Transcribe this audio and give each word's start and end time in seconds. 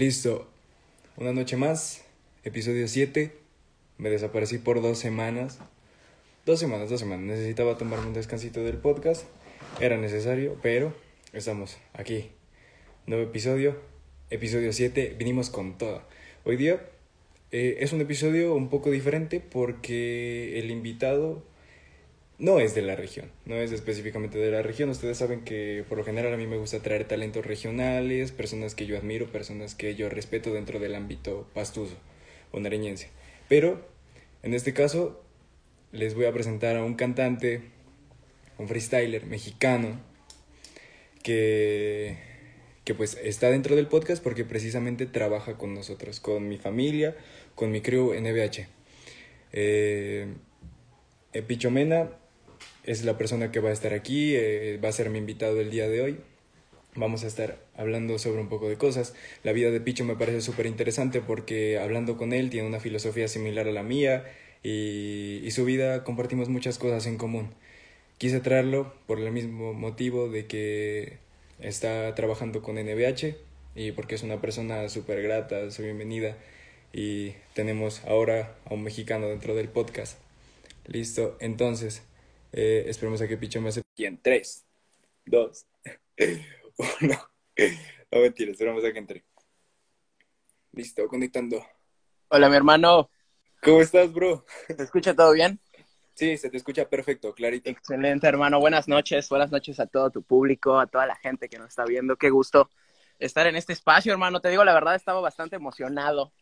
Listo. 0.00 0.48
Una 1.18 1.34
noche 1.34 1.58
más, 1.58 2.06
episodio 2.42 2.88
7. 2.88 3.36
Me 3.98 4.08
desaparecí 4.08 4.56
por 4.56 4.80
dos 4.80 4.98
semanas. 4.98 5.58
Dos 6.46 6.58
semanas, 6.58 6.88
dos 6.88 7.00
semanas. 7.00 7.26
Necesitaba 7.26 7.76
tomarme 7.76 8.06
un 8.06 8.14
descansito 8.14 8.64
del 8.64 8.78
podcast. 8.78 9.26
Era 9.78 9.98
necesario, 9.98 10.56
pero 10.62 10.94
estamos 11.34 11.76
aquí. 11.92 12.30
Nuevo 13.04 13.24
episodio, 13.24 13.76
episodio 14.30 14.72
7. 14.72 15.16
Vinimos 15.18 15.50
con 15.50 15.76
todo. 15.76 16.00
Hoy 16.44 16.56
día 16.56 16.80
eh, 17.52 17.76
es 17.80 17.92
un 17.92 18.00
episodio 18.00 18.54
un 18.54 18.70
poco 18.70 18.90
diferente 18.90 19.38
porque 19.38 20.58
el 20.58 20.70
invitado 20.70 21.42
no 22.40 22.58
es 22.58 22.74
de 22.74 22.82
la 22.82 22.96
región, 22.96 23.30
no 23.44 23.54
es 23.54 23.70
específicamente 23.70 24.38
de 24.38 24.50
la 24.50 24.62
región. 24.62 24.88
Ustedes 24.88 25.18
saben 25.18 25.42
que 25.42 25.84
por 25.88 25.98
lo 25.98 26.04
general 26.04 26.32
a 26.32 26.36
mí 26.38 26.46
me 26.46 26.56
gusta 26.56 26.80
traer 26.80 27.06
talentos 27.06 27.44
regionales, 27.44 28.32
personas 28.32 28.74
que 28.74 28.86
yo 28.86 28.96
admiro, 28.96 29.30
personas 29.30 29.74
que 29.74 29.94
yo 29.94 30.08
respeto 30.08 30.52
dentro 30.52 30.80
del 30.80 30.94
ámbito 30.94 31.46
pastuso 31.54 31.96
o 32.50 32.58
nareñense. 32.58 33.10
Pero 33.48 33.86
en 34.42 34.54
este 34.54 34.72
caso 34.72 35.22
les 35.92 36.14
voy 36.14 36.24
a 36.24 36.32
presentar 36.32 36.76
a 36.76 36.84
un 36.84 36.94
cantante, 36.94 37.60
un 38.58 38.68
freestyler 38.68 39.26
mexicano 39.26 40.00
que 41.22 42.30
que 42.84 42.94
pues 42.94 43.18
está 43.22 43.50
dentro 43.50 43.76
del 43.76 43.86
podcast 43.86 44.22
porque 44.22 44.44
precisamente 44.44 45.06
trabaja 45.06 45.58
con 45.58 45.74
nosotros, 45.74 46.18
con 46.18 46.48
mi 46.48 46.56
familia, 46.56 47.14
con 47.54 47.70
mi 47.70 47.82
crew 47.82 48.14
NBH. 48.14 48.66
Eh, 49.52 50.26
Pichomena 51.46 52.19
es 52.84 53.04
la 53.04 53.18
persona 53.18 53.50
que 53.52 53.60
va 53.60 53.70
a 53.70 53.72
estar 53.72 53.92
aquí, 53.94 54.34
eh, 54.34 54.78
va 54.82 54.88
a 54.88 54.92
ser 54.92 55.10
mi 55.10 55.18
invitado 55.18 55.60
el 55.60 55.70
día 55.70 55.88
de 55.88 56.00
hoy. 56.00 56.20
Vamos 56.96 57.22
a 57.22 57.28
estar 57.28 57.58
hablando 57.76 58.18
sobre 58.18 58.40
un 58.40 58.48
poco 58.48 58.68
de 58.68 58.76
cosas. 58.76 59.14
La 59.44 59.52
vida 59.52 59.70
de 59.70 59.80
Picho 59.80 60.04
me 60.04 60.16
parece 60.16 60.40
súper 60.40 60.66
interesante 60.66 61.20
porque 61.20 61.78
hablando 61.78 62.16
con 62.16 62.32
él 62.32 62.50
tiene 62.50 62.66
una 62.66 62.80
filosofía 62.80 63.28
similar 63.28 63.68
a 63.68 63.72
la 63.72 63.82
mía 63.82 64.24
y, 64.62 65.40
y 65.44 65.50
su 65.52 65.64
vida 65.64 66.02
compartimos 66.04 66.48
muchas 66.48 66.78
cosas 66.78 67.06
en 67.06 67.16
común. 67.16 67.50
Quise 68.18 68.40
traerlo 68.40 68.92
por 69.06 69.20
el 69.20 69.30
mismo 69.30 69.72
motivo 69.72 70.28
de 70.28 70.46
que 70.46 71.18
está 71.60 72.14
trabajando 72.14 72.60
con 72.62 72.76
NBH 72.76 73.36
y 73.74 73.92
porque 73.92 74.16
es 74.16 74.22
una 74.22 74.40
persona 74.40 74.88
súper 74.88 75.22
grata, 75.22 75.70
su 75.70 75.82
bienvenida 75.82 76.36
y 76.92 77.34
tenemos 77.54 78.04
ahora 78.04 78.56
a 78.64 78.74
un 78.74 78.82
mexicano 78.82 79.28
dentro 79.28 79.54
del 79.54 79.68
podcast. 79.68 80.18
Listo, 80.86 81.36
entonces 81.40 82.02
eh, 82.52 82.84
esperemos 82.86 83.20
a 83.20 83.28
que 83.28 83.36
Picho 83.36 83.60
me 83.60 83.68
hace 83.68 83.80
aquí 83.80 84.06
en 84.06 84.20
3, 84.20 84.66
2, 85.26 85.66
1. 87.02 87.30
No 88.12 88.20
mentira, 88.20 88.50
esperamos 88.50 88.84
a 88.84 88.92
que 88.92 88.98
entre. 88.98 89.24
Listo, 90.72 91.06
conectando. 91.06 91.64
Hola, 92.28 92.48
mi 92.48 92.56
hermano. 92.56 93.10
¿Cómo 93.62 93.80
estás, 93.80 94.12
bro? 94.12 94.44
¿Te 94.66 94.82
escucha 94.82 95.14
todo 95.14 95.32
bien? 95.32 95.60
Sí, 96.14 96.36
se 96.36 96.50
te 96.50 96.56
escucha 96.56 96.88
perfecto, 96.88 97.34
clarito. 97.34 97.70
Excelente, 97.70 98.26
hermano. 98.26 98.60
Buenas 98.60 98.88
noches. 98.88 99.28
Buenas 99.28 99.50
noches 99.50 99.80
a 99.80 99.86
todo 99.86 100.10
tu 100.10 100.22
público, 100.22 100.78
a 100.78 100.86
toda 100.86 101.06
la 101.06 101.16
gente 101.16 101.48
que 101.48 101.58
nos 101.58 101.68
está 101.68 101.84
viendo. 101.84 102.16
Qué 102.16 102.30
gusto 102.30 102.68
estar 103.18 103.46
en 103.46 103.56
este 103.56 103.72
espacio, 103.72 104.12
hermano. 104.12 104.40
Te 104.40 104.48
digo, 104.48 104.64
la 104.64 104.74
verdad, 104.74 104.94
estaba 104.94 105.20
bastante 105.20 105.56
emocionado 105.56 106.32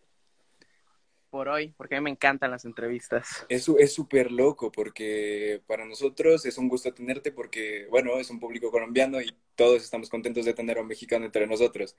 por 1.31 1.49
hoy, 1.49 1.75
porque 1.77 1.97
a 1.97 2.01
mí 2.01 2.05
me 2.05 2.11
encantan 2.11 2.51
las 2.51 2.65
entrevistas. 2.65 3.47
Es 3.49 3.65
súper 3.93 4.33
loco, 4.33 4.71
porque 4.73 5.63
para 5.67 5.85
nosotros 5.85 6.45
es 6.47 6.59
un 6.59 6.69
gusto 6.69 6.93
tenerte, 6.93 7.33
porque, 7.33 7.87
bueno, 7.91 8.19
es 8.19 8.31
un 8.31 8.41
público 8.41 8.71
colombiano 8.71 9.21
y 9.21 9.35
todos 9.55 9.83
estamos 9.83 10.09
contentos 10.09 10.45
de 10.45 10.55
tener 10.55 10.79
a 10.79 10.83
un 10.83 10.89
mexicano 10.89 11.25
entre 11.25 11.47
nosotros. 11.47 11.97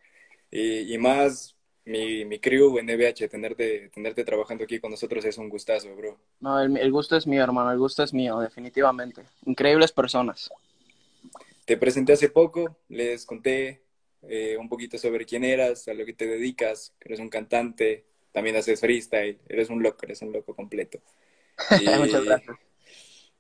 Y, 0.52 0.94
y 0.94 0.98
más 0.98 1.56
mi, 1.86 2.26
mi 2.26 2.40
crew 2.40 2.78
en 2.78 2.86
NBH, 2.86 3.28
tenerte, 3.30 3.90
tenerte 3.90 4.24
trabajando 4.24 4.64
aquí 4.64 4.80
con 4.80 4.92
nosotros 4.92 5.26
es 5.26 5.38
un 5.38 5.50
gustazo, 5.50 5.96
bro. 5.96 6.18
No, 6.40 6.60
el, 6.62 6.78
el 6.78 6.92
gusto 6.92 7.16
es 7.16 7.26
mío, 7.26 7.44
hermano, 7.44 7.72
el 7.72 7.80
gusto 7.80 8.04
es 8.04 8.14
mío, 8.14 8.40
definitivamente. 8.40 9.24
Increíbles 9.46 9.92
personas. 9.92 10.50
Te 11.66 11.78
presenté 11.78 12.14
hace 12.14 12.30
poco, 12.30 12.78
les 12.90 13.26
conté 13.26 13.82
eh, 14.24 14.58
un 14.58 14.68
poquito 14.68 14.98
sobre 14.98 15.26
quién 15.26 15.44
eras, 15.44 15.88
a 15.88 15.94
lo 15.94 16.06
que 16.06 16.14
te 16.14 16.28
dedicas, 16.28 16.94
que 17.00 17.10
eres 17.10 17.20
un 17.20 17.30
cantante, 17.30 18.06
también 18.32 18.56
haces 18.56 18.80
freestyle, 18.80 19.40
eres 19.48 19.70
un 19.70 19.82
loco, 19.82 20.00
eres 20.04 20.22
un 20.22 20.32
loco 20.32 20.56
completo. 20.56 21.00
Y... 21.82 21.90
Muchas 21.90 22.24
gracias. 22.24 22.58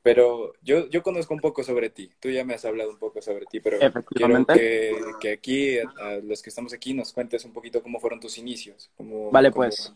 Pero 0.01 0.53
yo, 0.61 0.87
yo 0.89 1.03
conozco 1.03 1.33
un 1.33 1.41
poco 1.41 1.61
sobre 1.61 1.89
ti, 1.89 2.09
tú 2.19 2.29
ya 2.29 2.45
me 2.45 2.53
has 2.53 2.63
hablado 2.63 2.89
un 2.89 2.97
poco 2.97 3.21
sobre 3.21 3.45
ti, 3.45 3.59
pero 3.59 3.77
quiero 4.05 4.45
que, 4.45 4.97
que 5.19 5.31
aquí, 5.33 5.77
a, 5.77 5.89
a, 5.97 6.15
los 6.17 6.41
que 6.41 6.49
estamos 6.49 6.73
aquí, 6.73 6.93
nos 6.93 7.11
cuentes 7.11 7.43
un 7.43 7.51
poquito 7.51 7.83
cómo 7.83 7.99
fueron 7.99 8.19
tus 8.19 8.37
inicios. 8.37 8.89
Cómo, 8.95 9.29
vale, 9.29 9.51
cómo, 9.51 9.65
pues. 9.65 9.93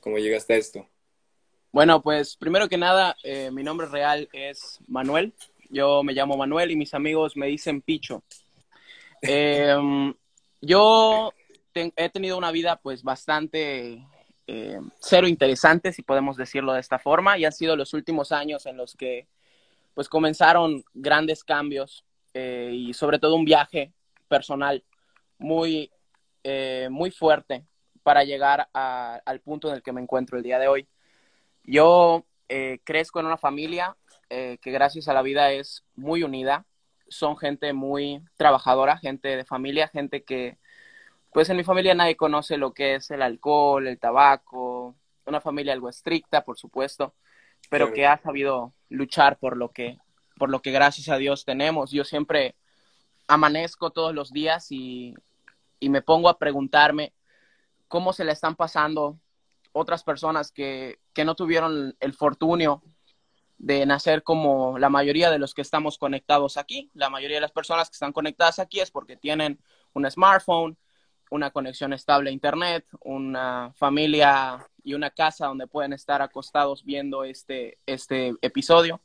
¿Cómo 0.00 0.18
llegaste 0.18 0.54
a 0.54 0.56
esto? 0.56 0.86
Bueno, 1.72 2.02
pues 2.02 2.36
primero 2.36 2.68
que 2.68 2.76
nada, 2.76 3.16
eh, 3.22 3.50
mi 3.52 3.62
nombre 3.62 3.86
real 3.86 4.28
es 4.32 4.78
Manuel. 4.88 5.34
Yo 5.68 6.02
me 6.02 6.14
llamo 6.14 6.36
Manuel 6.36 6.70
y 6.70 6.76
mis 6.76 6.94
amigos 6.94 7.36
me 7.36 7.46
dicen 7.46 7.82
Picho. 7.82 8.22
Eh, 9.22 9.76
yo 10.62 11.30
he 11.74 12.08
tenido 12.10 12.36
una 12.36 12.50
vida 12.50 12.76
pues 12.76 13.02
bastante 13.02 14.04
eh, 14.52 14.80
cero 14.98 15.28
interesante, 15.28 15.92
si 15.92 16.02
podemos 16.02 16.36
decirlo 16.36 16.72
de 16.72 16.80
esta 16.80 16.98
forma, 16.98 17.38
y 17.38 17.44
han 17.44 17.52
sido 17.52 17.76
los 17.76 17.94
últimos 17.94 18.32
años 18.32 18.66
en 18.66 18.76
los 18.76 18.96
que 18.96 19.28
pues 19.94 20.08
comenzaron 20.08 20.82
grandes 20.92 21.44
cambios 21.44 22.04
eh, 22.34 22.70
y 22.72 22.92
sobre 22.92 23.20
todo 23.20 23.36
un 23.36 23.44
viaje 23.44 23.92
personal 24.26 24.84
muy, 25.38 25.92
eh, 26.42 26.88
muy 26.90 27.12
fuerte 27.12 27.64
para 28.02 28.24
llegar 28.24 28.68
al 28.72 29.40
punto 29.40 29.68
en 29.68 29.74
el 29.76 29.82
que 29.82 29.92
me 29.92 30.00
encuentro 30.00 30.36
el 30.36 30.42
día 30.42 30.58
de 30.58 30.66
hoy. 30.66 30.88
Yo 31.62 32.26
crezco 32.82 33.20
en 33.20 33.26
una 33.26 33.36
familia 33.36 33.96
que 34.28 34.58
gracias 34.64 35.06
a 35.06 35.14
la 35.14 35.22
vida 35.22 35.52
es 35.52 35.84
muy 35.94 36.24
unida, 36.24 36.66
son 37.08 37.36
gente 37.36 37.72
muy 37.72 38.20
trabajadora, 38.36 38.96
gente 38.96 39.36
de 39.36 39.44
familia, 39.44 39.86
gente 39.86 40.24
que 40.24 40.58
pues 41.32 41.48
en 41.48 41.56
mi 41.56 41.64
familia 41.64 41.94
nadie 41.94 42.16
conoce 42.16 42.56
lo 42.56 42.72
que 42.72 42.96
es 42.96 43.10
el 43.10 43.22
alcohol, 43.22 43.86
el 43.86 43.98
tabaco, 43.98 44.96
una 45.26 45.40
familia 45.40 45.72
algo 45.72 45.88
estricta, 45.88 46.44
por 46.44 46.58
supuesto, 46.58 47.14
pero 47.68 47.92
que 47.92 48.06
ha 48.06 48.18
sabido 48.18 48.72
luchar 48.88 49.38
por 49.38 49.56
lo 49.56 49.70
que, 49.70 49.98
por 50.38 50.50
lo 50.50 50.60
que 50.60 50.72
gracias 50.72 51.08
a 51.08 51.16
Dios 51.16 51.44
tenemos. 51.44 51.92
Yo 51.92 52.04
siempre 52.04 52.56
amanezco 53.28 53.90
todos 53.90 54.14
los 54.14 54.32
días 54.32 54.72
y, 54.72 55.14
y 55.78 55.88
me 55.88 56.02
pongo 56.02 56.28
a 56.28 56.38
preguntarme 56.38 57.12
cómo 57.86 58.12
se 58.12 58.24
le 58.24 58.32
están 58.32 58.56
pasando 58.56 59.18
otras 59.72 60.02
personas 60.02 60.50
que, 60.50 60.98
que 61.12 61.24
no 61.24 61.36
tuvieron 61.36 61.96
el 62.00 62.12
fortunio 62.12 62.82
de 63.58 63.84
nacer 63.84 64.22
como 64.22 64.78
la 64.78 64.88
mayoría 64.88 65.30
de 65.30 65.38
los 65.38 65.54
que 65.54 65.62
estamos 65.62 65.98
conectados 65.98 66.56
aquí. 66.56 66.90
La 66.94 67.10
mayoría 67.10 67.36
de 67.36 67.42
las 67.42 67.52
personas 67.52 67.88
que 67.88 67.94
están 67.94 68.12
conectadas 68.12 68.58
aquí 68.58 68.80
es 68.80 68.90
porque 68.90 69.16
tienen 69.16 69.60
un 69.92 70.10
smartphone, 70.10 70.76
una 71.30 71.50
conexión 71.50 71.92
estable 71.92 72.30
a 72.30 72.32
internet, 72.32 72.84
una 73.00 73.72
familia 73.76 74.66
y 74.84 74.94
una 74.94 75.10
casa 75.10 75.46
donde 75.46 75.66
pueden 75.66 75.92
estar 75.92 76.20
acostados 76.20 76.84
viendo 76.84 77.24
este, 77.24 77.78
este 77.86 78.34
episodio. 78.42 79.00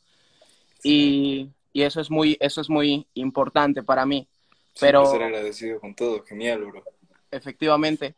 Y, 0.83 1.49
y 1.71 1.83
eso 1.83 2.01
es 2.01 2.09
muy, 2.09 2.37
eso 2.39 2.61
es 2.61 2.69
muy 2.69 3.07
importante 3.13 3.83
para 3.83 4.05
mí. 4.05 4.27
Pero 4.79 5.05
ser 5.05 5.23
agradecido 5.23 5.79
con 5.79 5.95
todo, 5.95 6.23
genial, 6.23 6.65
bro. 6.65 6.83
Efectivamente. 7.31 8.15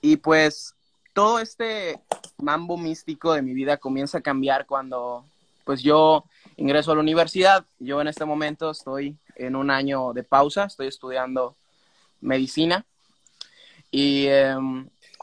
Y 0.00 0.18
pues 0.18 0.74
todo 1.14 1.38
este 1.40 1.98
mambo 2.38 2.76
místico 2.76 3.32
de 3.32 3.42
mi 3.42 3.54
vida 3.54 3.78
comienza 3.78 4.18
a 4.18 4.22
cambiar 4.22 4.66
cuando 4.66 5.24
pues 5.64 5.82
yo 5.82 6.24
ingreso 6.56 6.92
a 6.92 6.94
la 6.94 7.00
universidad. 7.00 7.64
Yo 7.78 8.00
en 8.02 8.08
este 8.08 8.26
momento 8.26 8.70
estoy 8.70 9.16
en 9.36 9.56
un 9.56 9.70
año 9.70 10.12
de 10.12 10.24
pausa, 10.24 10.64
estoy 10.64 10.88
estudiando 10.88 11.56
medicina 12.20 12.84
y 13.96 14.26
eh, 14.26 14.56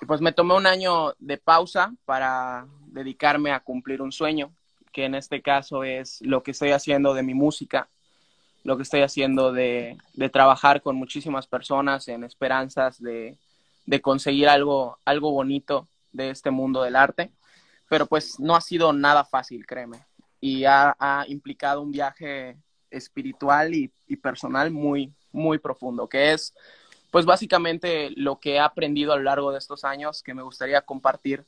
pues 0.07 0.21
me 0.21 0.31
tomé 0.31 0.55
un 0.55 0.65
año 0.65 1.13
de 1.19 1.37
pausa 1.37 1.93
para 2.05 2.65
dedicarme 2.85 3.51
a 3.51 3.59
cumplir 3.59 4.01
un 4.01 4.13
sueño, 4.13 4.53
que 4.93 5.03
en 5.03 5.13
este 5.13 5.41
caso 5.41 5.83
es 5.83 6.21
lo 6.21 6.41
que 6.41 6.51
estoy 6.51 6.71
haciendo 6.71 7.13
de 7.13 7.21
mi 7.21 7.33
música, 7.33 7.89
lo 8.63 8.77
que 8.77 8.83
estoy 8.83 9.01
haciendo 9.01 9.51
de, 9.51 9.97
de 10.13 10.29
trabajar 10.29 10.81
con 10.81 10.95
muchísimas 10.95 11.47
personas 11.47 12.07
en 12.07 12.23
esperanzas 12.23 13.01
de, 13.01 13.37
de, 13.85 14.01
conseguir 14.01 14.47
algo, 14.47 14.97
algo 15.03 15.31
bonito 15.31 15.89
de 16.13 16.29
este 16.29 16.49
mundo 16.49 16.81
del 16.81 16.95
arte. 16.95 17.29
Pero 17.89 18.05
pues 18.05 18.39
no 18.39 18.55
ha 18.55 18.61
sido 18.61 18.93
nada 18.93 19.25
fácil, 19.25 19.65
créeme. 19.65 19.97
Y 20.39 20.63
ha, 20.63 20.95
ha 20.97 21.25
implicado 21.27 21.81
un 21.81 21.91
viaje 21.91 22.55
espiritual 22.89 23.75
y, 23.75 23.91
y 24.07 24.15
personal 24.15 24.71
muy, 24.71 25.13
muy 25.33 25.57
profundo, 25.57 26.07
que 26.07 26.31
es 26.31 26.53
pues 27.11 27.25
básicamente 27.25 28.09
lo 28.15 28.39
que 28.39 28.53
he 28.53 28.59
aprendido 28.59 29.13
a 29.13 29.17
lo 29.17 29.23
largo 29.23 29.51
de 29.51 29.59
estos 29.59 29.83
años 29.83 30.23
que 30.23 30.33
me 30.33 30.41
gustaría 30.41 30.81
compartir 30.81 31.45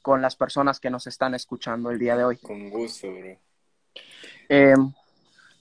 con 0.00 0.20
las 0.20 0.34
personas 0.34 0.80
que 0.80 0.90
nos 0.90 1.06
están 1.06 1.34
escuchando 1.34 1.90
el 1.90 1.98
día 1.98 2.16
de 2.16 2.24
hoy. 2.24 2.36
Con 2.38 2.70
gusto, 2.70 3.12
bro. 3.12 3.38
Eh, 4.48 4.74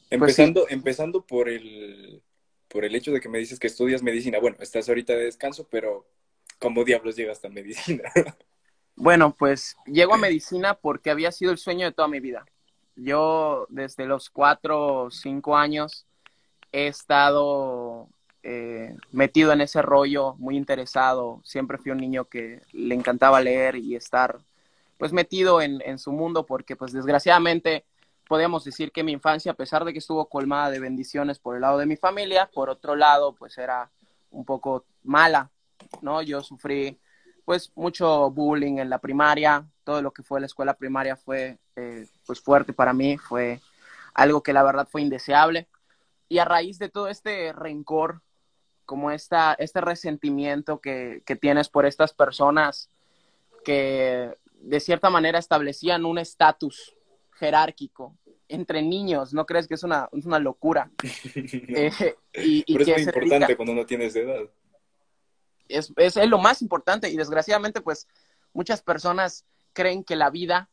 empezando, 0.09 0.62
pues 0.62 0.69
sí. 0.69 0.74
empezando 0.74 1.21
por 1.25 1.50
el, 1.50 2.21
por 2.68 2.86
el 2.86 2.95
hecho 2.95 3.12
de 3.12 3.19
que 3.19 3.30
me 3.30 3.38
dices 3.38 3.59
que 3.59 3.68
estudias 3.68 4.01
medicina. 4.01 4.39
Bueno, 4.39 4.57
estás 4.59 4.89
ahorita 4.89 5.13
de 5.13 5.25
descanso, 5.25 5.68
pero 5.69 6.07
¿cómo 6.57 6.83
diablos 6.83 7.15
llegas 7.15 7.44
a 7.45 7.50
medicina? 7.50 8.03
Bueno, 8.95 9.33
pues 9.36 9.77
llego 9.86 10.13
a 10.13 10.18
medicina 10.18 10.75
porque 10.75 11.09
había 11.09 11.31
sido 11.31 11.51
el 11.51 11.57
sueño 11.57 11.88
de 11.88 11.92
toda 11.92 12.07
mi 12.07 12.19
vida. 12.19 12.45
Yo 12.95 13.65
desde 13.69 14.06
los 14.06 14.30
cuatro 14.30 15.06
o 15.06 15.09
cinco 15.09 15.57
años 15.57 16.06
he 16.71 16.88
estado 16.88 18.09
eh, 18.43 18.95
metido 19.11 19.51
en 19.51 19.61
ese 19.61 19.81
rollo, 19.81 20.35
muy 20.38 20.57
interesado. 20.57 21.41
Siempre 21.43 21.77
fui 21.77 21.91
un 21.91 21.99
niño 21.99 22.25
que 22.25 22.61
le 22.71 22.95
encantaba 22.95 23.41
leer 23.41 23.75
y 23.75 23.95
estar 23.95 24.39
pues 24.97 25.13
metido 25.13 25.61
en, 25.61 25.97
su 25.97 26.11
mundo 26.11 26.45
porque 26.45 26.75
pues 26.75 26.91
desgraciadamente 26.93 27.85
podemos 28.27 28.63
decir 28.63 28.91
que 28.91 29.03
mi 29.03 29.11
infancia, 29.11 29.51
a 29.51 29.55
pesar 29.55 29.83
de 29.83 29.93
que 29.93 29.99
estuvo 29.99 30.29
colmada 30.29 30.69
de 30.69 30.79
bendiciones 30.79 31.39
por 31.39 31.55
el 31.55 31.61
lado 31.61 31.79
de 31.79 31.88
mi 31.88 31.97
familia, 31.97 32.49
por 32.53 32.69
otro 32.69 32.95
lado 32.95 33.33
pues 33.33 33.57
era 33.57 33.89
un 34.29 34.45
poco 34.45 34.85
mala, 35.03 35.49
¿no? 36.01 36.21
Yo 36.21 36.43
sufrí 36.43 36.99
pues 37.45 37.71
mucho 37.75 38.29
bullying 38.29 38.77
en 38.77 38.89
la 38.89 38.99
primaria, 38.99 39.65
todo 39.83 40.01
lo 40.01 40.11
que 40.11 40.23
fue 40.23 40.39
la 40.39 40.45
escuela 40.45 40.75
primaria 40.75 41.15
fue 41.15 41.57
eh, 41.75 42.07
pues 42.25 42.39
fuerte 42.39 42.71
para 42.71 42.93
mí, 42.93 43.17
fue 43.17 43.59
algo 44.13 44.43
que 44.43 44.53
la 44.53 44.63
verdad 44.63 44.88
fue 44.89 45.01
indeseable. 45.01 45.67
Y 46.29 46.38
a 46.38 46.45
raíz 46.45 46.79
de 46.79 46.89
todo 46.89 47.07
este 47.07 47.53
rencor, 47.53 48.21
como 48.91 49.09
esta, 49.09 49.53
este 49.53 49.79
resentimiento 49.79 50.81
que, 50.81 51.23
que 51.25 51.38
tienes 51.38 51.69
por 51.69 51.85
estas 51.85 52.11
personas 52.11 52.89
que 53.63 54.35
de 54.59 54.79
cierta 54.81 55.09
manera 55.09 55.39
establecían 55.39 56.03
un 56.03 56.17
estatus 56.17 56.93
jerárquico 57.31 58.17
entre 58.49 58.81
niños, 58.81 59.33
¿no 59.33 59.45
crees 59.45 59.69
que 59.69 59.75
es 59.75 59.83
una, 59.83 60.09
es 60.11 60.25
una 60.25 60.39
locura? 60.39 60.91
eh, 61.35 62.15
y, 62.33 62.65
y 62.67 62.73
Pero 62.73 62.85
que 62.85 62.91
es 62.91 62.97
muy 62.97 63.21
importante 63.23 63.55
cuando 63.55 63.75
no 63.75 63.85
tienes 63.85 64.13
de 64.13 64.23
edad. 64.23 64.41
Es, 65.69 65.93
es, 65.95 66.17
es, 66.17 66.27
lo 66.27 66.39
más 66.39 66.61
importante 66.61 67.09
y 67.09 67.15
desgraciadamente 67.15 67.79
pues 67.79 68.09
muchas 68.51 68.81
personas 68.81 69.45
creen 69.71 70.03
que 70.03 70.17
la 70.17 70.29
vida 70.29 70.69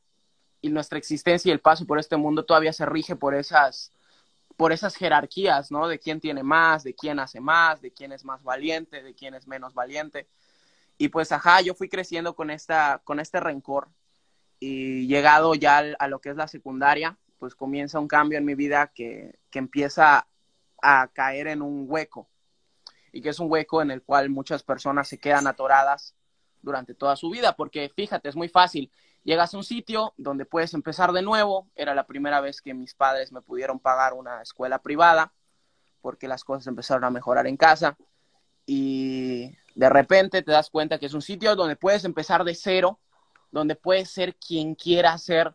y 0.61 0.71
nuestra 0.71 0.99
existencia 0.99 1.51
y 1.51 1.53
el 1.53 1.61
paso 1.61 1.87
por 1.87 2.01
este 2.01 2.17
mundo 2.17 2.45
todavía 2.45 2.73
se 2.73 2.85
rige 2.85 3.15
por 3.15 3.37
esas 3.37 3.93
por 4.59 4.73
esas 4.73 4.97
jerarquías, 4.97 5.71
¿no? 5.71 5.87
De 5.87 6.01
quién 6.01 6.19
tiene 6.19 6.43
más, 6.43 6.83
de 6.83 6.93
quién 6.93 7.21
hace 7.21 7.39
más, 7.41 7.81
de 7.81 7.93
quién 7.93 8.11
es 8.11 8.25
más 8.25 8.43
valiente, 8.43 9.05
de 9.05 9.15
quién 9.15 9.35
es 9.35 9.47
menos 9.47 9.73
valiente. 9.73 10.27
Y 10.99 11.11
pues, 11.11 11.31
ajá, 11.31 11.61
yo 11.61 11.77
fui 11.77 11.89
creciendo 11.89 12.35
con, 12.35 12.51
esta, 12.51 13.01
con 13.05 13.21
este 13.21 13.39
rencor 13.39 13.89
y 14.59 15.07
llegado 15.07 15.55
ya 15.55 15.79
a 15.97 16.09
lo 16.09 16.21
que 16.21 16.31
es 16.31 16.37
la 16.37 16.49
secundaria, 16.49 17.17
pues 17.39 17.55
comienza 17.55 18.01
un 18.01 18.09
cambio 18.09 18.37
en 18.37 18.45
mi 18.45 18.57
vida 18.57 18.91
que, 18.93 19.39
que 19.49 19.61
empieza 19.61 20.27
a 20.83 21.07
caer 21.13 21.47
en 21.47 21.63
un 21.63 21.87
hueco, 21.89 22.29
y 23.13 23.23
que 23.23 23.29
es 23.29 23.39
un 23.39 23.49
hueco 23.49 23.81
en 23.81 23.93
el 23.93 24.03
cual 24.03 24.29
muchas 24.29 24.65
personas 24.65 25.07
se 25.07 25.19
quedan 25.19 25.47
atoradas 25.47 26.17
durante 26.63 26.95
toda 26.95 27.15
su 27.15 27.31
vida, 27.31 27.55
porque 27.55 27.93
fíjate, 27.95 28.29
es 28.29 28.35
muy 28.35 28.49
fácil. 28.49 28.91
Llegas 29.29 29.53
a 29.53 29.59
un 29.59 29.65
sitio 29.65 30.15
donde 30.17 30.47
puedes 30.47 30.73
empezar 30.73 31.13
de 31.13 31.21
nuevo. 31.21 31.69
Era 31.77 31.95
la 31.95 32.07
primera 32.07 32.41
vez 32.41 32.63
que 32.63 32.73
mis 32.73 32.95
padres 32.95 33.31
me 33.31 33.43
pudieron 33.43 33.79
pagar 33.79 34.15
una 34.15 34.41
escuela 34.41 34.79
privada, 34.79 35.35
porque 36.01 36.27
las 36.27 36.45
cosas 36.45 36.67
empezaron 36.67 37.05
a 37.05 37.11
mejorar 37.11 37.47
en 37.47 37.59
casa. 37.59 37.99
Y 38.65 39.55
de 39.75 39.91
repente 39.91 40.41
te 40.41 40.51
das 40.51 40.71
cuenta 40.71 40.99
que 40.99 41.05
es 41.05 41.13
un 41.13 41.21
sitio 41.21 41.55
donde 41.57 41.77
puedes 41.77 42.07
empezar 42.07 42.43
de 42.43 42.55
cero, 42.55 43.01
donde 43.51 43.77
puedes 43.77 44.09
ser 44.09 44.35
quien 44.37 44.75
quieras 44.75 45.25
ser, 45.25 45.55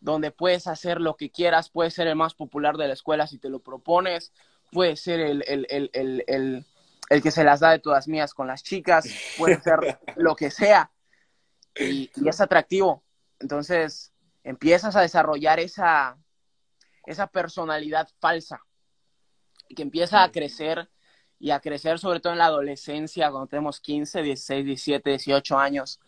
donde 0.00 0.30
puedes 0.30 0.66
hacer 0.66 1.00
lo 1.00 1.16
que 1.16 1.30
quieras, 1.30 1.70
puedes 1.70 1.94
ser 1.94 2.06
el 2.06 2.16
más 2.16 2.34
popular 2.34 2.76
de 2.76 2.88
la 2.88 2.92
escuela 2.92 3.26
si 3.26 3.38
te 3.38 3.48
lo 3.48 3.60
propones, 3.60 4.30
puedes 4.72 5.00
ser 5.00 5.20
el, 5.20 5.42
el, 5.48 5.66
el, 5.70 5.90
el 6.26 6.66
el 7.08 7.22
que 7.22 7.32
se 7.32 7.44
las 7.44 7.60
da 7.60 7.72
de 7.72 7.80
todas 7.80 8.06
mías 8.08 8.34
con 8.34 8.46
las 8.46 8.62
chicas, 8.62 9.08
puede 9.36 9.60
ser 9.60 9.98
lo 10.16 10.36
que 10.36 10.50
sea, 10.50 10.90
y, 11.76 12.10
y, 12.14 12.28
es 12.28 12.40
atractivo. 12.40 13.02
Entonces, 13.38 14.12
empiezas 14.44 14.96
a 14.96 15.00
desarrollar 15.00 15.60
esa, 15.60 16.16
esa 17.06 17.26
personalidad 17.26 18.08
falsa, 18.18 18.60
que 19.74 19.82
empieza 19.82 20.22
a 20.22 20.30
crecer, 20.30 20.88
y 21.38 21.52
a 21.52 21.60
crecer 21.60 21.98
sobre 21.98 22.20
todo 22.20 22.34
en 22.34 22.38
la 22.38 22.46
adolescencia, 22.46 23.30
cuando 23.30 23.46
tenemos 23.46 23.80
15, 23.80 24.22
16, 24.22 24.66
17, 24.66 25.10
18 25.10 25.58
años, 25.58 25.98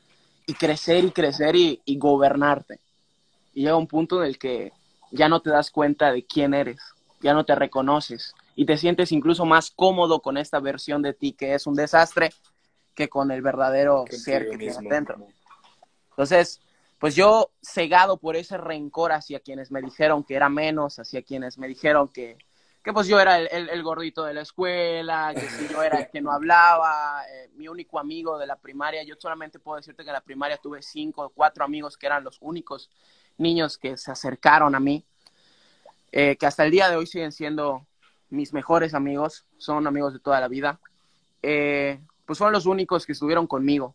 y 0.46 0.54
crecer 0.54 1.04
y 1.04 1.10
crecer 1.10 1.56
y, 1.56 1.80
y 1.84 1.96
gobernarte. 1.96 2.80
Y 3.54 3.62
llega 3.62 3.76
un 3.76 3.86
punto 3.86 4.22
en 4.22 4.28
el 4.28 4.38
que 4.38 4.72
ya 5.10 5.28
no 5.28 5.40
te 5.40 5.50
das 5.50 5.70
cuenta 5.70 6.12
de 6.12 6.24
quién 6.24 6.52
eres, 6.52 6.80
ya 7.20 7.32
no 7.32 7.44
te 7.44 7.54
reconoces, 7.54 8.34
y 8.54 8.66
te 8.66 8.76
sientes 8.76 9.12
incluso 9.12 9.46
más 9.46 9.70
cómodo 9.70 10.20
con 10.20 10.36
esta 10.36 10.60
versión 10.60 11.00
de 11.00 11.14
ti 11.14 11.32
que 11.32 11.54
es 11.54 11.66
un 11.66 11.74
desastre 11.74 12.30
que 12.94 13.08
con 13.08 13.30
el 13.30 13.40
verdadero 13.40 14.04
ser 14.10 14.50
que 14.50 14.58
tienes 14.58 14.78
dentro. 14.80 15.26
Entonces, 16.12 16.60
pues 16.98 17.16
yo 17.16 17.50
cegado 17.60 18.18
por 18.18 18.36
ese 18.36 18.56
rencor 18.58 19.12
hacia 19.12 19.40
quienes 19.40 19.72
me 19.72 19.82
dijeron 19.82 20.22
que 20.22 20.34
era 20.34 20.48
menos, 20.48 20.98
hacia 20.98 21.22
quienes 21.22 21.58
me 21.58 21.66
dijeron 21.66 22.08
que, 22.08 22.38
que 22.82 22.92
pues 22.92 23.06
yo 23.06 23.18
era 23.20 23.38
el, 23.38 23.82
gordito 23.82 24.24
de 24.24 24.34
la 24.34 24.42
escuela, 24.42 25.32
que 25.34 25.48
si 25.48 25.68
yo 25.68 25.82
era 25.82 26.00
el 26.00 26.10
que 26.10 26.20
no 26.20 26.30
hablaba, 26.32 27.24
eh, 27.28 27.50
mi 27.54 27.68
único 27.68 27.98
amigo 27.98 28.38
de 28.38 28.46
la 28.46 28.56
primaria, 28.56 29.02
yo 29.04 29.14
solamente 29.18 29.58
puedo 29.58 29.78
decirte 29.78 30.04
que 30.04 30.10
en 30.10 30.14
la 30.14 30.20
primaria 30.20 30.58
tuve 30.58 30.82
cinco 30.82 31.22
o 31.22 31.30
cuatro 31.30 31.64
amigos 31.64 31.96
que 31.96 32.06
eran 32.06 32.24
los 32.24 32.38
únicos 32.40 32.90
niños 33.38 33.78
que 33.78 33.96
se 33.96 34.10
acercaron 34.10 34.74
a 34.74 34.80
mí, 34.80 35.04
eh, 36.12 36.36
que 36.36 36.46
hasta 36.46 36.64
el 36.64 36.70
día 36.70 36.90
de 36.90 36.96
hoy 36.96 37.06
siguen 37.06 37.32
siendo 37.32 37.86
mis 38.30 38.52
mejores 38.52 38.94
amigos, 38.94 39.44
son 39.58 39.86
amigos 39.86 40.12
de 40.12 40.18
toda 40.18 40.40
la 40.40 40.48
vida, 40.48 40.80
eh, 41.42 42.00
pues 42.26 42.38
son 42.38 42.52
los 42.52 42.66
únicos 42.66 43.06
que 43.06 43.12
estuvieron 43.12 43.46
conmigo. 43.46 43.94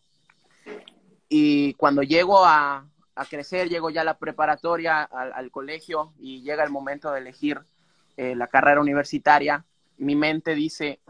Y 1.28 1.74
cuando 1.74 2.02
llego 2.02 2.44
a, 2.44 2.86
crecer, 3.28 3.68
llego 3.68 3.90
ya 3.90 4.02
a 4.02 4.04
la 4.04 4.18
preparatoria, 4.18 5.02
al, 5.02 5.50
colegio 5.50 6.12
y 6.18 6.42
llega 6.42 6.64
el 6.64 6.70
momento 6.70 7.10
de 7.10 7.20
elegir 7.20 7.60
eh, 8.16 8.34
la 8.34 8.46
carrera 8.46 8.80
universitaria, 8.80 9.64
mi 9.96 10.14
mente 10.14 10.54
dice, 10.54 11.00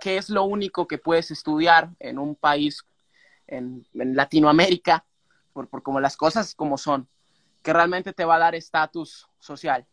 ¿qué 0.00 0.16
es 0.16 0.30
lo 0.30 0.44
único 0.44 0.86
que 0.86 0.98
puedes 0.98 1.30
estudiar 1.30 1.90
en 2.00 2.18
un 2.18 2.34
país 2.34 2.84
en, 3.46 3.86
en 3.94 4.16
Latinoamérica, 4.16 5.04
por, 5.52 5.68
por 5.68 5.82
como 5.82 6.00
las 6.00 6.16
cosas 6.16 6.54
como 6.54 6.78
son, 6.78 7.06
que 7.62 7.72
realmente 7.72 8.12
te 8.12 8.24
va 8.24 8.36
a 8.36 8.40
dar 8.40 8.54
estatus 8.54 9.28
social? 9.38 9.86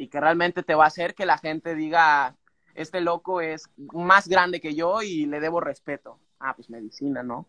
y 0.00 0.08
que 0.08 0.18
realmente 0.18 0.62
te 0.62 0.74
va 0.74 0.84
a 0.84 0.86
hacer 0.86 1.14
que 1.14 1.26
la 1.26 1.36
gente 1.36 1.74
diga, 1.74 2.34
este 2.74 3.02
loco 3.02 3.42
es 3.42 3.68
más 3.76 4.28
grande 4.28 4.58
que 4.58 4.74
yo 4.74 5.02
y 5.02 5.26
le 5.26 5.40
debo 5.40 5.60
respeto. 5.60 6.18
Ah, 6.38 6.54
pues 6.56 6.70
medicina, 6.70 7.22
¿no? 7.22 7.46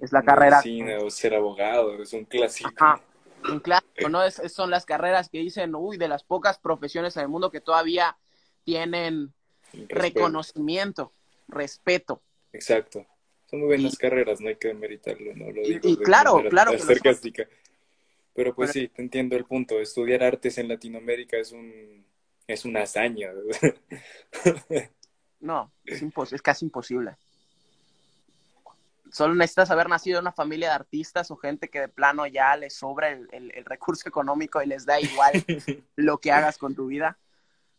Es 0.00 0.12
la 0.12 0.22
carrera. 0.22 0.60
Medicina 0.64 0.98
o 0.98 1.10
ser 1.10 1.34
abogado, 1.34 2.02
es 2.02 2.12
un 2.12 2.24
clásico. 2.24 2.70
Ajá, 2.76 3.00
un 3.48 3.60
clásico, 3.60 4.08
¿no? 4.08 4.22
Es, 4.22 4.40
son 4.52 4.70
las 4.70 4.84
carreras 4.86 5.28
que 5.28 5.38
dicen, 5.38 5.74
uy, 5.74 5.96
de 5.96 6.08
las 6.08 6.24
pocas 6.24 6.58
profesiones 6.58 7.16
en 7.16 7.22
el 7.22 7.28
mundo 7.28 7.50
que 7.50 7.60
todavía 7.60 8.16
tienen 8.64 9.32
respeto. 9.72 10.00
reconocimiento, 10.00 11.12
respeto. 11.48 12.22
Exacto. 12.52 13.06
Son 13.46 13.60
muy 13.60 13.68
buenas 13.68 13.94
y, 13.94 13.96
carreras, 13.96 14.40
no 14.40 14.48
hay 14.48 14.56
que 14.56 14.68
demeritarlo, 14.68 15.34
¿no? 15.34 15.46
Lo 15.50 15.62
digo 15.62 15.80
y, 15.82 15.92
y 15.92 15.96
claro, 15.96 16.42
claro. 16.48 16.72
Que 16.72 17.48
pero 18.32 18.54
pues 18.54 18.70
sí, 18.70 18.88
te 18.88 19.02
entiendo 19.02 19.36
el 19.36 19.44
punto. 19.44 19.80
Estudiar 19.80 20.22
artes 20.22 20.56
en 20.58 20.68
Latinoamérica 20.68 21.36
es 21.36 21.52
un 21.52 22.06
es 22.46 22.64
una 22.64 22.82
hazaña. 22.82 23.30
no, 25.40 25.72
es, 25.84 26.02
es 26.32 26.42
casi 26.42 26.64
imposible. 26.64 27.16
Solo 29.10 29.34
necesitas 29.34 29.70
haber 29.70 29.88
nacido 29.88 30.18
en 30.18 30.24
una 30.24 30.32
familia 30.32 30.68
de 30.68 30.74
artistas 30.74 31.30
o 31.30 31.36
gente 31.36 31.68
que 31.68 31.80
de 31.80 31.88
plano 31.88 32.26
ya 32.26 32.56
les 32.56 32.74
sobra 32.74 33.10
el, 33.10 33.28
el, 33.32 33.50
el 33.54 33.64
recurso 33.64 34.08
económico 34.08 34.62
y 34.62 34.66
les 34.66 34.86
da 34.86 35.00
igual 35.00 35.32
lo 35.96 36.18
que 36.18 36.32
hagas 36.32 36.58
con 36.58 36.74
tu 36.74 36.86
vida. 36.86 37.18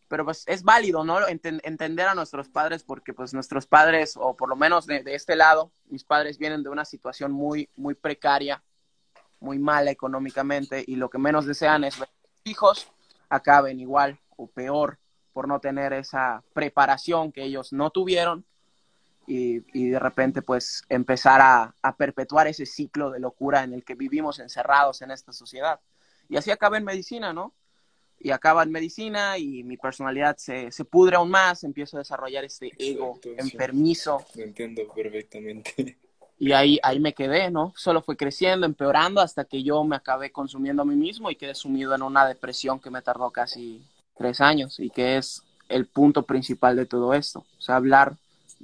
Pero 0.07 0.25
pues 0.25 0.43
es 0.47 0.63
válido, 0.63 1.05
¿no? 1.05 1.25
Ent 1.27 1.45
entender 1.45 2.07
a 2.07 2.15
nuestros 2.15 2.49
padres 2.49 2.83
porque 2.83 3.13
pues 3.13 3.33
nuestros 3.33 3.65
padres, 3.65 4.15
o 4.17 4.35
por 4.35 4.49
lo 4.49 4.57
menos 4.57 4.85
de, 4.85 5.03
de 5.03 5.15
este 5.15 5.37
lado, 5.37 5.71
mis 5.85 6.03
padres 6.03 6.37
vienen 6.37 6.63
de 6.63 6.69
una 6.69 6.83
situación 6.83 7.31
muy, 7.31 7.69
muy 7.77 7.93
precaria 7.95 8.61
muy 9.41 9.59
mala 9.59 9.91
económicamente 9.91 10.83
y 10.87 10.95
lo 10.95 11.09
que 11.09 11.17
menos 11.17 11.45
desean 11.45 11.83
es 11.83 11.95
que 11.95 12.05
sus 12.05 12.41
hijos 12.45 12.91
acaben 13.27 13.79
igual 13.79 14.19
o 14.37 14.47
peor 14.47 14.99
por 15.33 15.47
no 15.47 15.59
tener 15.59 15.93
esa 15.93 16.43
preparación 16.53 17.31
que 17.31 17.43
ellos 17.43 17.73
no 17.73 17.89
tuvieron 17.89 18.45
y, 19.31 19.63
y 19.71 19.89
de 19.89 19.97
repente 19.97 20.41
pues 20.41 20.83
empezar 20.89 21.39
a, 21.39 21.73
a, 21.81 21.95
perpetuar 21.95 22.47
ese 22.47 22.65
ciclo 22.65 23.11
de 23.11 23.21
locura 23.21 23.63
en 23.63 23.71
el 23.73 23.85
que 23.85 23.95
vivimos 23.95 24.39
encerrados 24.39 25.01
en 25.01 25.11
esta 25.11 25.31
sociedad. 25.31 25.79
Y 26.27 26.35
así 26.35 26.51
acaba 26.51 26.77
en 26.77 26.83
medicina, 26.83 27.31
¿no? 27.31 27.53
Y 28.19 28.31
acaba 28.31 28.63
en 28.63 28.71
medicina 28.71 29.37
y 29.37 29.63
mi 29.63 29.77
personalidad 29.77 30.35
se, 30.35 30.69
se 30.71 30.83
pudre 30.83 31.15
aún 31.15 31.29
más, 31.29 31.63
empiezo 31.63 31.95
a 31.95 31.99
desarrollar 31.99 32.43
este 32.43 32.71
ego 32.77 33.21
enfermizo. 33.37 34.25
Lo 34.35 34.43
entiendo 34.43 34.81
perfectamente. 34.93 35.97
Y 36.37 36.51
ahí, 36.51 36.77
ahí 36.83 36.99
me 36.99 37.13
quedé, 37.13 37.51
¿no? 37.51 37.71
Solo 37.77 38.01
fue 38.01 38.17
creciendo, 38.17 38.65
empeorando, 38.65 39.21
hasta 39.21 39.45
que 39.45 39.63
yo 39.63 39.81
me 39.85 39.95
acabé 39.95 40.33
consumiendo 40.33 40.81
a 40.81 40.85
mí 40.85 40.95
mismo 40.95 41.31
y 41.31 41.37
quedé 41.37 41.55
sumido 41.55 41.95
en 41.95 42.01
una 42.01 42.27
depresión 42.27 42.81
que 42.81 42.89
me 42.89 43.01
tardó 43.01 43.31
casi 43.31 43.81
tres 44.17 44.41
años 44.41 44.77
y 44.79 44.89
que 44.89 45.15
es 45.15 45.41
el 45.69 45.85
punto 45.85 46.23
principal 46.23 46.75
de 46.75 46.85
todo 46.85 47.13
esto. 47.13 47.45
O 47.57 47.61
sea, 47.61 47.77
hablar 47.77 48.17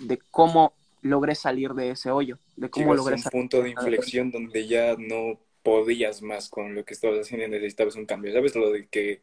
de 0.05 0.19
cómo 0.31 0.73
logré 1.01 1.35
salir 1.35 1.73
de 1.73 1.91
ese 1.91 2.11
hoyo, 2.11 2.37
de 2.55 2.69
cómo 2.69 2.87
Llegas 2.87 2.95
a 2.95 2.97
logré 2.97 3.15
un 3.15 3.21
salir. 3.21 3.31
punto 3.31 3.61
de 3.63 3.69
inflexión 3.69 4.31
donde 4.31 4.67
ya 4.67 4.95
no 4.97 5.39
podías 5.63 6.21
más 6.21 6.49
con 6.49 6.75
lo 6.75 6.85
que 6.85 6.93
estabas 6.93 7.19
haciendo 7.19 7.45
y 7.45 7.49
necesitabas 7.49 7.95
un 7.95 8.05
cambio. 8.05 8.33
¿Sabes 8.33 8.55
lo 8.55 8.71
de 8.71 8.87
que 8.87 9.21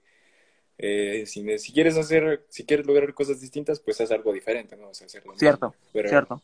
eh, 0.79 1.25
si, 1.27 1.59
si 1.59 1.73
quieres 1.73 1.97
hacer, 1.97 2.45
si 2.49 2.65
quieres 2.65 2.87
lograr 2.87 3.15
cosas 3.15 3.41
distintas, 3.41 3.81
pues 3.81 4.01
haz 4.01 4.11
algo 4.11 4.33
diferente, 4.33 4.77
no 4.77 4.89
vas 4.89 5.03
a 5.03 5.05
hacer 5.07 5.25
lo 5.25 5.33
mismo. 5.33 5.39
Cierto, 5.39 5.75
Pero, 5.93 6.09
cierto. 6.09 6.43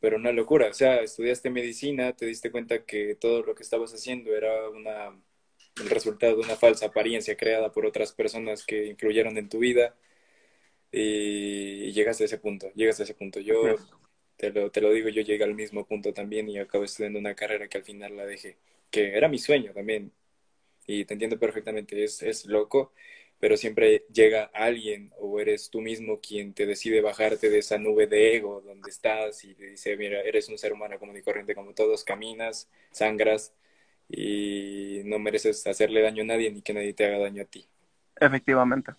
pero 0.00 0.16
una 0.16 0.32
locura. 0.32 0.68
O 0.68 0.72
sea, 0.74 0.96
estudiaste 1.00 1.50
medicina, 1.50 2.12
te 2.14 2.26
diste 2.26 2.50
cuenta 2.50 2.84
que 2.84 3.14
todo 3.14 3.42
lo 3.42 3.54
que 3.54 3.62
estabas 3.62 3.92
haciendo 3.94 4.34
era 4.34 4.68
una, 4.70 5.16
el 5.80 5.90
resultado 5.90 6.36
de 6.36 6.42
una 6.42 6.56
falsa 6.56 6.86
apariencia 6.86 7.36
creada 7.36 7.72
por 7.72 7.86
otras 7.86 8.12
personas 8.12 8.64
que 8.66 8.86
influyeron 8.86 9.38
en 9.38 9.48
tu 9.48 9.58
vida 9.58 9.94
y, 10.94 11.86
y 11.88 11.92
llegaste 11.92 12.24
a 12.24 12.26
ese 12.26 12.38
punto, 12.38 12.70
llegaste 12.74 13.02
a 13.02 13.04
ese 13.04 13.14
punto. 13.14 13.40
Yo 13.40 13.80
te 14.36 14.50
lo, 14.52 14.70
te 14.70 14.80
lo 14.80 14.92
digo, 14.92 15.08
yo 15.10 15.22
llegué 15.22 15.44
al 15.44 15.54
mismo 15.54 15.86
punto 15.86 16.12
también 16.12 16.48
y 16.48 16.58
acabo 16.58 16.84
estudiando 16.84 17.18
una 17.18 17.34
carrera 17.34 17.68
que 17.68 17.78
al 17.78 17.84
final 17.84 18.16
la 18.16 18.26
dejé, 18.26 18.58
que 18.90 19.16
era 19.16 19.28
mi 19.28 19.38
sueño 19.38 19.72
también. 19.72 20.12
Y 20.86 21.04
te 21.04 21.14
entiendo 21.14 21.38
perfectamente, 21.38 22.04
es, 22.04 22.22
es 22.22 22.44
loco, 22.46 22.92
pero 23.40 23.56
siempre 23.56 24.04
llega 24.12 24.44
alguien 24.54 25.12
o 25.18 25.40
eres 25.40 25.70
tú 25.70 25.80
mismo 25.80 26.20
quien 26.20 26.54
te 26.54 26.66
decide 26.66 27.00
bajarte 27.00 27.50
de 27.50 27.58
esa 27.58 27.78
nube 27.78 28.06
de 28.06 28.36
ego 28.36 28.60
donde 28.62 28.90
estás 28.90 29.44
y 29.44 29.54
te 29.54 29.66
dice, 29.70 29.96
mira, 29.96 30.20
eres 30.22 30.48
un 30.48 30.58
ser 30.58 30.72
humano 30.72 30.98
común 30.98 31.16
y 31.16 31.22
corriente 31.22 31.54
como 31.54 31.74
todos, 31.74 32.04
caminas, 32.04 32.70
sangras 32.92 33.54
y 34.08 35.02
no 35.06 35.18
mereces 35.18 35.66
hacerle 35.66 36.02
daño 36.02 36.22
a 36.22 36.26
nadie 36.26 36.50
ni 36.52 36.62
que 36.62 36.74
nadie 36.74 36.94
te 36.94 37.06
haga 37.06 37.18
daño 37.18 37.42
a 37.42 37.46
ti. 37.46 37.66
Efectivamente. 38.20 38.92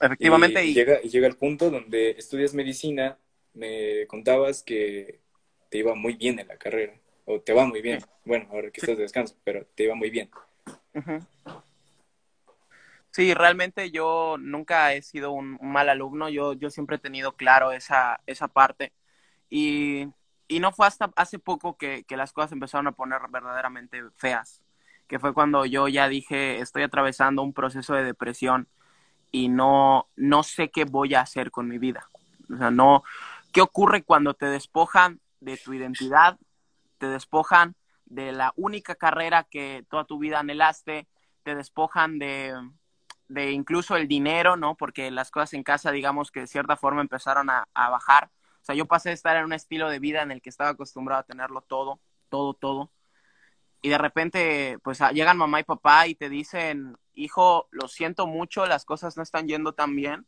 Efectivamente. 0.00 0.64
Y 0.64 0.70
Y, 0.70 0.74
llega, 0.74 1.00
llega 1.00 1.26
el 1.26 1.36
punto 1.36 1.70
donde 1.70 2.10
estudias 2.10 2.54
medicina, 2.54 3.18
me 3.54 4.06
contabas 4.06 4.62
que 4.62 5.20
te 5.68 5.78
iba 5.78 5.94
muy 5.94 6.14
bien 6.14 6.38
en 6.38 6.48
la 6.48 6.56
carrera, 6.56 6.94
o 7.24 7.40
te 7.40 7.52
va 7.52 7.66
muy 7.66 7.80
bien. 7.82 8.00
Bueno, 8.24 8.48
ahora 8.50 8.70
que 8.70 8.80
estás 8.80 8.96
de 8.96 9.02
descanso, 9.02 9.36
pero 9.44 9.66
te 9.74 9.84
iba 9.84 9.94
muy 9.94 10.10
bien. 10.10 10.30
Sí, 13.10 13.34
realmente 13.34 13.90
yo 13.90 14.36
nunca 14.38 14.94
he 14.94 15.02
sido 15.02 15.32
un, 15.32 15.58
un 15.60 15.72
mal 15.72 15.88
alumno, 15.88 16.28
yo, 16.28 16.52
yo 16.52 16.70
siempre 16.70 16.96
he 16.96 17.00
tenido 17.00 17.32
claro 17.32 17.72
esa, 17.72 18.20
esa 18.26 18.46
parte 18.48 18.92
y, 19.48 20.06
y 20.46 20.60
no 20.60 20.72
fue 20.72 20.86
hasta 20.86 21.10
hace 21.16 21.38
poco 21.38 21.76
que, 21.76 22.04
que 22.04 22.16
las 22.16 22.32
cosas 22.32 22.52
empezaron 22.52 22.86
a 22.86 22.92
poner 22.92 23.20
verdaderamente 23.30 24.02
feas, 24.16 24.62
que 25.08 25.18
fue 25.18 25.34
cuando 25.34 25.66
yo 25.66 25.88
ya 25.88 26.08
dije 26.08 26.60
estoy 26.60 26.84
atravesando 26.84 27.42
un 27.42 27.52
proceso 27.52 27.94
de 27.94 28.04
depresión 28.04 28.68
y 29.32 29.48
no, 29.48 30.08
no 30.16 30.42
sé 30.42 30.70
qué 30.70 30.84
voy 30.84 31.14
a 31.14 31.20
hacer 31.20 31.50
con 31.50 31.68
mi 31.68 31.78
vida. 31.78 32.08
O 32.52 32.56
sea, 32.56 32.70
no, 32.70 33.04
¿qué 33.52 33.60
ocurre 33.60 34.02
cuando 34.02 34.34
te 34.34 34.46
despojan 34.46 35.20
de 35.40 35.56
tu 35.56 35.72
identidad, 35.72 36.38
te 36.98 37.06
despojan 37.06 37.74
de 38.06 38.32
la 38.32 38.52
única 38.56 38.94
carrera 38.94 39.44
que 39.44 39.84
toda 39.88 40.04
tu 40.04 40.18
vida 40.18 40.40
anhelaste, 40.40 41.06
te 41.42 41.54
despojan 41.54 42.18
de, 42.18 42.54
de 43.28 43.52
incluso 43.52 43.96
el 43.96 44.08
dinero, 44.08 44.56
¿no? 44.56 44.74
Porque 44.74 45.10
las 45.10 45.30
cosas 45.30 45.54
en 45.54 45.62
casa, 45.62 45.92
digamos 45.92 46.30
que 46.30 46.40
de 46.40 46.46
cierta 46.46 46.76
forma 46.76 47.00
empezaron 47.00 47.48
a, 47.50 47.68
a 47.72 47.88
bajar. 47.88 48.30
O 48.60 48.64
sea, 48.64 48.74
yo 48.74 48.86
pasé 48.86 49.10
de 49.10 49.14
estar 49.14 49.36
en 49.36 49.44
un 49.44 49.52
estilo 49.52 49.88
de 49.88 50.00
vida 50.00 50.22
en 50.22 50.32
el 50.32 50.42
que 50.42 50.50
estaba 50.50 50.70
acostumbrado 50.70 51.20
a 51.20 51.24
tenerlo 51.24 51.62
todo, 51.62 52.00
todo, 52.28 52.54
todo. 52.54 52.90
Y 53.82 53.88
de 53.88 53.98
repente, 53.98 54.78
pues 54.82 55.00
a- 55.00 55.12
llegan 55.12 55.38
mamá 55.38 55.60
y 55.60 55.64
papá 55.64 56.06
y 56.06 56.14
te 56.14 56.28
dicen, 56.28 56.96
hijo, 57.14 57.68
lo 57.70 57.88
siento 57.88 58.26
mucho, 58.26 58.66
las 58.66 58.84
cosas 58.84 59.16
no 59.16 59.22
están 59.22 59.48
yendo 59.48 59.72
tan 59.72 59.96
bien 59.96 60.26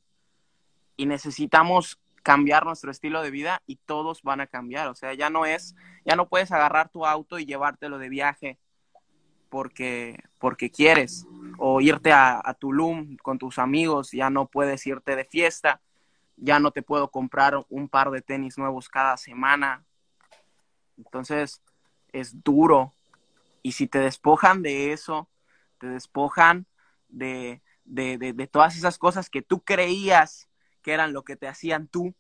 y 0.97 1.07
necesitamos 1.07 1.99
cambiar 2.23 2.65
nuestro 2.65 2.91
estilo 2.91 3.23
de 3.23 3.31
vida 3.31 3.63
y 3.67 3.77
todos 3.77 4.23
van 4.23 4.41
a 4.41 4.47
cambiar. 4.47 4.89
O 4.89 4.95
sea, 4.95 5.13
ya 5.15 5.29
no 5.29 5.45
es, 5.45 5.75
ya 6.05 6.17
no 6.17 6.29
puedes 6.29 6.53
agarrar 6.53 6.89
tu 6.89 7.05
auto 7.05 7.39
y 7.39 7.47
llevártelo 7.47 7.99
de 7.99 8.09
viaje 8.09 8.59
porque, 9.49 10.19
porque 10.39 10.71
quieres 10.71 11.27
o 11.59 11.81
irte 11.81 12.13
a, 12.13 12.41
a 12.43 12.55
Tulum 12.55 13.17
con 13.19 13.39
tus 13.39 13.59
amigos, 13.59 14.13
ya 14.13 14.31
no 14.31 14.47
puedes 14.47 14.87
irte 14.87 15.15
de 15.15 15.25
fiesta, 15.25 15.81
ya 16.37 16.59
no 16.59 16.71
te 16.71 16.83
puedo 16.83 17.11
comprar 17.11 17.65
un 17.69 17.89
par 17.89 18.11
de 18.11 18.23
tenis 18.23 18.57
nuevos 18.57 18.89
cada 18.89 19.17
semana. 19.17 19.85
Entonces, 20.97 21.61
es 22.13 22.43
duro. 22.43 22.95
Y 23.63 23.73
si 23.73 23.87
te 23.87 23.99
despojan 23.99 24.63
de 24.63 24.93
eso, 24.93 25.29
te 25.79 25.87
despojan 25.87 26.67
de, 27.09 27.63
de, 27.85 28.19
de, 28.19 28.33
de 28.33 28.47
todas 28.47 28.77
esas 28.77 28.99
cosas 28.99 29.31
que 29.31 29.43
tú 29.43 29.63
creías 29.63 30.49
que 30.83 30.93
eran 30.93 31.13
lo 31.13 31.23
que 31.23 31.37
te 31.37 31.47
hacían 31.47 31.87
tú, 31.87 32.15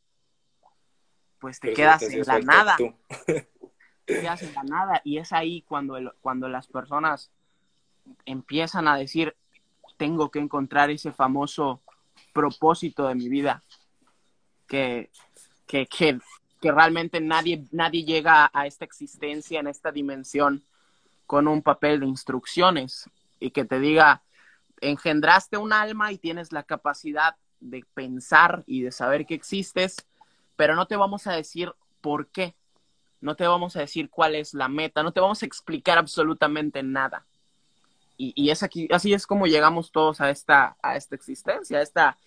pues 1.38 1.58
te 1.58 1.68
Pero 1.68 1.76
quedas 1.76 2.02
hacía 2.04 2.20
en 2.20 2.26
la 2.26 2.38
nada. 2.40 2.76
tú. 2.76 2.94
te 4.06 4.20
quedas 4.20 4.42
en 4.42 4.54
la 4.54 4.62
nada. 4.62 5.00
Y 5.04 5.18
es 5.18 5.32
ahí 5.32 5.62
cuando, 5.62 5.96
el- 5.96 6.12
cuando 6.20 6.48
las 6.48 6.66
personas 6.68 7.30
empiezan 8.24 8.86
a 8.86 8.96
decir, 8.96 9.36
tengo 9.96 10.30
que 10.30 10.38
encontrar 10.38 10.90
ese 10.90 11.12
famoso 11.12 11.82
propósito 12.32 13.06
de 13.08 13.14
mi 13.14 13.28
vida, 13.28 13.62
que, 14.66 15.10
que, 15.66 15.86
que, 15.86 16.18
que 16.60 16.72
realmente 16.72 17.20
nadie, 17.20 17.64
nadie 17.72 18.04
llega 18.04 18.50
a 18.52 18.66
esta 18.66 18.84
existencia, 18.84 19.60
en 19.60 19.66
esta 19.66 19.92
dimensión, 19.92 20.64
con 21.32 21.48
un 21.48 21.62
papel 21.62 22.00
de 22.00 22.06
instrucciones 22.06 23.08
y 23.40 23.52
que 23.52 23.64
te 23.64 23.80
diga, 23.80 24.22
engendraste 24.82 25.56
un 25.56 25.72
alma 25.72 26.12
y 26.12 26.18
tienes 26.18 26.52
la 26.52 26.62
capacidad 26.62 27.36
de 27.58 27.86
pensar 27.94 28.64
y 28.66 28.82
de 28.82 28.92
saber 28.92 29.24
que 29.24 29.32
existes, 29.32 29.96
pero 30.56 30.74
no 30.74 30.86
te 30.86 30.94
vamos 30.94 31.26
a 31.26 31.32
decir 31.32 31.72
por 32.02 32.26
qué 32.26 32.54
no 33.22 33.34
te 33.34 33.46
vamos 33.46 33.76
a 33.76 33.80
decir 33.80 34.10
cuál 34.10 34.34
es 34.34 34.52
la 34.52 34.68
meta, 34.68 35.02
no 35.02 35.12
te 35.12 35.20
vamos 35.20 35.42
a 35.42 35.46
explicar 35.46 35.96
absolutamente 35.96 36.82
nada. 36.82 37.24
Y, 38.18 38.34
y 38.36 38.50
es 38.50 38.62
aquí, 38.62 38.86
así 38.92 39.14
es 39.14 39.26
como 39.26 39.46
llegamos 39.46 39.90
todos 39.90 40.20
a 40.20 40.28
esta, 40.28 40.76
a 40.82 40.96
esta 40.96 41.14
existencia, 41.14 41.78
a 41.78 41.82
esta, 41.82 42.18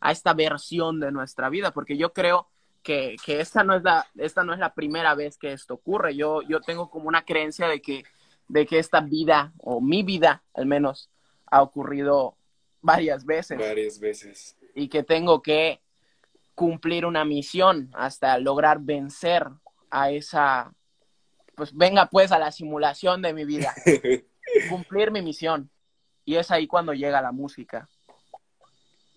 a 0.00 0.12
esta 0.12 0.34
versión 0.34 1.00
de 1.00 1.10
nuestra 1.10 1.48
vida, 1.48 1.72
porque 1.72 1.96
yo 1.96 2.12
creo 2.12 2.46
que, 2.84 3.16
que 3.26 3.40
esta, 3.40 3.64
no 3.64 3.74
es 3.74 3.82
la, 3.82 4.06
esta 4.18 4.44
no 4.44 4.52
es 4.52 4.60
la 4.60 4.72
primera 4.72 5.16
vez 5.16 5.36
que 5.36 5.52
esto 5.52 5.74
ocurre. 5.74 6.14
Yo, 6.14 6.42
yo 6.42 6.60
tengo 6.60 6.90
como 6.90 7.08
una 7.08 7.24
creencia 7.24 7.66
de 7.66 7.82
que, 7.82 8.04
de 8.52 8.66
que 8.66 8.78
esta 8.78 9.00
vida, 9.00 9.54
o 9.56 9.80
mi 9.80 10.02
vida 10.02 10.42
al 10.52 10.66
menos, 10.66 11.08
ha 11.46 11.62
ocurrido 11.62 12.36
varias 12.82 13.24
veces 13.24 13.56
Varias 13.58 13.98
veces. 13.98 14.58
y 14.74 14.88
que 14.88 15.02
tengo 15.02 15.40
que 15.40 15.80
cumplir 16.54 17.06
una 17.06 17.24
misión 17.24 17.88
hasta 17.94 18.36
lograr 18.38 18.78
vencer 18.80 19.46
a 19.90 20.10
esa, 20.10 20.70
pues 21.54 21.74
venga 21.74 22.06
pues 22.10 22.30
a 22.30 22.38
la 22.38 22.52
simulación 22.52 23.22
de 23.22 23.32
mi 23.32 23.46
vida, 23.46 23.74
cumplir 24.68 25.10
mi 25.10 25.22
misión. 25.22 25.70
Y 26.26 26.36
es 26.36 26.50
ahí 26.50 26.66
cuando 26.66 26.92
llega 26.92 27.22
la 27.22 27.32
música. 27.32 27.88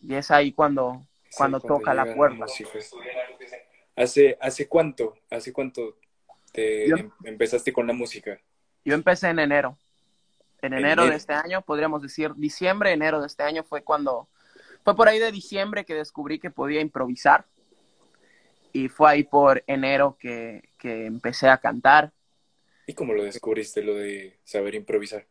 Y 0.01 0.15
es 0.15 0.31
ahí 0.31 0.53
cuando, 0.53 1.05
cuando 1.35 1.59
toca 1.59 1.93
la 1.93 2.15
puerta. 2.15 2.45
¿Hace, 3.97 4.37
¿Hace 4.39 4.67
cuánto? 4.69 5.17
¿Hace 5.29 5.51
cuánto 5.51 5.97
te 6.53 6.87
Yo- 6.87 6.95
em- 6.97 7.11
empezaste 7.25 7.73
con 7.73 7.85
la 7.85 7.93
música? 7.93 8.39
Yo 8.85 8.93
empecé 8.93 9.29
en 9.29 9.39
enero. 9.39 9.77
En 10.61 10.73
En 10.73 10.79
enero 10.79 11.05
de 11.07 11.15
este 11.15 11.33
año, 11.33 11.61
podríamos 11.63 12.01
decir 12.01 12.33
diciembre, 12.35 12.93
enero 12.93 13.19
de 13.19 13.27
este 13.27 13.43
año 13.43 13.63
fue 13.63 13.83
cuando, 13.83 14.29
fue 14.83 14.95
por 14.95 15.07
ahí 15.07 15.19
de 15.19 15.31
diciembre 15.31 15.85
que 15.85 15.95
descubrí 15.95 16.39
que 16.39 16.51
podía 16.51 16.81
improvisar. 16.81 17.45
Y 18.71 18.87
fue 18.87 19.09
ahí 19.09 19.23
por 19.23 19.63
enero 19.67 20.17
que, 20.19 20.69
que 20.77 21.05
empecé 21.07 21.49
a 21.49 21.57
cantar. 21.57 22.13
¿Y 22.87 22.93
cómo 22.93 23.13
lo 23.13 23.23
descubriste, 23.23 23.81
lo 23.81 23.95
de 23.95 24.37
saber 24.43 24.75
improvisar? 24.75 25.25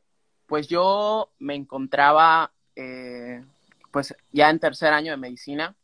Pues 0.46 0.66
yo 0.66 1.30
me 1.38 1.54
encontraba, 1.54 2.52
eh, 2.74 3.44
pues 3.92 4.14
ya 4.32 4.50
en 4.50 4.58
tercer 4.58 4.92
año 4.92 5.12
de 5.12 5.16
medicina, 5.16 5.76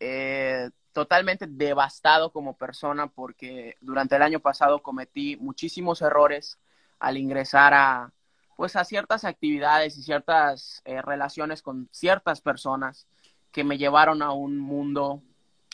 eh, 0.00 0.70
totalmente 0.96 1.46
devastado 1.46 2.30
como 2.32 2.56
persona 2.56 3.06
porque 3.06 3.76
durante 3.82 4.16
el 4.16 4.22
año 4.22 4.40
pasado 4.40 4.82
cometí 4.82 5.36
muchísimos 5.36 6.00
errores 6.00 6.56
al 6.98 7.18
ingresar 7.18 7.74
a, 7.74 8.10
pues 8.56 8.76
a 8.76 8.84
ciertas 8.84 9.26
actividades 9.26 9.98
y 9.98 10.02
ciertas 10.02 10.80
eh, 10.86 11.02
relaciones 11.02 11.60
con 11.60 11.86
ciertas 11.92 12.40
personas 12.40 13.06
que 13.52 13.62
me 13.62 13.76
llevaron 13.76 14.22
a 14.22 14.32
un 14.32 14.56
mundo 14.56 15.20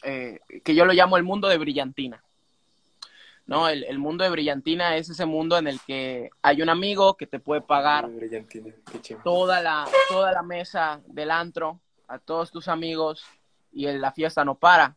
eh, 0.03 0.41
que 0.65 0.75
yo 0.75 0.85
lo 0.87 0.93
llamo 0.93 1.17
el 1.17 1.23
mundo 1.23 1.47
de 1.47 1.59
brillantina. 1.59 2.21
¿no? 3.47 3.69
El, 3.69 3.85
el 3.85 4.01
mundo 4.01 4.25
de 4.25 4.31
brillantina 4.31 4.97
es 4.97 5.09
ese 5.09 5.25
mundo 5.25 5.57
en 5.57 5.69
el 5.69 5.79
que 5.87 6.31
hay 6.43 6.63
un 6.63 6.69
amigo 6.69 7.15
que 7.17 7.29
te 7.29 7.39
puede 7.39 7.61
pagar 7.61 8.07
toda 9.23 9.61
la, 9.61 9.87
toda 10.09 10.33
la 10.33 10.43
mesa 10.43 11.01
del 11.07 11.31
antro 11.31 11.79
a 12.09 12.19
todos 12.19 12.51
tus 12.51 12.67
amigos 12.67 13.23
y 13.73 13.87
el- 13.87 14.01
la 14.01 14.11
fiesta 14.11 14.45
no 14.45 14.57
para. 14.57 14.97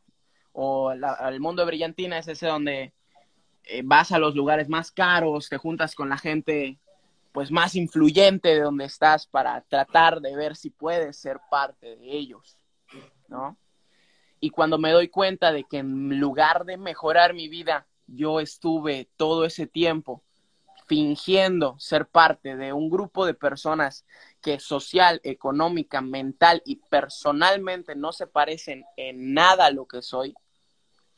O 0.57 0.91
el 0.91 1.39
mundo 1.41 1.61
de 1.61 1.67
brillantina 1.67 2.17
es 2.17 2.29
ese 2.29 2.47
donde 2.47 2.93
eh, 3.65 3.81
vas 3.83 4.13
a 4.13 4.19
los 4.19 4.35
lugares 4.35 4.69
más 4.69 4.89
caros, 4.89 5.49
te 5.49 5.57
juntas 5.57 5.95
con 5.95 6.07
la 6.07 6.17
gente 6.17 6.79
pues 7.33 7.51
más 7.51 7.75
influyente 7.75 8.49
de 8.49 8.61
donde 8.61 8.85
estás 8.85 9.27
para 9.27 9.59
tratar 9.61 10.21
de 10.21 10.33
ver 10.37 10.55
si 10.55 10.69
puedes 10.69 11.17
ser 11.17 11.41
parte 11.51 11.97
de 11.97 12.15
ellos, 12.15 12.57
¿no? 13.27 13.57
Y 14.39 14.51
cuando 14.51 14.77
me 14.77 14.91
doy 14.91 15.09
cuenta 15.09 15.51
de 15.51 15.65
que 15.65 15.79
en 15.79 16.19
lugar 16.21 16.63
de 16.63 16.77
mejorar 16.77 17.33
mi 17.33 17.49
vida, 17.49 17.87
yo 18.07 18.39
estuve 18.39 19.09
todo 19.17 19.43
ese 19.43 19.67
tiempo 19.67 20.23
fingiendo 20.87 21.77
ser 21.79 22.07
parte 22.07 22.55
de 22.55 22.71
un 22.71 22.89
grupo 22.89 23.25
de 23.25 23.33
personas 23.33 24.05
que 24.41 24.59
social, 24.59 25.19
económica, 25.23 25.99
mental 25.99 26.61
y 26.65 26.77
personalmente 26.77 27.95
no 27.95 28.13
se 28.13 28.27
parecen 28.27 28.85
en 28.95 29.33
nada 29.33 29.65
a 29.65 29.71
lo 29.71 29.87
que 29.87 30.01
soy, 30.01 30.35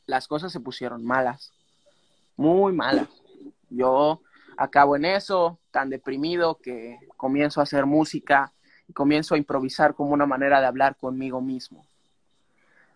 las 0.08 0.26
cosas 0.26 0.50
se 0.50 0.58
pusieron 0.58 1.04
malas, 1.04 1.52
muy 2.36 2.72
malas. 2.72 3.08
Yo 3.68 4.22
acabo 4.56 4.96
en 4.96 5.04
eso, 5.04 5.58
tan 5.70 5.90
deprimido 5.90 6.56
que 6.56 6.98
comienzo 7.16 7.60
a 7.60 7.64
hacer 7.64 7.84
música 7.84 8.52
y 8.88 8.94
comienzo 8.94 9.34
a 9.34 9.38
improvisar 9.38 9.94
como 9.94 10.14
una 10.14 10.24
manera 10.24 10.60
de 10.60 10.66
hablar 10.66 10.96
conmigo 10.96 11.42
mismo. 11.42 11.86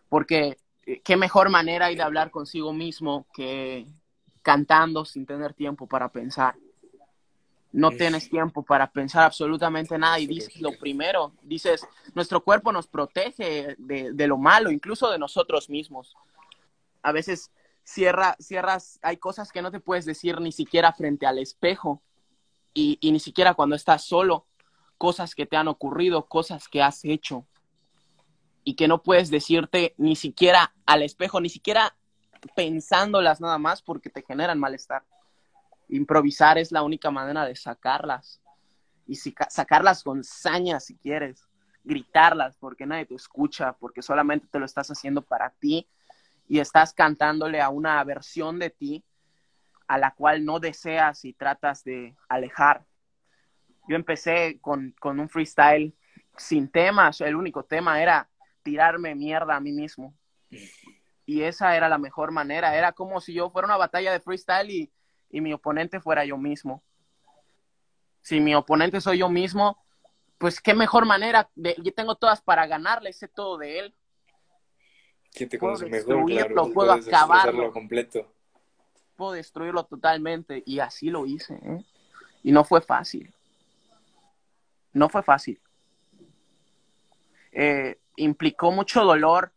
Porque 0.08 0.56
eh, 0.86 1.00
qué 1.04 1.16
mejor 1.18 1.50
manera 1.50 1.86
hay 1.86 1.96
de 1.96 2.02
hablar 2.02 2.30
consigo 2.30 2.72
mismo 2.72 3.26
que 3.34 3.86
cantando 4.40 5.04
sin 5.04 5.26
tener 5.26 5.52
tiempo 5.52 5.86
para 5.86 6.08
pensar. 6.08 6.54
No 7.72 7.90
tienes 7.90 8.28
tiempo 8.30 8.62
para 8.62 8.90
pensar 8.90 9.24
absolutamente 9.24 9.98
nada 9.98 10.18
y 10.18 10.26
dices 10.26 10.60
lo 10.60 10.78
primero, 10.78 11.32
dices, 11.42 11.86
nuestro 12.14 12.42
cuerpo 12.42 12.72
nos 12.72 12.86
protege 12.86 13.76
de, 13.78 14.12
de 14.12 14.26
lo 14.26 14.38
malo, 14.38 14.70
incluso 14.70 15.10
de 15.10 15.18
nosotros 15.18 15.68
mismos. 15.68 16.16
A 17.02 17.12
veces 17.12 17.50
cierra, 17.84 18.36
cierras, 18.38 18.98
hay 19.02 19.16
cosas 19.16 19.52
que 19.52 19.62
no 19.62 19.70
te 19.70 19.80
puedes 19.80 20.04
decir 20.04 20.40
ni 20.40 20.52
siquiera 20.52 20.92
frente 20.92 21.26
al 21.26 21.38
espejo 21.38 22.02
y, 22.74 22.98
ni 23.02 23.20
siquiera 23.20 23.54
cuando 23.54 23.76
estás 23.76 24.04
solo, 24.04 24.46
cosas 24.98 25.34
que 25.34 25.46
te 25.46 25.56
han 25.56 25.68
ocurrido, 25.68 26.26
cosas 26.26 26.68
que 26.68 26.82
has 26.82 27.04
hecho 27.04 27.46
y 28.64 28.74
que 28.74 28.88
no 28.88 29.02
puedes 29.02 29.30
decirte 29.30 29.94
ni 29.98 30.16
siquiera 30.16 30.74
al 30.86 31.02
espejo, 31.02 31.40
ni 31.40 31.48
siquiera 31.48 31.96
pensándolas 32.54 33.40
nada 33.40 33.58
más 33.58 33.82
porque 33.82 34.10
te 34.10 34.22
generan 34.22 34.58
malestar. 34.58 35.04
Improvisar 35.88 36.58
es 36.58 36.72
la 36.72 36.82
única 36.82 37.10
manera 37.10 37.44
de 37.44 37.56
sacarlas 37.56 38.40
y 39.06 39.16
si, 39.16 39.34
sacarlas 39.50 40.04
con 40.04 40.22
saña 40.24 40.80
si 40.80 40.96
quieres, 40.96 41.46
gritarlas 41.84 42.56
porque 42.56 42.86
nadie 42.86 43.06
te 43.06 43.16
escucha, 43.16 43.72
porque 43.74 44.02
solamente 44.02 44.46
te 44.46 44.58
lo 44.58 44.64
estás 44.64 44.88
haciendo 44.88 45.22
para 45.22 45.50
ti 45.50 45.88
y 46.52 46.60
estás 46.60 46.92
cantándole 46.92 47.62
a 47.62 47.70
una 47.70 48.04
versión 48.04 48.58
de 48.58 48.68
ti 48.68 49.02
a 49.88 49.96
la 49.96 50.14
cual 50.14 50.44
no 50.44 50.60
deseas 50.60 51.24
y 51.24 51.32
tratas 51.32 51.82
de 51.82 52.14
alejar. 52.28 52.84
Yo 53.88 53.96
empecé 53.96 54.58
con, 54.60 54.94
con 55.00 55.18
un 55.18 55.30
freestyle 55.30 55.96
sin 56.36 56.68
temas, 56.70 57.22
el 57.22 57.36
único 57.36 57.64
tema 57.64 58.02
era 58.02 58.28
tirarme 58.62 59.14
mierda 59.14 59.56
a 59.56 59.60
mí 59.60 59.72
mismo. 59.72 60.14
Y 61.24 61.40
esa 61.40 61.74
era 61.74 61.88
la 61.88 61.96
mejor 61.96 62.32
manera, 62.32 62.76
era 62.76 62.92
como 62.92 63.22
si 63.22 63.32
yo 63.32 63.48
fuera 63.48 63.64
una 63.64 63.78
batalla 63.78 64.12
de 64.12 64.20
freestyle 64.20 64.70
y, 64.70 64.92
y 65.30 65.40
mi 65.40 65.54
oponente 65.54 66.00
fuera 66.00 66.22
yo 66.26 66.36
mismo. 66.36 66.82
Si 68.20 68.40
mi 68.40 68.54
oponente 68.54 69.00
soy 69.00 69.20
yo 69.20 69.30
mismo, 69.30 69.82
pues 70.36 70.60
qué 70.60 70.74
mejor 70.74 71.06
manera, 71.06 71.48
yo 71.54 71.94
tengo 71.94 72.14
todas 72.16 72.42
para 72.42 72.66
ganarle, 72.66 73.14
sé 73.14 73.26
todo 73.26 73.56
de 73.56 73.78
él. 73.78 73.94
¿Quién 75.32 75.48
te 75.48 75.58
Puedo 75.58 75.74
conoce 75.74 75.90
mejor? 75.90 76.16
destruirlo, 76.16 76.46
Claro, 76.46 76.54
puedo 76.72 76.74
puedes 76.92 77.08
acabarlo. 77.08 77.34
expresarlo 77.50 77.72
completo. 77.72 78.32
puedo 79.16 79.32
destruirlo 79.32 79.84
totalmente 79.84 80.62
y 80.66 80.80
así 80.80 81.08
lo 81.10 81.26
hice. 81.26 81.54
¿eh? 81.54 81.84
Y 82.42 82.52
no 82.52 82.64
fue 82.64 82.80
fácil. 82.80 83.32
No 84.92 85.08
fue 85.08 85.22
fácil. 85.22 85.60
Eh, 87.52 87.98
implicó 88.16 88.70
mucho 88.72 89.04
dolor 89.04 89.52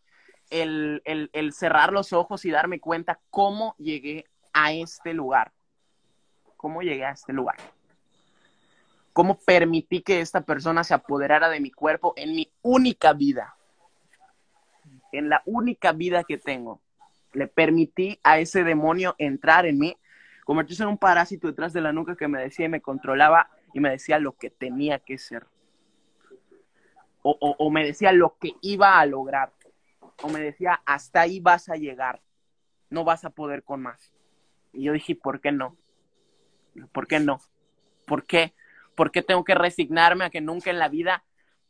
el, 0.50 1.01
el, 1.05 1.29
el 1.34 1.51
cerrar 1.53 1.91
los 1.94 2.13
ojos 2.13 2.46
y 2.46 2.51
darme 2.51 2.79
cuenta 2.79 3.20
cómo 3.29 3.75
llegué 3.77 4.25
a 4.53 4.72
este 4.74 5.13
lugar. 5.13 5.51
¿Cómo 6.58 6.82
llegué 6.82 7.05
a 7.05 7.12
este 7.12 7.34
lugar? 7.34 7.58
¿Cómo 9.14 9.38
permití 9.40 10.01
que 10.01 10.20
esta 10.22 10.42
persona 10.42 10.83
se 10.83 10.94
apoderara 10.94 11.50
de 11.50 11.59
mi 11.59 11.72
cuerpo 11.72 12.14
en 12.18 12.35
mi 12.35 12.51
única 12.61 13.14
vida? 13.14 13.55
En 15.18 15.30
la 15.30 15.42
única 15.46 15.92
vida 15.92 16.24
que 16.24 16.38
tengo 16.38 16.82
le 17.34 17.48
permití 17.48 18.20
a 18.24 18.40
ese 18.40 18.64
demonio 18.64 19.16
entrar 19.18 19.66
en 19.66 19.78
mí, 19.78 19.98
convertirse 20.46 20.84
en 20.84 20.90
un 20.90 20.98
parásito 20.98 21.48
detrás 21.48 21.74
de 21.74 21.82
la 21.82 21.92
nuca 21.92 22.16
que 22.16 22.28
me 22.28 22.42
decía 22.42 22.66
y 22.66 22.70
me 22.70 22.82
controlaba 22.82 23.50
y 23.74 23.80
me 23.80 23.90
decía 23.90 24.20
lo 24.20 24.34
que 24.38 24.50
tenía 24.50 25.00
que 25.00 25.18
ser. 25.18 25.46
O, 27.22 27.38
o, 27.40 27.56
o, 27.58 27.72
me 27.72 27.84
decía 27.84 28.12
lo 28.12 28.38
que 28.38 28.54
iba 28.62 29.00
a 29.00 29.06
lograr. 29.06 29.51
O 30.22 30.30
me 30.30 30.40
decía, 30.40 30.82
hasta 30.86 31.22
ahí 31.22 31.40
vas 31.40 31.70
a 31.70 31.75
llegar. 31.75 32.22
No 32.90 33.04
vas 33.04 33.25
a 33.25 33.32
poder 33.32 33.64
con 33.64 33.82
más. 33.82 34.14
Y 34.72 34.84
yo 34.84 34.94
dije, 34.94 35.16
¿por 35.16 35.42
qué 35.42 35.51
no? 35.51 35.75
¿Por 36.92 37.08
qué 37.08 37.20
no? 37.20 37.40
¿Por 38.06 38.25
qué? 38.25 38.54
¿Por 38.96 39.12
qué 39.12 39.22
tengo 39.22 39.44
que 39.44 39.56
resignarme 39.56 40.25
a 40.25 40.30
que 40.30 40.42
nunca 40.42 40.70
en 40.70 40.80
la 40.80 40.88
vida 40.88 41.24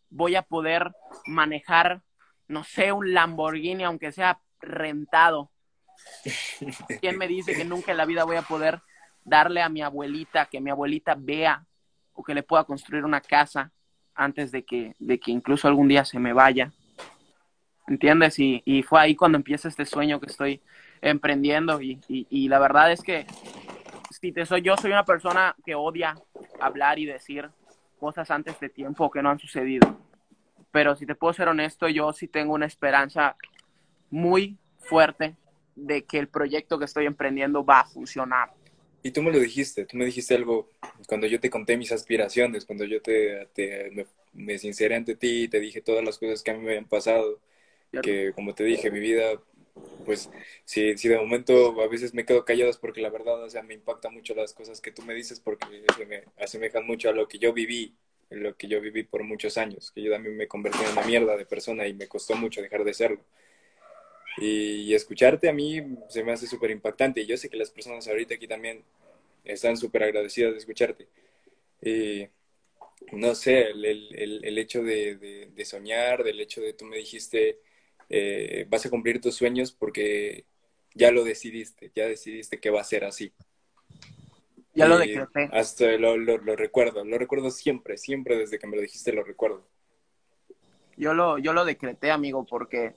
voy 0.09 0.35
a 0.35 0.43
poder 0.43 0.93
manejar, 1.25 2.01
no 2.47 2.63
sé, 2.63 2.91
un 2.91 3.13
Lamborghini, 3.13 3.83
aunque 3.83 4.11
sea 4.11 4.39
rentado? 4.59 5.51
¿Quién 7.01 7.17
me 7.17 7.27
dice 7.27 7.55
que 7.55 7.65
nunca 7.65 7.91
en 7.91 7.97
la 7.97 8.05
vida 8.05 8.23
voy 8.23 8.35
a 8.35 8.41
poder 8.41 8.81
darle 9.23 9.61
a 9.61 9.69
mi 9.69 9.81
abuelita, 9.81 10.45
que 10.45 10.61
mi 10.61 10.69
abuelita 10.69 11.15
vea 11.17 11.65
o 12.13 12.23
que 12.23 12.33
le 12.33 12.43
pueda 12.43 12.63
construir 12.63 13.03
una 13.03 13.21
casa 13.21 13.71
antes 14.13 14.51
de 14.51 14.63
que, 14.63 14.95
de 14.99 15.19
que 15.19 15.31
incluso 15.31 15.67
algún 15.67 15.87
día 15.87 16.05
se 16.05 16.19
me 16.19 16.33
vaya? 16.33 16.71
¿Entiendes? 17.87 18.39
Y, 18.39 18.61
y 18.65 18.83
fue 18.83 18.99
ahí 18.99 19.15
cuando 19.15 19.37
empieza 19.37 19.67
este 19.67 19.85
sueño 19.85 20.19
que 20.19 20.27
estoy 20.27 20.61
emprendiendo 21.01 21.81
y, 21.81 21.99
y, 22.07 22.25
y 22.29 22.47
la 22.47 22.59
verdad 22.59 22.91
es 22.91 23.01
que 23.01 23.27
si 24.09 24.31
te 24.31 24.45
soy 24.45 24.61
yo 24.61 24.75
soy 24.77 24.91
una 24.91 25.05
persona 25.05 25.55
que 25.65 25.75
odia 25.75 26.15
hablar 26.59 26.97
y 26.99 27.05
decir 27.05 27.49
cosas 27.99 28.31
antes 28.31 28.59
de 28.59 28.69
tiempo 28.69 29.11
que 29.11 29.21
no 29.21 29.29
han 29.29 29.39
sucedido. 29.39 29.99
Pero 30.75 30.93
si 30.97 31.05
te 31.05 31.15
puedo 31.15 31.31
ser 31.31 31.47
honesto, 31.47 31.87
yo 31.87 32.11
sí 32.11 32.27
tengo 32.27 32.53
una 32.53 32.65
esperanza 32.65 33.37
muy 34.09 34.57
fuerte 34.77 35.37
de 35.73 36.03
que 36.03 36.19
el 36.19 36.27
proyecto 36.27 36.77
que 36.77 36.83
estoy 36.83 37.05
emprendiendo 37.05 37.63
va 37.63 37.79
a 37.79 37.85
funcionar. 37.85 38.51
Y 39.01 39.11
tú 39.11 39.21
me 39.21 39.31
lo 39.31 39.39
dijiste, 39.39 39.85
tú 39.85 39.95
me 39.95 40.03
dijiste 40.03 40.35
algo 40.35 40.69
cuando 41.07 41.27
yo 41.27 41.39
te 41.39 41.49
conté 41.49 41.77
mis 41.77 41.93
aspiraciones, 41.93 42.65
cuando 42.65 42.83
yo 42.83 43.01
te, 43.01 43.47
te 43.53 43.89
me, 43.91 44.05
me, 44.33 44.57
sinceré 44.57 44.95
ante 44.95 45.15
ti 45.15 45.43
y 45.43 45.47
te 45.47 45.61
dije 45.61 45.79
todas 45.79 46.03
las 46.03 46.17
cosas 46.17 46.43
que 46.43 46.51
a 46.51 46.55
mí 46.55 46.59
me 46.59 46.71
habían 46.71 46.89
pasado, 46.89 47.39
que 48.03 48.33
como 48.33 48.53
te 48.53 48.65
dije, 48.65 48.91
mi 48.91 48.99
vida, 48.99 49.41
pues 50.03 50.29
si, 50.65 50.97
si 50.97 51.07
de 51.07 51.17
momento 51.17 51.81
a 51.81 51.87
veces 51.87 52.13
me 52.13 52.25
quedo 52.25 52.43
callado 52.43 52.69
es 52.69 52.75
porque 52.75 52.99
la 52.99 53.09
verdad, 53.09 53.41
o 53.41 53.49
sea, 53.49 53.63
me 53.63 53.75
impacta 53.75 54.09
mucho 54.09 54.35
las 54.35 54.51
cosas 54.51 54.81
que 54.81 54.91
tú 54.91 55.03
me 55.03 55.13
dices 55.13 55.39
porque 55.39 55.85
se 55.95 56.05
me 56.05 56.25
asemejan 56.37 56.85
mucho 56.85 57.07
a 57.07 57.13
lo 57.13 57.29
que 57.29 57.39
yo 57.39 57.53
viví, 57.53 57.95
lo 58.29 58.55
que 58.57 58.67
yo 58.67 58.81
viví 58.81 59.03
por 59.03 59.23
muchos 59.23 59.57
años, 59.57 59.91
que 59.91 60.01
yo 60.01 60.11
también 60.11 60.35
me 60.35 60.47
convertí 60.47 60.79
en 60.83 60.91
una 60.91 61.05
mierda 61.05 61.37
de 61.37 61.45
persona 61.45 61.87
y 61.87 61.93
me 61.93 62.07
costó 62.07 62.35
mucho 62.35 62.61
dejar 62.61 62.83
de 62.83 62.93
serlo. 62.93 63.21
Y, 64.37 64.81
y, 64.81 64.93
escucharte 64.93 65.47
a 65.47 65.53
mí 65.53 65.81
se 66.09 66.23
me 66.23 66.33
hace 66.33 66.47
súper 66.47 66.71
impactante. 66.71 67.21
Y 67.21 67.25
yo 67.25 67.37
sé 67.37 67.49
que 67.49 67.57
las 67.57 67.71
personas 67.71 68.07
ahorita 68.07 68.35
aquí 68.35 68.47
también 68.47 68.83
están 69.45 69.77
súper 69.77 70.03
agradecidas 70.03 70.53
de 70.53 70.59
escucharte. 70.59 71.07
Y 71.81 72.27
no 73.11 73.35
sé, 73.35 73.69
el, 73.69 73.85
el, 73.85 74.43
el 74.43 74.57
hecho 74.57 74.83
de, 74.83 75.15
de, 75.15 75.49
de, 75.53 75.65
soñar, 75.65 76.23
del 76.23 76.39
hecho 76.39 76.61
de 76.61 76.73
tú 76.73 76.85
me 76.85 76.97
dijiste, 76.97 77.59
eh, 78.09 78.65
vas 78.69 78.85
a 78.85 78.89
cumplir 78.89 79.21
tus 79.21 79.35
sueños 79.35 79.71
porque 79.71 80.45
ya 80.93 81.11
lo 81.11 81.23
decidiste, 81.23 81.91
ya 81.95 82.07
decidiste 82.07 82.59
que 82.59 82.69
va 82.69 82.81
a 82.81 82.85
ser 82.85 83.05
así. 83.05 83.33
Ya 84.75 84.87
lo 84.87 84.97
decreté. 84.97 85.49
Hasta 85.51 85.85
lo, 85.97 86.17
lo, 86.17 86.37
lo 86.37 86.55
recuerdo, 86.55 87.03
lo 87.03 87.17
recuerdo 87.17 87.49
siempre, 87.49 87.97
siempre 87.97 88.37
desde 88.37 88.59
que 88.59 88.67
me 88.67 88.75
lo 88.75 88.81
dijiste 88.81 89.13
lo 89.13 89.23
recuerdo. 89.23 89.65
Yo 90.97 91.13
lo, 91.13 91.37
yo 91.37 91.53
lo 91.53 91.65
decreté, 91.65 92.11
amigo, 92.11 92.45
porque 92.45 92.93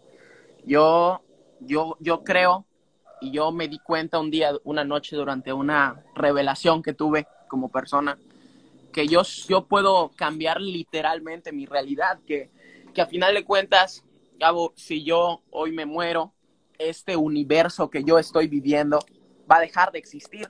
yo 0.64 1.23
yo, 1.61 1.97
yo 2.01 2.25
creo 2.25 2.67
y 3.21 3.33
yo 3.33 3.51
me 3.53 3.69
di 3.69 3.79
cuenta 3.79 4.19
un 4.19 4.31
día, 4.31 4.53
una 4.64 4.85
noche 4.85 5.17
durante 5.17 5.53
una 5.53 6.05
revelación 6.14 6.83
que 6.83 6.95
tuve 6.95 7.27
como 7.49 7.71
persona, 7.71 8.19
que 8.93 9.09
yo, 9.09 9.23
yo 9.49 9.67
puedo 9.67 10.11
cambiar 10.11 10.61
literalmente 10.61 11.53
mi 11.53 11.67
realidad, 11.67 12.21
que, 12.27 12.51
que 12.95 13.01
a 13.01 13.07
final 13.07 13.35
de 13.35 13.45
cuentas, 13.45 14.05
Gabo, 14.38 14.73
si 14.77 15.03
yo 15.03 15.43
hoy 15.51 15.73
me 15.73 15.85
muero, 15.85 16.33
este 16.79 17.17
universo 17.17 17.91
que 17.91 18.05
yo 18.05 18.19
estoy 18.19 18.47
viviendo 18.47 19.01
va 19.51 19.57
a 19.57 19.61
dejar 19.61 19.91
de 19.91 19.99
existir. 19.99 20.49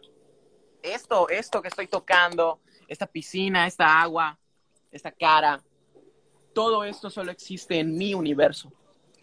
Esto, 0.82 1.28
esto 1.28 1.62
que 1.62 1.68
estoy 1.68 1.86
tocando, 1.86 2.60
esta 2.86 3.06
piscina, 3.06 3.66
esta 3.66 4.00
agua, 4.00 4.38
esta 4.90 5.12
cara, 5.12 5.62
todo 6.54 6.84
esto 6.84 7.10
solo 7.10 7.30
existe 7.30 7.78
en 7.78 7.96
mi 7.96 8.14
universo 8.14 8.72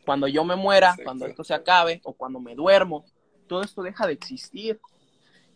cuando 0.05 0.27
yo 0.27 0.45
me 0.45 0.55
muera, 0.55 0.89
Exacto. 0.89 1.03
cuando 1.03 1.25
esto 1.25 1.43
se 1.43 1.53
acabe 1.53 1.99
o 2.03 2.13
cuando 2.13 2.39
me 2.39 2.55
duermo, 2.55 3.03
todo 3.47 3.63
esto 3.63 3.81
deja 3.81 4.07
de 4.07 4.13
existir. 4.13 4.79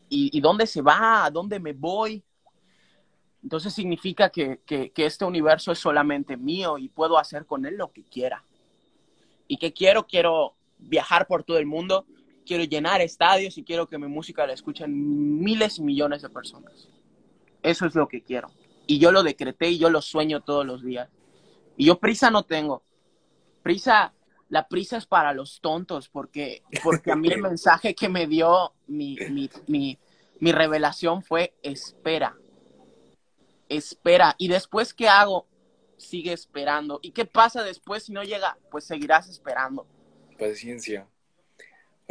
¿Y, 0.09 0.35
y 0.35 0.41
dónde 0.41 0.65
se 0.65 0.81
va? 0.81 1.25
¿A 1.25 1.29
dónde 1.29 1.59
me 1.59 1.71
voy? 1.71 2.23
Entonces 3.43 3.73
significa 3.73 4.29
que, 4.29 4.59
que, 4.65 4.91
que, 4.91 5.05
este 5.05 5.23
universo 5.23 5.71
es 5.71 5.79
solamente 5.79 6.35
mío 6.35 6.77
y 6.77 6.89
puedo 6.89 7.17
hacer 7.17 7.45
con 7.45 7.65
él 7.65 7.77
lo 7.77 7.91
que 7.91 8.03
quiera. 8.03 8.43
¿Y 9.47 9.57
qué 9.57 9.71
quiero? 9.71 10.05
Quiero 10.07 10.55
viajar 10.77 11.27
por 11.27 11.43
todo 11.43 11.57
el 11.57 11.65
mundo, 11.65 12.05
quiero 12.49 12.63
llenar 12.63 12.99
estadios 12.99 13.59
y 13.59 13.63
quiero 13.63 13.87
que 13.87 13.99
mi 13.99 14.07
música 14.07 14.47
la 14.47 14.53
escuchen 14.53 15.39
miles 15.39 15.77
y 15.77 15.83
millones 15.83 16.23
de 16.23 16.29
personas. 16.29 16.89
Eso 17.61 17.85
es 17.85 17.93
lo 17.93 18.07
que 18.07 18.23
quiero. 18.23 18.49
Y 18.87 18.97
yo 18.97 19.11
lo 19.11 19.21
decreté 19.21 19.69
y 19.69 19.77
yo 19.77 19.91
lo 19.91 20.01
sueño 20.01 20.41
todos 20.41 20.65
los 20.65 20.83
días. 20.83 21.09
Y 21.77 21.85
yo 21.85 21.99
prisa 21.99 22.31
no 22.31 22.41
tengo. 22.41 22.81
Prisa, 23.61 24.15
la 24.47 24.67
prisa 24.67 24.97
es 24.97 25.05
para 25.05 25.31
los 25.31 25.61
tontos, 25.61 26.09
porque, 26.09 26.63
porque 26.83 27.11
a 27.11 27.15
mí 27.15 27.27
el 27.27 27.39
mensaje 27.51 27.93
que 27.93 28.09
me 28.09 28.25
dio 28.25 28.73
mi, 28.87 29.15
mi, 29.29 29.47
mi, 29.67 29.99
mi 30.39 30.51
revelación 30.51 31.21
fue 31.21 31.53
espera. 31.61 32.35
Espera. 33.69 34.33
Y 34.39 34.47
después, 34.47 34.95
¿qué 34.95 35.07
hago? 35.07 35.45
Sigue 35.97 36.33
esperando. 36.33 36.99
¿Y 37.03 37.11
qué 37.11 37.25
pasa 37.25 37.61
después 37.61 38.05
si 38.05 38.11
no 38.11 38.23
llega? 38.23 38.57
Pues 38.71 38.85
seguirás 38.85 39.29
esperando. 39.29 39.85
Paciencia. 40.39 41.07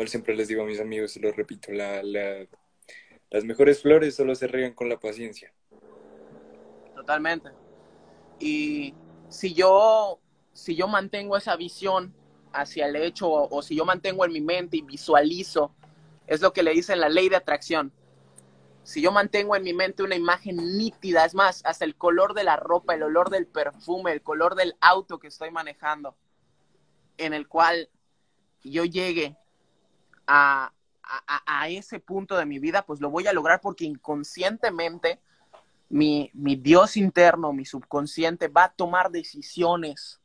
Siempre 0.06 0.37
les 0.37 0.48
digo 0.48 0.62
a 0.62 0.66
mis 0.66 0.80
amigos, 0.80 1.16
lo 1.16 1.32
repito, 1.32 1.72
la, 1.72 2.02
la, 2.02 2.46
las 3.30 3.44
mejores 3.44 3.82
flores 3.82 4.14
solo 4.14 4.34
se 4.34 4.46
riegan 4.46 4.72
con 4.72 4.88
la 4.88 4.98
paciencia. 5.00 5.52
Totalmente. 6.94 7.50
Y 8.38 8.94
si 9.28 9.54
yo, 9.54 10.20
si 10.52 10.76
yo 10.76 10.87
mantengo 10.87 11.37
esa 11.37 11.56
visión 11.56 12.14
hacia 12.52 12.87
el 12.87 12.96
hecho, 12.96 13.28
o, 13.28 13.56
o 13.56 13.62
si 13.62 13.74
yo 13.74 13.84
mantengo 13.84 14.24
en 14.24 14.32
mi 14.32 14.40
mente 14.40 14.76
y 14.76 14.82
visualizo, 14.82 15.74
es 16.26 16.40
lo 16.40 16.52
que 16.52 16.62
le 16.62 16.72
dicen 16.72 17.00
la 17.00 17.08
ley 17.08 17.28
de 17.28 17.37
atracción. 17.37 17.92
Si 18.84 19.02
yo 19.02 19.12
mantengo 19.12 19.56
en 19.56 19.64
mi 19.64 19.74
mente 19.74 20.02
una 20.02 20.14
imagen 20.14 20.56
nítida, 20.78 21.24
es 21.24 21.34
más, 21.34 21.61
hasta 21.64 21.84
el 21.84 21.96
color 21.96 22.34
de 22.34 22.44
la 22.44 22.56
ropa, 22.56 22.94
el 22.94 23.02
olor 23.02 23.28
del 23.30 23.46
perfume, 23.46 24.12
el 24.12 24.22
color 24.22 24.54
del 24.54 24.76
auto 24.80 25.18
que 25.18 25.26
estoy 25.26 25.50
manejando, 25.50 26.16
en 27.18 27.34
el 27.34 27.48
cual 27.48 27.90
yo 28.62 28.84
llegue 28.84 29.37
a, 30.29 30.73
ese 31.69 32.01
punto 32.01 32.37
de 32.37 32.47
mi 32.47 32.59
vida, 32.59 32.83
pues 32.83 33.01
lo 33.01 33.11
voy 33.11 33.27
a 33.27 33.33
lograr 33.33 33.61
porque 33.61 33.85
inconscientemente 33.85 35.21
mi, 35.88 36.31
mi, 36.35 36.57
Dios 36.57 36.97
interno, 36.97 37.53
mi 37.53 37.64
subconsciente 37.64 38.49
va 38.49 38.64
a 38.64 38.73
tomar 38.73 39.11
decisiones 39.11 40.21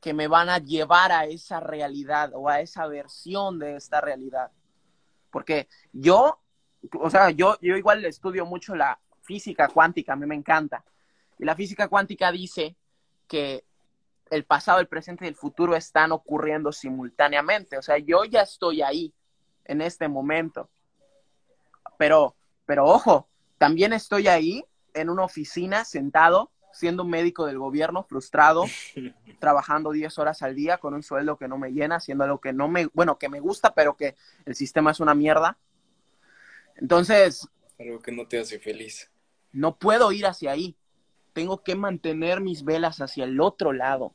que 0.00 0.12
me 0.12 0.28
van 0.28 0.48
a 0.48 0.58
llevar 0.58 1.12
a 1.12 1.26
esa 1.26 1.60
realidad 1.60 2.32
o 2.34 2.48
a 2.48 2.60
esa 2.60 2.86
versión 2.86 3.58
de 3.58 3.76
esta 3.76 4.00
realidad. 4.00 4.50
Porque 5.30 5.68
yo, 5.92 6.40
o 6.98 7.10
sea, 7.10 7.30
yo, 7.30 7.56
yo 7.60 7.76
igual 7.76 8.04
estudio 8.04 8.46
mucho 8.46 8.74
la 8.74 9.00
física 9.22 9.68
cuántica, 9.68 10.12
a 10.12 10.16
mí 10.16 10.26
me 10.26 10.34
encanta. 10.34 10.84
Y 11.38 11.44
la 11.44 11.54
física 11.54 11.88
cuántica 11.88 12.32
dice 12.32 12.76
que 13.28 13.64
el 14.30 14.44
pasado, 14.44 14.80
el 14.80 14.88
presente 14.88 15.24
y 15.24 15.28
el 15.28 15.34
futuro 15.34 15.76
están 15.76 16.12
ocurriendo 16.12 16.72
simultáneamente. 16.72 17.78
O 17.78 17.82
sea, 17.82 17.98
yo 17.98 18.24
ya 18.24 18.42
estoy 18.42 18.82
ahí 18.82 19.14
en 19.64 19.80
este 19.80 20.08
momento. 20.08 20.70
Pero, 21.98 22.36
pero 22.66 22.84
ojo, 22.86 23.28
también 23.58 23.92
estoy 23.92 24.28
ahí 24.28 24.64
en 24.94 25.10
una 25.10 25.24
oficina 25.24 25.84
sentado, 25.84 26.50
siendo 26.72 27.02
un 27.02 27.10
médico 27.10 27.46
del 27.46 27.58
gobierno, 27.58 28.04
frustrado, 28.04 28.64
trabajando 29.40 29.92
10 29.92 30.18
horas 30.18 30.42
al 30.42 30.54
día 30.54 30.78
con 30.78 30.94
un 30.94 31.02
sueldo 31.02 31.36
que 31.36 31.48
no 31.48 31.58
me 31.58 31.72
llena, 31.72 31.96
haciendo 31.96 32.24
algo 32.24 32.40
que 32.40 32.52
no 32.52 32.68
me, 32.68 32.86
bueno, 32.92 33.18
que 33.18 33.28
me 33.28 33.40
gusta, 33.40 33.74
pero 33.74 33.96
que 33.96 34.16
el 34.44 34.54
sistema 34.54 34.90
es 34.90 35.00
una 35.00 35.14
mierda. 35.14 35.58
Entonces... 36.76 37.48
Algo 37.78 38.00
que 38.00 38.12
no 38.12 38.26
te 38.26 38.38
hace 38.38 38.58
feliz. 38.58 39.10
No 39.52 39.76
puedo 39.76 40.12
ir 40.12 40.26
hacia 40.26 40.52
ahí. 40.52 40.76
Tengo 41.38 41.62
que 41.62 41.76
mantener 41.76 42.40
mis 42.40 42.64
velas 42.64 43.00
hacia 43.00 43.22
el 43.22 43.40
otro 43.40 43.72
lado. 43.72 44.12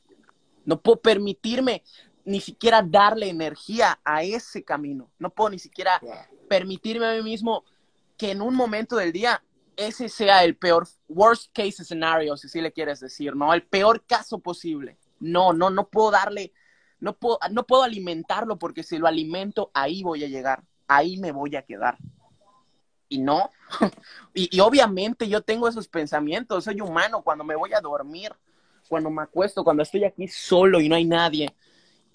No 0.66 0.82
puedo 0.82 1.00
permitirme 1.00 1.82
ni 2.26 2.42
siquiera 2.42 2.82
darle 2.86 3.30
energía 3.30 4.02
a 4.04 4.24
ese 4.24 4.66
camino. 4.66 5.10
No 5.20 5.30
puedo 5.30 5.52
ni 5.52 5.58
siquiera 5.58 6.02
permitirme 6.50 7.08
a 7.08 7.14
mí 7.14 7.24
mismo 7.24 7.64
que 8.18 8.32
en 8.32 8.42
un 8.42 8.54
momento 8.54 8.98
del 8.98 9.14
día 9.14 9.42
ese 9.78 10.10
sea 10.10 10.44
el 10.44 10.58
peor, 10.58 10.86
worst 11.08 11.50
case 11.54 11.86
scenario, 11.86 12.36
si 12.36 12.48
así 12.48 12.60
le 12.60 12.74
quieres 12.74 13.00
decir, 13.00 13.38
¿no? 13.38 13.54
El 13.54 13.64
peor 13.64 14.04
caso 14.06 14.40
posible. 14.40 14.98
No, 15.22 15.54
no, 15.54 15.70
no 15.70 15.88
puedo 15.88 16.12
darle, 16.12 16.52
no 17.00 17.16
puedo, 17.16 17.40
no 17.52 17.66
puedo 17.66 17.84
alimentarlo 17.84 18.60
porque 18.60 18.84
si 18.84 18.98
lo 18.98 19.08
alimento, 19.08 19.72
ahí 19.74 20.04
voy 20.04 20.26
a 20.26 20.28
llegar, 20.28 20.66
ahí 20.90 21.16
me 21.20 21.32
voy 21.32 21.56
a 21.56 21.62
quedar. 21.62 21.98
Y 23.14 23.20
no, 23.20 23.52
y, 24.34 24.56
y 24.56 24.60
obviamente 24.60 25.28
yo 25.28 25.42
tengo 25.42 25.68
esos 25.68 25.88
pensamientos, 25.88 26.64
soy 26.64 26.82
humano 26.82 27.22
cuando 27.22 27.44
me 27.44 27.56
voy 27.56 27.74
a 27.74 27.82
dormir, 27.82 28.32
cuando 28.90 29.10
me 29.10 29.22
acuesto, 29.22 29.64
cuando 29.64 29.84
estoy 29.84 30.04
aquí 30.04 30.28
solo 30.28 30.82
y 30.82 30.90
no 30.90 30.96
hay 30.96 31.06
nadie 31.06 31.54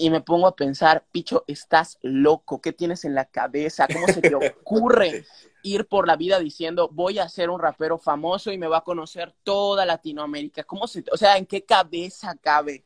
y 0.00 0.10
me 0.10 0.20
pongo 0.20 0.46
a 0.46 0.54
pensar, 0.54 1.04
Picho, 1.10 1.44
estás 1.48 1.98
loco, 2.02 2.60
¿qué 2.60 2.72
tienes 2.72 3.04
en 3.04 3.14
la 3.14 3.24
cabeza? 3.24 3.88
¿Cómo 3.92 4.06
se 4.06 4.22
te 4.22 4.34
ocurre 4.34 5.26
ir 5.62 5.88
por 5.88 6.06
la 6.06 6.16
vida 6.16 6.38
diciendo, 6.38 6.88
voy 6.92 7.18
a 7.18 7.28
ser 7.28 7.50
un 7.50 7.60
rapero 7.60 7.98
famoso 7.98 8.52
y 8.52 8.58
me 8.58 8.68
va 8.68 8.78
a 8.78 8.84
conocer 8.84 9.34
toda 9.42 9.84
Latinoamérica? 9.84 10.62
¿Cómo 10.62 10.86
se, 10.86 11.04
o 11.12 11.16
sea, 11.16 11.36
en 11.36 11.46
qué 11.46 11.64
cabeza 11.64 12.36
cabe? 12.40 12.84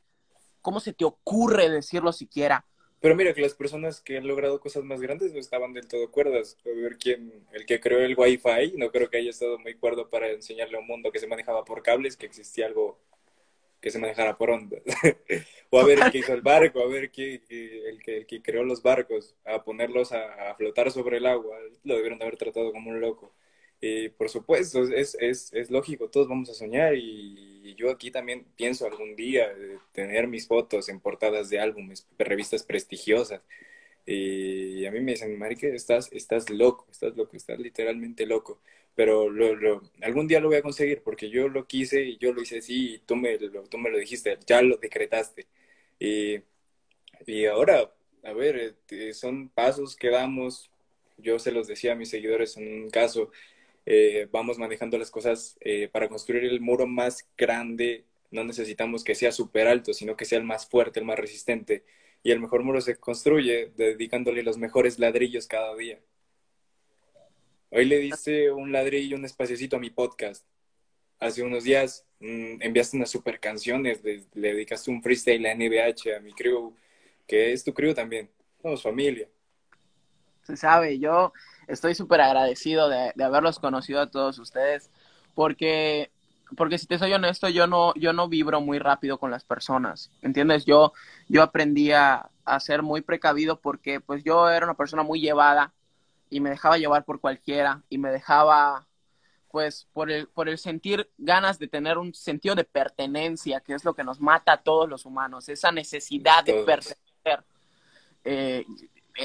¿Cómo 0.62 0.81
se 0.81 0.94
te 0.94 1.05
ocurre 1.05 1.68
decirlo 1.68 2.12
siquiera? 2.12 2.64
Pero 3.02 3.16
mira 3.16 3.34
que 3.34 3.42
las 3.42 3.54
personas 3.54 4.00
que 4.00 4.16
han 4.16 4.28
logrado 4.28 4.60
cosas 4.60 4.84
más 4.84 5.00
grandes 5.00 5.32
no 5.32 5.40
estaban 5.40 5.72
del 5.72 5.88
todo 5.88 6.12
cuerdas. 6.12 6.56
A 6.64 6.68
ver 6.68 6.96
quién, 6.98 7.44
el 7.52 7.66
que 7.66 7.80
creó 7.80 7.98
el 7.98 8.14
Wi-Fi, 8.16 8.74
no 8.76 8.92
creo 8.92 9.10
que 9.10 9.16
haya 9.16 9.30
estado 9.30 9.58
muy 9.58 9.74
cuerdo 9.74 10.08
para 10.08 10.30
enseñarle 10.30 10.76
a 10.76 10.80
un 10.80 10.86
mundo 10.86 11.10
que 11.10 11.18
se 11.18 11.26
manejaba 11.26 11.64
por 11.64 11.82
cables, 11.82 12.16
que 12.16 12.26
existía 12.26 12.66
algo 12.66 13.00
que 13.80 13.90
se 13.90 13.98
manejara 13.98 14.38
por 14.38 14.50
ondas. 14.50 14.82
o 15.70 15.80
a 15.80 15.84
ver 15.84 15.98
el 15.98 16.12
que 16.12 16.18
hizo 16.18 16.32
el 16.32 16.42
barco, 16.42 16.80
a 16.80 16.86
ver 16.86 17.10
qué, 17.10 17.42
el, 17.88 18.00
que, 18.04 18.18
el 18.18 18.26
que 18.26 18.40
creó 18.40 18.62
los 18.62 18.84
barcos, 18.84 19.34
a 19.44 19.64
ponerlos 19.64 20.12
a, 20.12 20.50
a, 20.50 20.54
flotar 20.54 20.92
sobre 20.92 21.16
el 21.16 21.26
agua. 21.26 21.58
Lo 21.82 21.96
debieron 21.96 22.20
de 22.20 22.24
haber 22.26 22.36
tratado 22.36 22.70
como 22.70 22.90
un 22.90 23.00
loco. 23.00 23.34
Y 23.83 24.09
por 24.11 24.31
supuesto, 24.31 24.85
es, 24.85 25.16
es, 25.21 25.53
es 25.53 25.71
lógico, 25.71 26.09
todos 26.09 26.29
vamos 26.29 26.49
a 26.49 26.55
soñar 26.55 26.95
y 26.97 27.75
yo 27.77 27.90
aquí 27.90 28.11
también 28.11 28.47
pienso 28.57 28.87
algún 28.87 29.16
día 29.16 29.53
tener 29.92 30.29
mis 30.29 30.47
fotos 30.47 30.88
en 30.88 31.01
portadas 31.01 31.51
de 31.51 31.61
álbumes, 31.61 32.07
revistas 32.18 32.62
prestigiosas. 32.62 33.42
Y 34.07 34.87
a 34.87 34.90
mí 34.92 35.01
me 35.01 35.12
dicen, 35.12 35.38
Marica, 35.38 35.66
estás, 35.68 36.11
estás 36.12 36.49
loco, 36.51 36.87
estás 36.90 37.16
loco, 37.16 37.37
estás 37.37 37.59
literalmente 37.59 38.25
loco 38.27 38.61
pero 38.95 39.31
lo, 39.31 39.83
algún 40.03 40.29
día 40.29 40.40
lo 40.40 40.49
voy 40.49 40.59
a 40.59 40.62
conseguir 40.62 41.03
porque 41.03 41.31
yo 41.31 41.49
lo 41.49 41.66
quise 41.66 42.03
y 42.03 42.18
yo 42.18 42.33
lo 42.33 42.42
hice 42.42 42.59
así 42.59 42.95
y 42.95 42.99
tú 42.99 43.16
me 43.16 43.38
lo, 43.38 43.64
tú 43.64 43.79
me 43.79 43.90
lo 43.90 43.99
dijiste, 43.99 44.38
ya 44.47 44.62
lo 44.62 44.77
decretaste. 44.77 45.47
Y, 45.99 46.40
y 47.27 47.47
ahora, 47.47 47.92
a 48.25 48.33
ver, 48.33 48.77
eh, 48.90 49.14
son 49.14 49.49
pasos 49.49 49.97
que 49.97 50.11
damos, 50.11 50.71
yo 51.18 51.38
se 51.38 51.53
los 51.53 51.68
decía 51.68 51.92
a 51.92 51.97
mis 51.97 52.11
seguidores 52.11 52.57
en 52.57 52.85
un 52.85 52.90
caso, 52.90 53.31
eh, 53.85 54.29
vamos 54.31 54.59
manejando 54.59 54.99
las 54.99 55.11
cosas 55.11 55.57
eh, 55.61 55.88
para 55.88 56.09
construir 56.09 56.45
el 56.45 56.61
muro 56.61 56.87
más 56.87 57.29
grande, 57.37 58.05
no 58.31 58.45
necesitamos 58.45 59.05
que 59.05 59.14
sea 59.14 59.33
súper 59.33 59.68
alto, 59.68 59.92
sino 59.92 60.16
que 60.16 60.25
sea 60.25 60.38
el 60.38 60.45
más 60.45 60.66
fuerte, 60.66 61.01
el 61.01 61.07
más 61.07 61.18
resistente. 61.18 61.85
Y 62.23 62.31
el 62.31 62.40
mejor 62.40 62.62
muro 62.62 62.81
se 62.81 62.97
construye 62.97 63.73
dedicándole 63.77 64.42
los 64.42 64.57
mejores 64.57 64.99
ladrillos 64.99 65.47
cada 65.47 65.75
día. 65.77 66.01
Hoy 67.71 67.85
le 67.87 67.99
diste 67.99 68.53
un 68.53 68.71
ladrillo, 68.71 69.16
un 69.16 69.25
espaciocito 69.25 69.77
a 69.77 69.81
mi 69.81 69.90
podcast. 69.90 70.47
Hace 71.18 71.42
unos 71.42 71.64
días 71.64 72.07
mmm, 72.21 72.61
enviaste 72.61 72.97
unas 72.97 73.11
super 73.11 73.40
canciones, 73.40 74.03
le, 74.05 74.25
le, 74.35 74.53
dedicaste 74.53 74.90
un 74.90 75.03
freestyle 75.03 75.47
a 75.47 75.55
NBH, 75.55 76.16
a 76.16 76.21
mi 76.21 76.33
crew, 76.33 76.75
que 77.27 77.53
es 77.53 77.64
tu 77.64 77.75
crew 77.75 77.95
también. 77.95 78.31
Somos 78.61 78.83
familia. 78.83 79.29
Se 80.42 80.57
sabe, 80.57 80.98
yo 80.98 81.33
estoy 81.66 81.94
súper 81.94 82.20
agradecido 82.20 82.88
de, 82.88 83.12
de, 83.14 83.24
haberlos 83.24 83.59
conocido 83.59 84.00
a 84.00 84.11
todos 84.11 84.38
ustedes, 84.38 84.90
porque, 85.35 86.11
porque 86.57 86.78
si 86.78 86.87
te 86.87 86.98
soy 86.98 87.12
honesto, 87.12 87.48
yo 87.48 87.66
no, 87.66 87.94
yo 87.94 88.12
no 88.12 88.28
vibro 88.28 88.61
muy 88.61 88.78
rápido 88.78 89.18
con 89.18 89.31
las 89.31 89.44
personas, 89.44 90.11
¿entiendes? 90.20 90.64
Yo, 90.64 90.92
yo 91.28 91.42
aprendí 91.42 91.92
a, 91.92 92.28
a 92.44 92.61
ser 92.61 92.83
muy 92.83 93.02
precavido 93.02 93.61
porque 93.61 94.00
pues 94.00 94.24
yo 94.24 94.50
era 94.50 94.66
una 94.66 94.74
persona 94.74 95.02
muy 95.02 95.20
llevada, 95.20 95.72
y 96.33 96.40
me 96.40 96.50
dejaba 96.50 96.78
llevar 96.78 97.05
por 97.05 97.20
cualquiera 97.20 97.83
y 97.90 97.98
me 97.98 98.11
dejaba 98.11 98.87
pues 99.50 99.87
por 99.92 100.11
el, 100.11 100.28
por 100.28 100.48
el 100.48 100.57
sentir 100.57 101.11
ganas 101.18 101.59
de 101.59 101.68
tener 101.68 101.98
un 101.98 102.14
sentido 102.14 102.55
de 102.55 102.64
pertenencia, 102.64 103.61
que 103.61 103.74
es 103.74 103.85
lo 103.85 103.92
que 103.92 104.02
nos 104.02 104.18
mata 104.18 104.55
a 104.55 104.62
todos 104.62 104.88
los 104.88 105.05
humanos, 105.05 105.50
esa 105.50 105.70
necesidad 105.70 106.42
de 106.42 106.64
pertenecer. 106.64 107.44
Eh, 108.24 108.64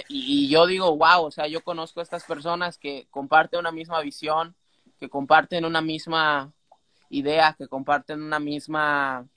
y, 0.09 0.45
y, 0.45 0.49
yo 0.49 0.65
digo, 0.65 0.95
wow, 0.95 1.25
o 1.25 1.31
sea, 1.31 1.47
yo 1.47 1.63
conozco 1.63 1.99
a 1.99 2.03
estas 2.03 2.23
personas 2.25 2.77
que 2.77 3.07
comparten 3.09 3.59
una 3.59 3.71
misma 3.71 4.01
visión, 4.01 4.55
que 4.99 5.09
comparten 5.09 5.65
una 5.65 5.81
misma 5.81 6.51
idea, 7.09 7.55
que 7.57 7.67
comparten 7.67 8.21
una 8.21 8.39
misma, 8.39 9.27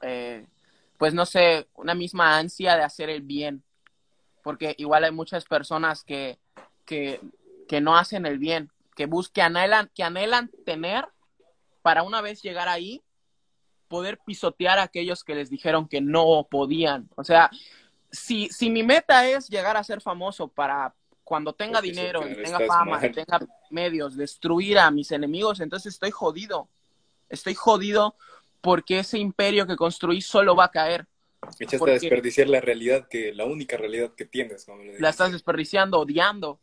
eh, 0.00 0.46
pues 0.98 1.14
no 1.14 1.26
sé, 1.26 1.68
una 1.74 1.94
misma 1.94 2.38
ansia 2.38 2.76
de 2.76 2.82
hacer 2.82 3.10
el 3.10 3.22
bien. 3.22 3.62
Porque 4.42 4.74
igual 4.78 5.04
hay 5.04 5.12
muchas 5.12 5.44
personas 5.44 6.02
que 6.02 6.38
que, 6.84 7.20
que 7.68 7.80
no 7.80 7.96
hacen 7.96 8.26
el 8.26 8.38
bien, 8.38 8.70
que 8.94 9.06
busquen, 9.06 9.44
anhelan, 9.44 9.90
que 9.94 10.02
anhelan 10.02 10.50
tener 10.64 11.06
para 11.82 12.02
una 12.02 12.20
vez 12.20 12.42
llegar 12.42 12.68
ahí, 12.68 13.02
poder 13.88 14.18
pisotear 14.24 14.78
a 14.78 14.84
aquellos 14.84 15.24
que 15.24 15.34
les 15.34 15.50
dijeron 15.50 15.88
que 15.88 16.00
no 16.00 16.46
podían. 16.50 17.08
O 17.16 17.24
sea, 17.24 17.50
si, 18.12 18.48
si 18.50 18.70
mi 18.70 18.82
meta 18.82 19.26
es 19.26 19.48
llegar 19.48 19.76
a 19.76 19.82
ser 19.82 20.00
famoso 20.00 20.46
para 20.46 20.94
cuando 21.24 21.54
tenga 21.54 21.78
Porque 21.78 21.90
dinero, 21.90 22.28
y 22.28 22.34
tenga 22.34 22.60
fama, 22.66 23.04
y 23.06 23.10
tenga 23.10 23.40
medios, 23.70 24.16
destruir 24.16 24.78
a 24.78 24.90
mis 24.90 25.10
enemigos, 25.10 25.60
entonces 25.60 25.94
estoy 25.94 26.10
jodido. 26.10 26.68
Estoy 27.30 27.54
jodido 27.54 28.14
porque 28.60 28.98
ese 28.98 29.18
imperio 29.18 29.66
que 29.66 29.76
construí 29.76 30.20
solo 30.20 30.54
va 30.54 30.64
a 30.64 30.70
caer. 30.70 31.06
Echaste 31.58 31.78
porque- 31.78 31.92
a 31.92 31.98
desperdiciar 31.98 32.48
la 32.48 32.60
realidad, 32.60 33.08
que 33.08 33.32
la 33.32 33.46
única 33.46 33.76
realidad 33.76 34.12
que 34.14 34.26
tienes. 34.26 34.66
Como 34.66 34.82
La 34.98 35.08
estás 35.08 35.32
desperdiciando 35.32 35.98
odiando. 35.98 36.60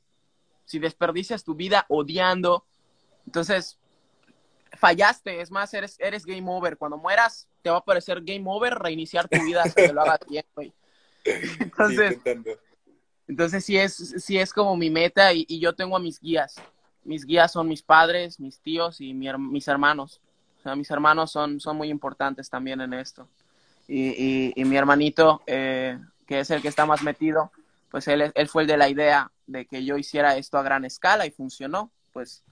Si 0.65 0.77
desperdicias 0.77 1.43
tu 1.43 1.55
vida 1.55 1.85
odiando, 1.89 2.63
entonces 3.25 3.79
fallaste. 4.77 5.41
Es 5.41 5.49
más, 5.49 5.73
eres, 5.73 5.99
eres 5.99 6.25
game 6.25 6.45
over. 6.45 6.77
Cuando 6.77 6.97
mueras, 6.97 7.47
te 7.63 7.71
va 7.71 7.77
a 7.77 7.83
parecer 7.83 8.21
game 8.21 8.43
over, 8.45 8.75
reiniciar 8.75 9.27
tu 9.27 9.41
vida 9.43 9.63
hasta 9.63 9.87
que 9.87 9.93
lo 9.93 10.01
hagas 10.01 10.19
bien, 10.29 10.45
güey. 10.55 10.71
Entonces. 11.59 12.19
Entonces 13.27 13.63
sí 13.63 13.77
es, 13.77 13.93
sí 13.95 14.39
es 14.39 14.51
como 14.51 14.75
mi 14.75 14.89
meta 14.89 15.31
y, 15.33 15.45
y 15.47 15.59
yo 15.59 15.73
tengo 15.73 15.95
a 15.95 15.99
mis 15.99 16.19
guías. 16.19 16.55
Mis 17.03 17.25
guías 17.25 17.51
son 17.51 17.67
mis 17.67 17.83
padres, 17.83 18.39
mis 18.39 18.59
tíos 18.59 19.01
y 19.01 19.13
mi 19.13 19.31
mis 19.37 19.67
hermanos. 19.67 20.19
O 20.59 20.61
sea, 20.63 20.75
mis 20.75 20.89
hermanos 20.89 21.31
son, 21.31 21.59
son 21.59 21.77
muy 21.77 21.89
importantes 21.89 22.49
también 22.49 22.81
en 22.81 22.93
esto. 22.93 23.27
Y, 23.87 24.09
y- 24.09 24.53
y 24.55 24.65
mi 24.65 24.75
hermanito, 24.77 25.41
eh, 25.47 25.99
que 26.25 26.39
es 26.39 26.49
el 26.49 26.61
que 26.61 26.67
está 26.67 26.85
más 26.85 27.03
metido, 27.03 27.51
pues 27.91 28.07
él, 28.07 28.31
él 28.33 28.47
fue 28.49 28.63
el 28.63 28.67
de 28.67 28.77
la 28.77 28.89
idea 28.89 29.31
de 29.47 29.65
que 29.65 29.83
yo 29.85 29.97
hiciera 29.97 30.35
esto 30.37 30.57
a 30.57 30.63
gran 30.63 30.83
escala 30.85 31.25
y 31.25 31.31
funcionó. 31.31 31.91
Pues, 32.11 32.43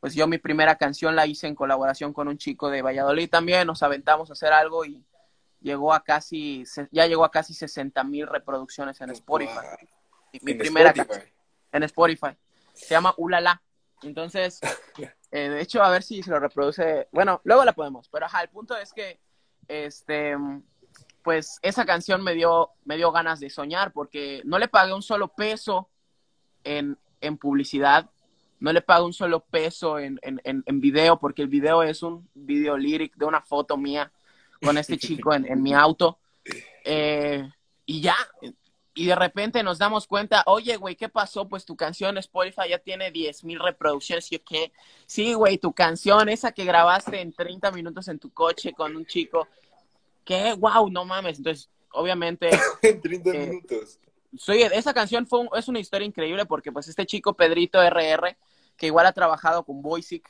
pues 0.00 0.14
yo 0.14 0.26
mi 0.26 0.38
primera 0.38 0.76
canción 0.76 1.14
la 1.16 1.26
hice 1.26 1.46
en 1.46 1.54
colaboración 1.54 2.12
con 2.14 2.28
un 2.28 2.38
chico 2.38 2.70
de 2.70 2.82
Valladolid 2.82 3.28
también. 3.30 3.66
Nos 3.66 3.82
aventamos 3.82 4.30
a 4.30 4.32
hacer 4.34 4.52
algo 4.52 4.84
y 4.86 5.02
llegó 5.64 5.92
a 5.94 6.04
casi, 6.04 6.62
ya 6.92 7.06
llegó 7.06 7.24
a 7.24 7.30
casi 7.30 7.54
60 7.54 8.04
mil 8.04 8.26
reproducciones 8.28 9.00
en 9.00 9.10
Spotify 9.10 9.52
Wow. 9.54 9.88
mi 10.42 10.52
En 10.52 10.58
primera 10.58 10.90
Spotify. 10.90 11.08
canción 11.08 11.34
en 11.72 11.82
Spotify. 11.84 12.36
Se 12.74 12.94
llama 12.94 13.14
Ulala. 13.16 13.62
Entonces, 14.02 14.60
eh, 15.32 15.48
de 15.48 15.60
hecho, 15.60 15.82
a 15.82 15.90
ver 15.90 16.02
si 16.02 16.22
se 16.22 16.30
lo 16.30 16.38
reproduce. 16.38 17.08
Bueno, 17.10 17.40
luego 17.44 17.64
la 17.64 17.72
podemos, 17.72 18.08
pero 18.10 18.26
ajá, 18.26 18.42
el 18.42 18.50
punto 18.50 18.76
es 18.76 18.92
que, 18.92 19.18
este, 19.66 20.36
pues 21.22 21.58
esa 21.62 21.86
canción 21.86 22.22
me 22.22 22.34
dio, 22.34 22.70
me 22.84 22.96
dio 22.96 23.10
ganas 23.10 23.40
de 23.40 23.48
soñar 23.48 23.92
porque 23.92 24.42
no 24.44 24.58
le 24.58 24.68
pagué 24.68 24.92
un 24.92 25.02
solo 25.02 25.28
peso 25.28 25.88
en, 26.64 26.98
en 27.22 27.38
publicidad, 27.38 28.10
no 28.60 28.72
le 28.72 28.82
pagué 28.82 29.04
un 29.04 29.12
solo 29.14 29.40
peso 29.40 29.98
en, 29.98 30.18
en, 30.22 30.40
en, 30.44 30.62
en 30.66 30.80
video 30.80 31.18
porque 31.18 31.40
el 31.42 31.48
video 31.48 31.82
es 31.82 32.02
un 32.02 32.28
video 32.34 32.76
lyric 32.76 33.16
de 33.16 33.24
una 33.24 33.40
foto 33.40 33.76
mía 33.78 34.12
con 34.62 34.78
este 34.78 34.96
chico 34.98 35.34
en, 35.34 35.44
en 35.46 35.62
mi 35.62 35.72
auto. 35.74 36.18
Eh, 36.84 37.48
y 37.86 38.00
ya, 38.00 38.16
y 38.94 39.06
de 39.06 39.14
repente 39.14 39.62
nos 39.62 39.78
damos 39.78 40.06
cuenta, 40.06 40.42
oye, 40.46 40.76
güey, 40.76 40.96
¿qué 40.96 41.08
pasó? 41.08 41.48
Pues 41.48 41.64
tu 41.64 41.76
canción 41.76 42.16
Spotify 42.18 42.68
ya 42.70 42.78
tiene 42.78 43.10
10 43.10 43.44
mil 43.44 43.58
reproducciones. 43.60 44.30
Y 44.30 44.36
yo, 44.38 44.44
¿qué? 44.44 44.72
Sí, 45.06 45.34
güey, 45.34 45.58
tu 45.58 45.72
canción, 45.72 46.28
esa 46.28 46.52
que 46.52 46.64
grabaste 46.64 47.20
en 47.20 47.32
30 47.32 47.70
minutos 47.72 48.08
en 48.08 48.18
tu 48.18 48.30
coche 48.32 48.72
con 48.72 48.94
un 48.96 49.04
chico. 49.06 49.48
¿Qué? 50.24 50.54
Wow, 50.54 50.90
no 50.90 51.04
mames. 51.04 51.38
Entonces, 51.38 51.68
obviamente, 51.92 52.50
En 52.82 53.00
30 53.00 53.30
Eh, 53.30 53.46
minutos. 53.48 53.98
soy, 54.36 54.62
esa 54.62 54.94
canción 54.94 55.26
fue 55.26 55.40
un- 55.40 55.48
es 55.54 55.68
una 55.68 55.80
historia 55.80 56.06
increíble 56.06 56.46
porque 56.46 56.72
pues 56.72 56.88
este 56.88 57.04
chico 57.06 57.34
Pedrito 57.34 57.82
RR, 57.82 58.36
que 58.76 58.86
igual 58.86 59.06
ha 59.06 59.12
trabajado 59.12 59.64
con 59.64 59.82
Voisic, 59.82 60.28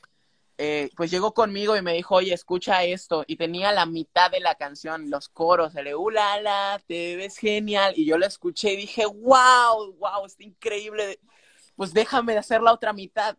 eh, 0.57 0.91
pues 0.97 1.11
llegó 1.11 1.35
conmigo 1.35 1.77
y 1.77 1.83
me 1.83 1.95
dijo, 1.95 2.15
oye, 2.17 2.33
escucha 2.33 2.85
esto. 2.85 3.25
Y 3.27 3.37
tenía 3.37 3.73
la 3.73 3.87
mitad 3.87 4.31
de 4.31 4.41
la 4.41 4.55
canción, 4.55 5.11
los 5.11 5.29
coros, 5.29 5.75
el 5.75 5.95
ulala, 5.95 6.81
te 6.87 7.17
ves 7.17 7.39
genial. 7.39 7.95
Y 7.97 8.07
yo 8.07 8.19
la 8.19 8.27
escuché 8.27 8.75
y 8.75 8.77
dije, 8.77 9.07
wow, 9.07 9.95
wow, 9.99 10.27
está 10.27 10.45
increíble. 10.45 11.19
Pues 11.77 11.93
déjame 11.93 12.37
hacer 12.39 12.63
la 12.63 12.73
otra 12.73 12.93
mitad. 12.93 13.37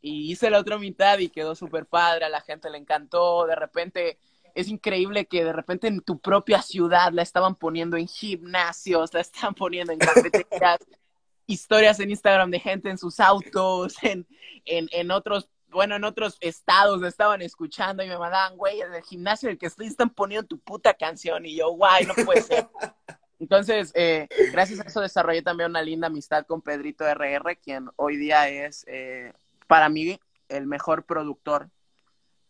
Y 0.00 0.30
hice 0.32 0.50
la 0.50 0.60
otra 0.60 0.78
mitad 0.78 1.18
y 1.18 1.28
quedó 1.28 1.54
súper 1.54 1.86
padre, 1.86 2.26
a 2.26 2.28
la 2.28 2.40
gente 2.40 2.70
le 2.70 2.78
encantó. 2.78 3.46
De 3.46 3.56
repente, 3.56 4.18
es 4.54 4.68
increíble 4.68 5.26
que 5.26 5.44
de 5.44 5.52
repente 5.52 5.86
en 5.86 6.00
tu 6.00 6.18
propia 6.18 6.62
ciudad 6.62 7.12
la 7.12 7.22
estaban 7.22 7.54
poniendo 7.56 7.96
en 7.96 8.08
gimnasios, 8.08 9.12
la 9.14 9.20
estaban 9.20 9.54
poniendo 9.54 9.92
en 9.92 9.98
cafeterías, 9.98 10.78
historias 11.46 12.00
en 12.00 12.10
Instagram 12.10 12.50
de 12.50 12.60
gente 12.60 12.90
en 12.90 12.98
sus 12.98 13.20
autos, 13.20 14.02
en, 14.02 14.26
en, 14.64 14.88
en 14.92 15.10
otros, 15.10 15.48
bueno, 15.68 15.96
en 15.96 16.04
otros 16.04 16.38
estados 16.40 17.00
la 17.00 17.08
estaban 17.08 17.42
escuchando 17.42 18.02
y 18.02 18.08
me 18.08 18.18
mandaban, 18.18 18.56
güey, 18.56 18.80
en 18.80 18.94
el 18.94 19.02
gimnasio 19.02 19.48
en 19.48 19.54
el 19.54 19.58
que 19.58 19.66
estoy 19.66 19.86
están 19.86 20.10
poniendo 20.10 20.46
tu 20.46 20.58
puta 20.58 20.94
canción 20.94 21.44
y 21.46 21.56
yo, 21.56 21.70
guay, 21.70 22.06
no 22.06 22.14
puede 22.24 22.42
ser. 22.42 22.68
Entonces, 23.38 23.92
eh, 23.94 24.28
gracias 24.52 24.80
a 24.80 24.84
eso 24.84 25.00
desarrollé 25.00 25.42
también 25.42 25.70
una 25.70 25.82
linda 25.82 26.06
amistad 26.06 26.46
con 26.46 26.62
Pedrito 26.62 27.04
RR, 27.04 27.58
quien 27.58 27.90
hoy 27.96 28.16
día 28.16 28.48
es, 28.48 28.84
eh, 28.88 29.32
para 29.66 29.88
mí, 29.88 30.18
el 30.48 30.66
mejor 30.66 31.04
productor 31.04 31.68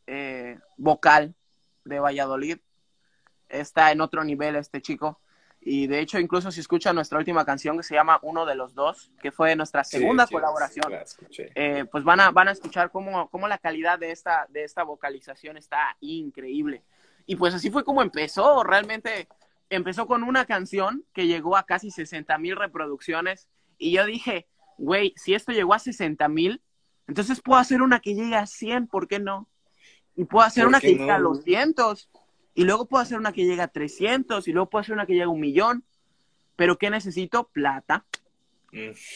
eh, 0.06 0.58
vocal 0.76 1.34
de 1.84 1.98
Valladolid. 1.98 2.58
Está 3.48 3.90
en 3.90 4.00
otro 4.00 4.22
nivel 4.22 4.56
este 4.56 4.80
chico. 4.80 5.20
Y 5.68 5.88
de 5.88 5.98
hecho, 5.98 6.20
incluso 6.20 6.52
si 6.52 6.60
escuchan 6.60 6.94
nuestra 6.94 7.18
última 7.18 7.44
canción 7.44 7.76
que 7.76 7.82
se 7.82 7.96
llama 7.96 8.20
Uno 8.22 8.46
de 8.46 8.54
los 8.54 8.72
Dos, 8.72 9.10
que 9.20 9.32
fue 9.32 9.56
nuestra 9.56 9.82
segunda 9.82 10.24
Sí, 10.24 10.28
sí, 10.28 10.34
colaboración, 10.34 10.92
la 10.92 11.02
escuché. 11.02 11.50
eh, 11.56 11.84
pues 11.90 12.04
van 12.04 12.20
a, 12.20 12.30
van 12.30 12.46
a 12.46 12.52
escuchar 12.52 12.92
cómo, 12.92 13.28
cómo 13.30 13.48
la 13.48 13.58
calidad 13.58 13.98
de 13.98 14.12
esta, 14.12 14.46
de 14.48 14.62
esta 14.62 14.84
vocalización 14.84 15.56
está 15.56 15.96
increíble. 15.98 16.84
Y 17.26 17.34
pues 17.34 17.52
así 17.52 17.68
fue 17.72 17.82
como 17.82 18.00
empezó. 18.00 18.62
Realmente 18.62 19.26
empezó 19.68 20.06
con 20.06 20.22
una 20.22 20.44
canción 20.44 21.04
que 21.12 21.26
llegó 21.26 21.56
a 21.56 21.64
casi 21.64 21.90
60 21.90 22.38
mil 22.38 22.54
reproducciones. 22.54 23.48
Y 23.76 23.90
yo 23.90 24.06
dije, 24.06 24.46
güey, 24.78 25.14
si 25.16 25.34
esto 25.34 25.50
llegó 25.50 25.74
a 25.74 25.80
60 25.80 26.28
mil, 26.28 26.62
entonces 27.08 27.42
puedo 27.42 27.58
hacer 27.58 27.82
una 27.82 27.98
que 27.98 28.14
llegue 28.14 28.36
a 28.36 28.46
100, 28.46 28.86
¿por 28.86 29.08
qué 29.08 29.18
no? 29.18 29.48
Y 30.14 30.26
puedo 30.26 30.46
hacer 30.46 30.62
¿Por 30.62 30.68
una 30.68 30.80
que 30.80 30.92
llegue 30.94 31.10
a 31.10 31.18
no? 31.18 31.30
200. 31.30 32.08
Y 32.56 32.64
luego 32.64 32.86
puedo 32.86 33.02
hacer 33.02 33.18
una 33.18 33.32
que 33.32 33.44
llegue 33.44 33.62
a 33.62 33.68
300. 33.68 34.48
Y 34.48 34.52
luego 34.52 34.68
puedo 34.68 34.80
hacer 34.80 34.94
una 34.94 35.06
que 35.06 35.12
llegue 35.12 35.24
a 35.24 35.28
un 35.28 35.40
millón. 35.40 35.84
Pero 36.56 36.78
¿qué 36.78 36.90
necesito? 36.90 37.44
Plata. 37.52 38.04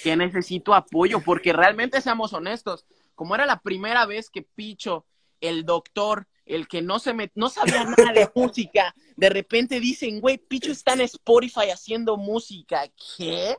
Que 0.02 0.16
necesito 0.16 0.74
apoyo, 0.74 1.20
porque 1.20 1.52
realmente 1.52 2.00
seamos 2.00 2.32
honestos, 2.32 2.86
como 3.14 3.34
era 3.34 3.44
la 3.44 3.60
primera 3.60 4.06
vez 4.06 4.30
que 4.30 4.42
Picho, 4.42 5.04
el 5.40 5.66
doctor, 5.66 6.28
el 6.46 6.66
que 6.66 6.80
no 6.80 6.98
se 6.98 7.12
me, 7.12 7.30
no 7.34 7.50
sabía 7.50 7.84
nada 7.84 8.12
de 8.12 8.30
música, 8.34 8.94
de 9.16 9.28
repente 9.28 9.78
dicen, 9.78 10.20
güey, 10.20 10.38
Picho 10.38 10.72
está 10.72 10.94
en 10.94 11.02
Spotify 11.02 11.70
haciendo 11.70 12.16
música, 12.16 12.88
¿qué? 13.16 13.58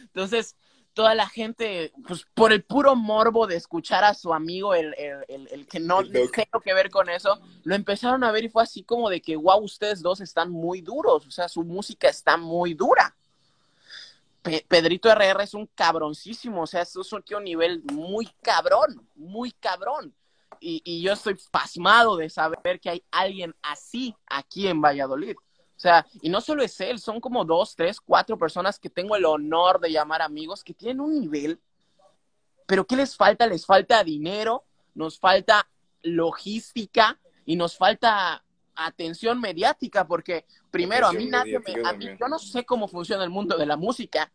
Entonces, 0.00 0.56
toda 0.96 1.14
la 1.14 1.28
gente, 1.28 1.92
pues 2.08 2.24
por 2.32 2.54
el 2.54 2.64
puro 2.64 2.96
morbo 2.96 3.46
de 3.46 3.56
escuchar 3.56 4.02
a 4.02 4.14
su 4.14 4.32
amigo, 4.32 4.74
el, 4.74 4.94
el, 4.96 5.24
el, 5.28 5.48
el 5.52 5.66
que 5.68 5.78
no 5.78 6.00
tiene 6.02 6.30
que 6.64 6.72
ver 6.72 6.90
con 6.90 7.10
eso, 7.10 7.38
lo 7.64 7.74
empezaron 7.74 8.24
a 8.24 8.32
ver 8.32 8.44
y 8.44 8.48
fue 8.48 8.62
así 8.62 8.82
como 8.82 9.10
de 9.10 9.20
que, 9.20 9.36
wow, 9.36 9.62
ustedes 9.62 10.00
dos 10.00 10.22
están 10.22 10.50
muy 10.50 10.80
duros, 10.80 11.26
o 11.26 11.30
sea, 11.30 11.50
su 11.50 11.62
música 11.64 12.08
está 12.08 12.38
muy 12.38 12.72
dura. 12.72 13.14
Pe- 14.40 14.64
Pedrito 14.66 15.10
RR 15.10 15.42
es 15.42 15.52
un 15.52 15.66
cabroncísimo, 15.74 16.62
o 16.62 16.66
sea, 16.66 16.80
eso 16.80 17.02
es 17.02 17.12
un 17.12 17.22
tío 17.22 17.40
nivel 17.40 17.82
muy 17.92 18.26
cabrón, 18.42 19.06
muy 19.16 19.52
cabrón. 19.52 20.14
Y, 20.60 20.80
y 20.82 21.02
yo 21.02 21.12
estoy 21.12 21.36
pasmado 21.50 22.16
de 22.16 22.30
saber 22.30 22.80
que 22.80 22.88
hay 22.88 23.04
alguien 23.10 23.54
así 23.60 24.14
aquí 24.26 24.66
en 24.66 24.80
Valladolid. 24.80 25.36
O 25.76 25.78
sea, 25.78 26.06
y 26.22 26.30
no 26.30 26.40
solo 26.40 26.62
es 26.62 26.80
él, 26.80 26.98
son 26.98 27.20
como 27.20 27.44
dos, 27.44 27.76
tres, 27.76 28.00
cuatro 28.00 28.38
personas 28.38 28.78
que 28.78 28.88
tengo 28.88 29.14
el 29.14 29.26
honor 29.26 29.78
de 29.78 29.92
llamar 29.92 30.22
amigos 30.22 30.64
que 30.64 30.72
tienen 30.72 31.00
un 31.00 31.20
nivel. 31.20 31.60
Pero 32.66 32.86
¿qué 32.86 32.96
les 32.96 33.14
falta? 33.14 33.46
Les 33.46 33.66
falta 33.66 34.02
dinero, 34.02 34.64
nos 34.94 35.18
falta 35.18 35.68
logística 36.02 37.18
y 37.44 37.56
nos 37.56 37.76
falta 37.76 38.42
atención 38.74 39.40
mediática, 39.40 40.06
porque 40.06 40.46
primero 40.70 41.06
a 41.06 41.12
mí 41.12 41.26
nadie 41.26 41.58
me, 41.60 41.88
a 41.88 41.92
mí, 41.92 42.06
yo 42.18 42.28
no 42.28 42.38
sé 42.38 42.64
cómo 42.64 42.88
funciona 42.88 43.22
el 43.24 43.30
mundo 43.30 43.56
de 43.56 43.66
la 43.66 43.76
música. 43.76 44.32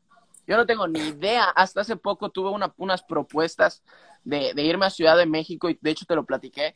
Yo 0.48 0.58
no 0.58 0.66
tengo 0.66 0.88
ni 0.88 1.00
idea. 1.00 1.46
Hasta 1.46 1.82
hace 1.82 1.96
poco 1.96 2.30
tuve 2.30 2.50
una- 2.50 2.74
unas 2.78 3.04
propuestas 3.04 3.84
de, 4.24 4.54
de 4.54 4.64
irme 4.64 4.86
a 4.86 4.90
Ciudad 4.90 5.18
de 5.18 5.26
México 5.26 5.70
y 5.70 5.78
de 5.82 5.92
hecho 5.92 6.06
te 6.06 6.16
lo 6.16 6.26
platiqué 6.26 6.76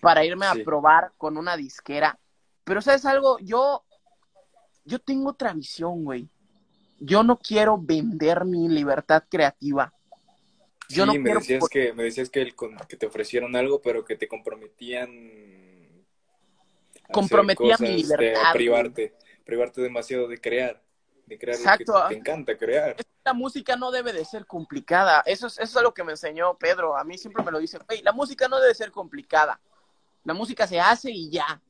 para 0.00 0.24
irme 0.24 0.46
Sí. 0.52 0.60
a 0.60 0.64
probar 0.64 1.12
con 1.18 1.36
una 1.36 1.56
disquera. 1.56 2.18
Pero 2.68 2.82
sabes 2.82 3.04
algo, 3.06 3.38
yo 3.40 3.82
yo 4.84 4.98
tengo 4.98 5.30
otra 5.30 5.52
visión, 5.52 6.04
güey. 6.04 6.28
Yo 6.98 7.22
no 7.22 7.38
quiero 7.38 7.78
vender 7.78 8.44
mi 8.44 8.68
libertad 8.68 9.24
creativa. 9.28 9.92
Yo 10.88 11.04
sí, 11.04 11.06
no 11.06 11.14
me 11.14 11.22
quiero 11.22 11.40
decías 11.40 11.68
que 11.68 11.92
me 11.92 12.02
decías 12.04 12.30
que, 12.30 12.40
el 12.42 12.54
que 12.88 12.96
te 12.96 13.06
ofrecieron 13.06 13.54
algo, 13.56 13.82
pero 13.82 14.04
que 14.04 14.16
te 14.16 14.26
comprometían 14.28 15.08
a 15.10 16.96
hacer 16.96 17.12
Comprometía 17.12 17.76
mi 17.78 17.88
cosas, 17.88 18.02
libertad, 18.02 18.52
de- 18.52 18.52
privarte, 18.52 19.14
privarte 19.44 19.80
demasiado 19.82 20.28
de 20.28 20.38
crear, 20.40 20.82
de 21.26 21.38
crear 21.38 21.58
Exacto, 21.58 21.92
lo 21.92 22.08
que 22.08 22.14
te 22.14 22.20
encanta 22.20 22.56
crear. 22.56 22.96
la 23.24 23.34
música 23.34 23.76
no 23.76 23.90
debe 23.90 24.14
de 24.14 24.24
ser 24.24 24.46
complicada. 24.46 25.22
Eso 25.26 25.46
es, 25.48 25.58
eso 25.58 25.78
es 25.78 25.82
lo 25.82 25.92
que 25.92 26.04
me 26.04 26.12
enseñó 26.12 26.56
Pedro. 26.56 26.96
A 26.96 27.04
mí 27.04 27.18
siempre 27.18 27.44
me 27.44 27.50
lo 27.50 27.58
dice, 27.58 27.78
güey, 27.86 28.02
la 28.02 28.12
música 28.12 28.48
no 28.48 28.58
debe 28.58 28.74
ser 28.74 28.90
complicada. 28.90 29.60
La 30.24 30.32
música 30.32 30.66
se 30.66 30.80
hace 30.80 31.10
y 31.10 31.30
ya. 31.30 31.60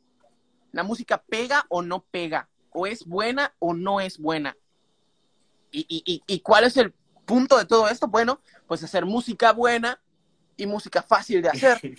La 0.72 0.82
música 0.82 1.22
pega 1.22 1.64
o 1.68 1.82
no 1.82 2.04
pega. 2.04 2.48
O 2.70 2.86
es 2.86 3.04
buena 3.04 3.54
o 3.58 3.74
no 3.74 4.00
es 4.00 4.18
buena. 4.18 4.56
y, 5.70 6.40
cuál 6.40 6.64
es 6.64 6.76
el 6.76 6.92
punto 7.28 7.58
de 7.58 7.66
todo 7.66 7.88
esto? 7.88 8.08
Bueno, 8.08 8.40
pues 8.66 8.82
hacer 8.82 9.04
música 9.04 9.52
buena 9.52 10.00
y 10.56 10.66
música 10.66 11.02
fácil 11.02 11.42
de 11.42 11.50
hacer. 11.50 11.80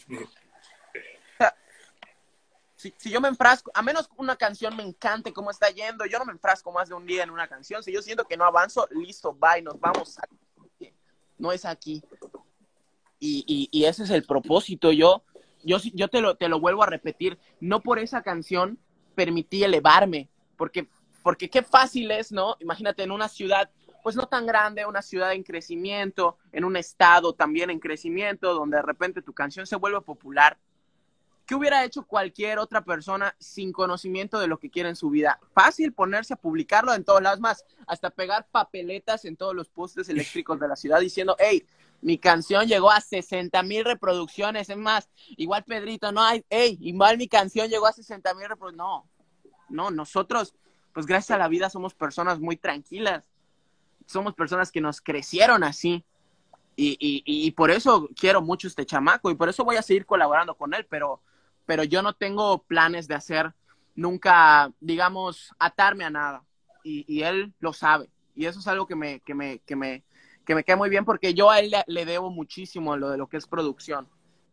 si, 2.75 2.93
si, 2.97 3.09
yo 3.11 3.21
me 3.21 3.27
enfrasco, 3.27 3.71
a 3.73 3.81
menos 3.81 4.09
una 4.17 4.35
canción 4.35 4.75
me 4.75 4.83
encante 4.83 5.31
cómo 5.31 5.51
está 5.51 5.69
yendo, 5.69 6.05
yo 6.05 6.19
no 6.19 6.25
me 6.25 6.33
enfrasco 6.33 6.71
más 6.71 6.89
de 6.89 6.95
un 6.95 7.05
día 7.05 7.23
en 7.23 7.29
una 7.29 7.47
canción. 7.47 7.83
Si 7.83 7.93
yo 7.93 8.01
siento 8.01 8.25
que 8.25 8.37
no 8.37 8.43
avanzo, 8.43 8.87
listo, 8.91 9.33
bye, 9.33 9.61
nos 9.61 9.79
vamos. 9.79 10.17
No 11.37 11.51
es 11.51 11.63
aquí. 11.63 12.03
Y, 13.19 13.69
y, 13.71 13.85
ese 13.85 14.03
es 14.03 14.09
el 14.09 14.23
propósito. 14.23 14.91
Yo, 14.91 15.23
yo, 15.63 16.07
te, 16.07 16.21
lo, 16.21 16.35
te 16.35 16.49
lo 16.49 16.59
vuelvo 16.59 16.83
a 16.83 16.87
repetir. 16.87 17.37
No 17.59 17.81
por 17.81 17.99
esa 17.99 18.21
canción 18.21 18.77
permití 19.15 19.63
elevarme, 19.63 20.29
porque, 20.57 20.87
porque 21.23 21.49
qué 21.49 21.61
fácil 21.61 22.11
es, 22.11 22.31
¿no? 22.31 22.55
Imagínate 22.59 23.03
en 23.03 23.11
una 23.11 23.27
ciudad, 23.27 23.69
pues 24.03 24.15
no 24.15 24.27
tan 24.27 24.45
grande, 24.45 24.85
una 24.85 25.01
ciudad 25.01 25.33
en 25.33 25.43
crecimiento, 25.43 26.37
en 26.51 26.63
un 26.63 26.77
estado 26.77 27.33
también 27.33 27.69
en 27.69 27.79
crecimiento, 27.79 28.53
donde 28.53 28.77
de 28.77 28.83
repente 28.83 29.21
tu 29.21 29.33
canción 29.33 29.65
se 29.65 29.75
vuelve 29.75 30.01
popular 30.01 30.57
¿Qué 31.49 31.55
hubiera 31.55 31.83
hecho 31.83 32.03
cualquier 32.03 32.59
otra 32.59 32.83
persona 32.83 33.35
sin 33.39 33.71
conocimiento 33.71 34.39
de 34.39 34.45
lo 34.45 34.59
que 34.59 34.69
quiere 34.69 34.89
en 34.89 34.95
su 34.95 35.09
vida? 35.09 35.39
Fácil 35.51 35.93
ponerse 35.93 36.35
a 36.35 36.37
publicarlo 36.37 36.93
en 36.93 37.03
todos 37.03 37.23
lados 37.23 37.39
más, 37.39 37.65
hasta 37.87 38.11
pegar 38.11 38.45
papeletas 38.51 39.25
en 39.25 39.35
todos 39.35 39.55
los 39.55 39.67
postes 39.67 40.09
eléctricos 40.09 40.59
de 40.59 40.67
la 40.67 40.75
ciudad 40.75 40.99
diciendo, 40.99 41.35
hey, 41.39 41.65
mi 42.01 42.17
canción 42.17 42.67
llegó 42.67 42.91
a 42.91 43.01
60 43.01 43.61
mil 43.63 43.83
reproducciones, 43.83 44.69
es 44.69 44.77
más, 44.77 45.09
igual 45.37 45.63
Pedrito, 45.63 46.11
no 46.11 46.21
hay, 46.21 46.45
hey, 46.49 46.77
igual 46.81 47.17
mi 47.17 47.27
canción 47.27 47.69
llegó 47.69 47.87
a 47.87 47.93
60 47.93 48.33
mil 48.35 48.49
reproducciones. 48.49 48.77
No, 48.77 49.09
no, 49.69 49.91
nosotros, 49.91 50.55
pues 50.93 51.05
gracias 51.05 51.31
a 51.31 51.37
la 51.37 51.47
vida 51.47 51.69
somos 51.69 51.93
personas 51.93 52.39
muy 52.39 52.57
tranquilas, 52.57 53.29
somos 54.05 54.33
personas 54.33 54.71
que 54.71 54.81
nos 54.81 55.01
crecieron 55.01 55.63
así. 55.63 56.03
Y, 56.75 56.91
y, 56.99 57.23
y 57.25 57.51
por 57.51 57.71
eso 57.71 58.07
quiero 58.15 58.41
mucho 58.41 58.67
este 58.67 58.85
chamaco 58.85 59.29
y 59.29 59.35
por 59.35 59.49
eso 59.49 59.65
voy 59.65 59.75
a 59.75 59.81
seguir 59.81 60.05
colaborando 60.05 60.55
con 60.55 60.73
él, 60.73 60.87
pero 60.89 61.21
pero 61.69 61.83
yo 61.83 62.01
no 62.01 62.13
tengo 62.13 62.63
planes 62.63 63.07
de 63.07 63.13
hacer 63.13 63.53
nunca, 63.93 64.73
digamos, 64.79 65.53
atarme 65.59 66.03
a 66.03 66.09
nada. 66.09 66.43
Y, 66.83 67.21
él 67.21 67.53
lo 67.59 67.73
sabe. 67.73 68.09
Y 68.33 68.47
eso 68.47 68.57
es 68.57 68.65
algo 68.65 68.87
que 68.87 68.95
me, 68.95 69.19
que 69.19 69.35
me, 69.35 69.59
que 69.59 69.75
me, 69.75 70.03
que 70.49 70.55
me 70.55 70.63
queda 70.63 70.77
muy 70.77 70.89
bien 70.89 71.05
porque 71.05 71.35
yo 71.35 71.51
a 71.51 71.59
él 71.59 71.71
le, 71.85 72.05
debo 72.05 72.31
muchísimo 72.31 72.97
lo 72.97 73.11
de 73.11 73.19
lo 73.19 73.27
que 73.27 73.37
es 73.37 73.45
producción. 73.45 74.07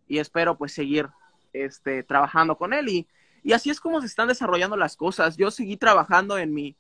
Y 0.07 0.19
espero 0.19 0.59
pues 0.59 0.75
seguir 0.75 1.09
este, 1.55 2.03
trabajando 2.03 2.59
con 2.59 2.75
él. 2.75 2.91
Y, 2.91 3.09
y 3.43 3.55
así 3.55 3.71
es 3.71 3.81
como 3.81 4.03
se 4.03 4.07
están 4.07 4.29
desarrollando 4.29 4.77
las 4.77 4.95
cosas. 4.95 5.39
Yo 5.39 5.51
seguí 5.51 5.79
trabajando 5.79 6.37
en 6.37 6.53
mi, 6.53 6.77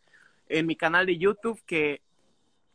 en 0.50 0.66
mi 0.66 0.76
canal 0.76 1.07
de 1.07 1.16
YouTube 1.16 1.59
que 1.64 2.02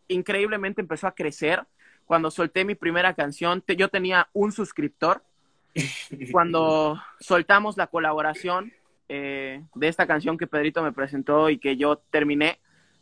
increíblemente 0.08 0.82
empezó 0.82 1.06
a 1.06 1.14
crecer. 1.14 1.64
Cuando 2.06 2.32
solté 2.32 2.66
mi 2.66 2.74
primera 2.74 3.14
canción, 3.14 3.64
yo 3.78 3.90
tenía 3.90 4.28
un 4.34 4.52
suscriptor 4.52 5.24
cuando 6.32 7.00
soltamos 7.20 7.78
la 7.78 7.86
colaboración 7.86 8.74
eh, 9.10 9.64
de 9.76 9.88
esta 9.88 10.08
canción 10.08 10.40
que 10.40 10.48
Pedrito 10.48 10.82
me 10.82 10.92
presentó 10.92 11.52
y 11.52 11.60
que 11.60 11.78
yo 11.78 11.98
terminé, 12.10 12.60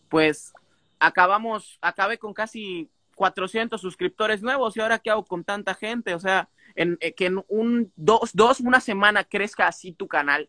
pues 0.10 0.52
acabamos, 1.00 1.80
acabé 1.82 2.18
con 2.18 2.34
casi 2.34 2.90
400 3.20 3.82
suscriptores 3.82 4.42
nuevos 4.42 4.78
y 4.78 4.80
ahora 4.80 4.98
qué 4.98 5.10
hago 5.10 5.26
con 5.26 5.44
tanta 5.44 5.74
gente, 5.76 6.16
o 6.16 6.20
sea, 6.22 6.48
en, 6.76 6.98
eh, 7.02 7.12
que 7.12 7.26
en 7.26 7.44
un, 7.50 7.92
dos, 7.98 8.32
dos, 8.34 8.62
una 8.62 8.80
semana 8.80 9.26
crezca 9.26 9.68
así 9.68 9.92
tu 9.92 10.08
canal, 10.08 10.48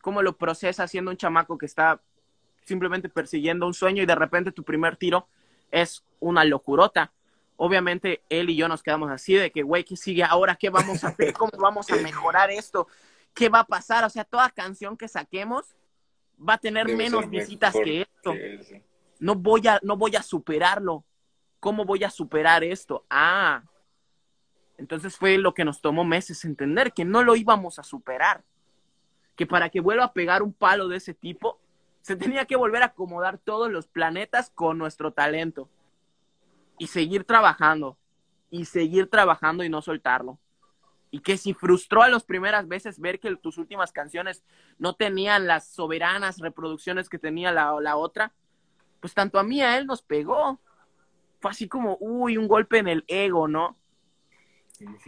cómo 0.00 0.20
lo 0.20 0.36
procesas 0.36 0.90
siendo 0.90 1.12
un 1.12 1.16
chamaco 1.16 1.56
que 1.56 1.66
está 1.66 2.00
simplemente 2.64 3.08
persiguiendo 3.08 3.64
un 3.64 3.74
sueño 3.74 4.02
y 4.02 4.06
de 4.06 4.16
repente 4.16 4.50
tu 4.50 4.64
primer 4.64 4.96
tiro 4.96 5.28
es 5.70 6.04
una 6.18 6.44
locurota 6.44 7.12
obviamente 7.54 8.22
él 8.28 8.50
y 8.50 8.56
yo 8.56 8.66
nos 8.66 8.82
quedamos 8.82 9.10
así 9.10 9.34
de 9.34 9.50
que, 9.50 9.62
güey, 9.62 9.84
¿qué 9.84 9.96
sigue 9.96 10.24
ahora? 10.24 10.56
¿Qué 10.56 10.70
vamos 10.70 11.04
a 11.04 11.08
hacer? 11.08 11.32
¿Cómo 11.32 11.52
vamos 11.58 11.90
a 11.90 11.96
mejorar 12.02 12.50
esto? 12.50 12.88
¿Qué 13.34 13.48
va 13.48 13.60
a 13.60 13.64
pasar? 13.64 14.04
O 14.04 14.10
sea, 14.10 14.24
toda 14.24 14.50
canción 14.50 14.96
que 14.96 15.06
saquemos 15.06 15.76
va 16.36 16.54
a 16.54 16.58
tener 16.58 16.86
menos 16.86 17.30
visitas 17.30 17.74
que 17.74 18.02
esto. 18.02 18.34
no 19.20 19.34
voy 19.34 19.66
a, 19.66 19.78
no 19.82 19.96
voy 19.96 20.16
a 20.16 20.22
superarlo. 20.22 21.04
¿Cómo 21.60 21.84
voy 21.84 22.04
a 22.04 22.10
superar 22.10 22.62
esto? 22.62 23.04
Ah, 23.10 23.62
entonces 24.78 25.16
fue 25.16 25.38
lo 25.38 25.54
que 25.54 25.64
nos 25.64 25.80
tomó 25.80 26.04
meses 26.04 26.44
entender, 26.44 26.92
que 26.92 27.04
no 27.04 27.22
lo 27.22 27.34
íbamos 27.34 27.78
a 27.78 27.82
superar. 27.82 28.44
Que 29.36 29.46
para 29.46 29.68
que 29.68 29.80
vuelva 29.80 30.04
a 30.04 30.12
pegar 30.12 30.42
un 30.42 30.52
palo 30.52 30.88
de 30.88 30.96
ese 30.96 31.14
tipo, 31.14 31.60
se 32.00 32.16
tenía 32.16 32.44
que 32.44 32.56
volver 32.56 32.82
a 32.82 32.86
acomodar 32.86 33.38
todos 33.38 33.70
los 33.70 33.86
planetas 33.88 34.50
con 34.50 34.78
nuestro 34.78 35.12
talento 35.12 35.68
y 36.78 36.86
seguir 36.86 37.24
trabajando 37.24 37.98
y 38.50 38.64
seguir 38.64 39.10
trabajando 39.10 39.64
y 39.64 39.68
no 39.68 39.82
soltarlo. 39.82 40.38
Y 41.10 41.20
que 41.20 41.36
si 41.36 41.54
frustró 41.54 42.02
a 42.02 42.08
las 42.08 42.24
primeras 42.24 42.68
veces 42.68 43.00
ver 43.00 43.18
que 43.18 43.34
tus 43.36 43.58
últimas 43.58 43.92
canciones 43.92 44.44
no 44.78 44.94
tenían 44.94 45.46
las 45.46 45.66
soberanas 45.68 46.38
reproducciones 46.38 47.08
que 47.08 47.18
tenía 47.18 47.50
la, 47.50 47.74
la 47.80 47.96
otra, 47.96 48.32
pues 49.00 49.14
tanto 49.14 49.38
a 49.38 49.42
mí 49.42 49.60
a 49.60 49.76
él 49.78 49.86
nos 49.86 50.02
pegó. 50.02 50.60
Fue 51.40 51.50
así 51.50 51.68
como, 51.68 51.96
uy, 52.00 52.36
un 52.36 52.48
golpe 52.48 52.78
en 52.78 52.88
el 52.88 53.04
ego, 53.06 53.48
¿no? 53.48 53.76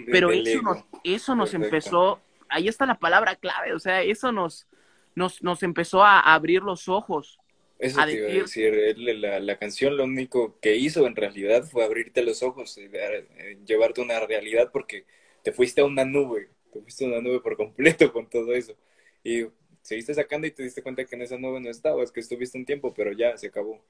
Pero 0.06 0.30
eso 0.32 0.62
nos, 0.62 0.84
eso 1.04 1.34
nos 1.36 1.54
empezó, 1.54 2.20
ahí 2.48 2.66
está 2.66 2.86
la 2.86 2.98
palabra 2.98 3.36
clave, 3.36 3.72
o 3.72 3.78
sea, 3.78 4.02
eso 4.02 4.32
nos, 4.32 4.66
nos, 5.14 5.42
nos 5.42 5.62
empezó 5.62 6.02
a 6.02 6.20
abrir 6.20 6.62
los 6.62 6.88
ojos 6.88 7.40
eso 7.80 8.04
te 8.04 8.12
iba 8.12 8.28
a 8.28 8.32
decir, 8.32 8.98
la, 8.98 9.40
la, 9.40 9.58
canción 9.58 9.96
lo 9.96 10.04
único 10.04 10.58
que 10.60 10.76
hizo 10.76 11.06
en 11.06 11.16
realidad 11.16 11.64
fue 11.64 11.82
abrirte 11.82 12.22
los 12.22 12.42
ojos 12.42 12.76
y 12.76 12.90
eh, 12.92 13.58
llevarte 13.64 14.02
a 14.02 14.04
una 14.04 14.20
realidad 14.20 14.70
porque 14.70 15.06
te 15.42 15.50
fuiste 15.50 15.80
a 15.80 15.86
una 15.86 16.04
nube, 16.04 16.50
te 16.70 16.80
fuiste 16.82 17.06
a 17.06 17.08
una 17.08 17.22
nube 17.22 17.40
por 17.40 17.56
completo 17.56 18.12
con 18.12 18.28
todo 18.28 18.52
eso. 18.52 18.76
Y 19.24 19.46
seguiste 19.80 20.12
sacando 20.12 20.46
y 20.46 20.50
te 20.50 20.62
diste 20.62 20.82
cuenta 20.82 21.06
que 21.06 21.16
en 21.16 21.22
esa 21.22 21.38
nube 21.38 21.58
no 21.58 21.70
estabas, 21.70 22.12
que 22.12 22.20
estuviste 22.20 22.58
un 22.58 22.66
tiempo, 22.66 22.92
pero 22.92 23.12
ya 23.12 23.34
se 23.38 23.46
acabó. 23.46 23.82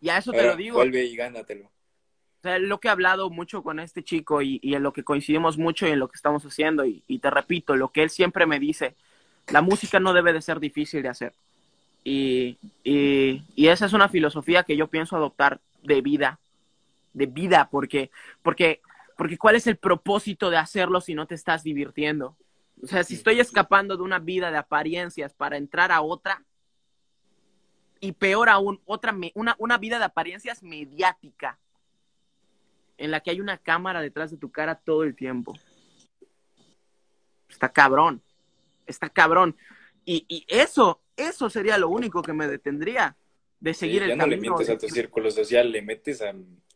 Ya 0.00 0.18
eso 0.18 0.32
te 0.32 0.42
lo 0.42 0.56
digo. 0.56 0.76
Vuelve 0.76 1.04
y 1.04 1.14
gánatelo. 1.14 1.70
O 2.38 2.42
sea, 2.42 2.58
lo 2.58 2.78
que 2.78 2.88
he 2.88 2.90
hablado 2.90 3.30
mucho 3.30 3.62
con 3.62 3.80
este 3.80 4.02
chico 4.02 4.42
y, 4.42 4.60
y 4.62 4.74
en 4.74 4.82
lo 4.82 4.92
que 4.92 5.02
coincidimos 5.02 5.58
mucho 5.58 5.86
y 5.86 5.90
en 5.90 5.98
lo 5.98 6.08
que 6.08 6.16
estamos 6.16 6.44
haciendo, 6.44 6.84
y, 6.84 7.02
y 7.08 7.18
te 7.18 7.30
repito, 7.30 7.74
lo 7.76 7.88
que 7.88 8.02
él 8.02 8.10
siempre 8.10 8.46
me 8.46 8.60
dice, 8.60 8.94
la 9.48 9.62
música 9.62 9.98
no 9.98 10.12
debe 10.12 10.32
de 10.32 10.42
ser 10.42 10.60
difícil 10.60 11.02
de 11.02 11.08
hacer 11.08 11.32
y, 12.04 12.58
y, 12.84 13.68
esa 13.68 13.86
es 13.86 13.92
una 13.92 14.08
filosofía 14.08 14.62
que 14.62 14.76
yo 14.76 14.88
pienso 14.88 15.16
adoptar 15.16 15.60
de 15.82 16.00
vida, 16.00 16.40
de 17.12 17.26
vida, 17.26 17.68
porque, 17.70 18.10
porque, 18.42 18.80
porque 19.16 19.36
¿cuál 19.36 19.56
es 19.56 19.66
el 19.66 19.76
propósito 19.76 20.48
de 20.50 20.56
hacerlo 20.56 21.00
si 21.00 21.14
no 21.14 21.26
te 21.26 21.34
estás 21.34 21.62
divirtiendo? 21.62 22.36
O 22.82 22.86
sea, 22.86 23.04
si 23.04 23.14
estoy 23.14 23.40
escapando 23.40 23.96
de 23.96 24.02
una 24.02 24.20
vida 24.20 24.50
de 24.50 24.56
apariencias 24.56 25.34
para 25.34 25.56
entrar 25.56 25.92
a 25.92 26.00
otra, 26.00 26.42
y 28.00 28.12
peor 28.12 28.48
aún, 28.48 28.80
otra, 28.86 29.14
una, 29.34 29.56
una 29.58 29.76
vida 29.76 29.98
de 29.98 30.04
apariencias 30.04 30.62
mediática, 30.62 31.58
en 32.98 33.10
la 33.10 33.20
que 33.20 33.30
hay 33.30 33.40
una 33.40 33.56
cámara 33.56 34.00
detrás 34.00 34.30
de 34.30 34.36
tu 34.36 34.50
cara 34.50 34.74
todo 34.74 35.04
el 35.04 35.16
tiempo. 35.16 35.58
Está 37.48 37.70
cabrón, 37.70 38.22
está 38.86 39.08
cabrón. 39.08 39.56
Y, 40.04 40.24
y 40.28 40.44
eso 40.48 41.00
eso 41.18 41.50
sería 41.50 41.76
lo 41.76 41.88
único 41.88 42.22
que 42.22 42.32
me 42.32 42.46
detendría 42.46 43.16
de 43.60 43.74
seguir 43.74 44.04
el 44.04 44.10
ya 44.10 44.16
no 44.16 44.26
le 44.26 44.36
metes 44.36 44.70
a 44.70 44.78
tu 44.78 44.88
círculo 44.88 45.30
social, 45.30 45.70
le 45.70 45.82
metes 45.82 46.22
a, 46.22 46.32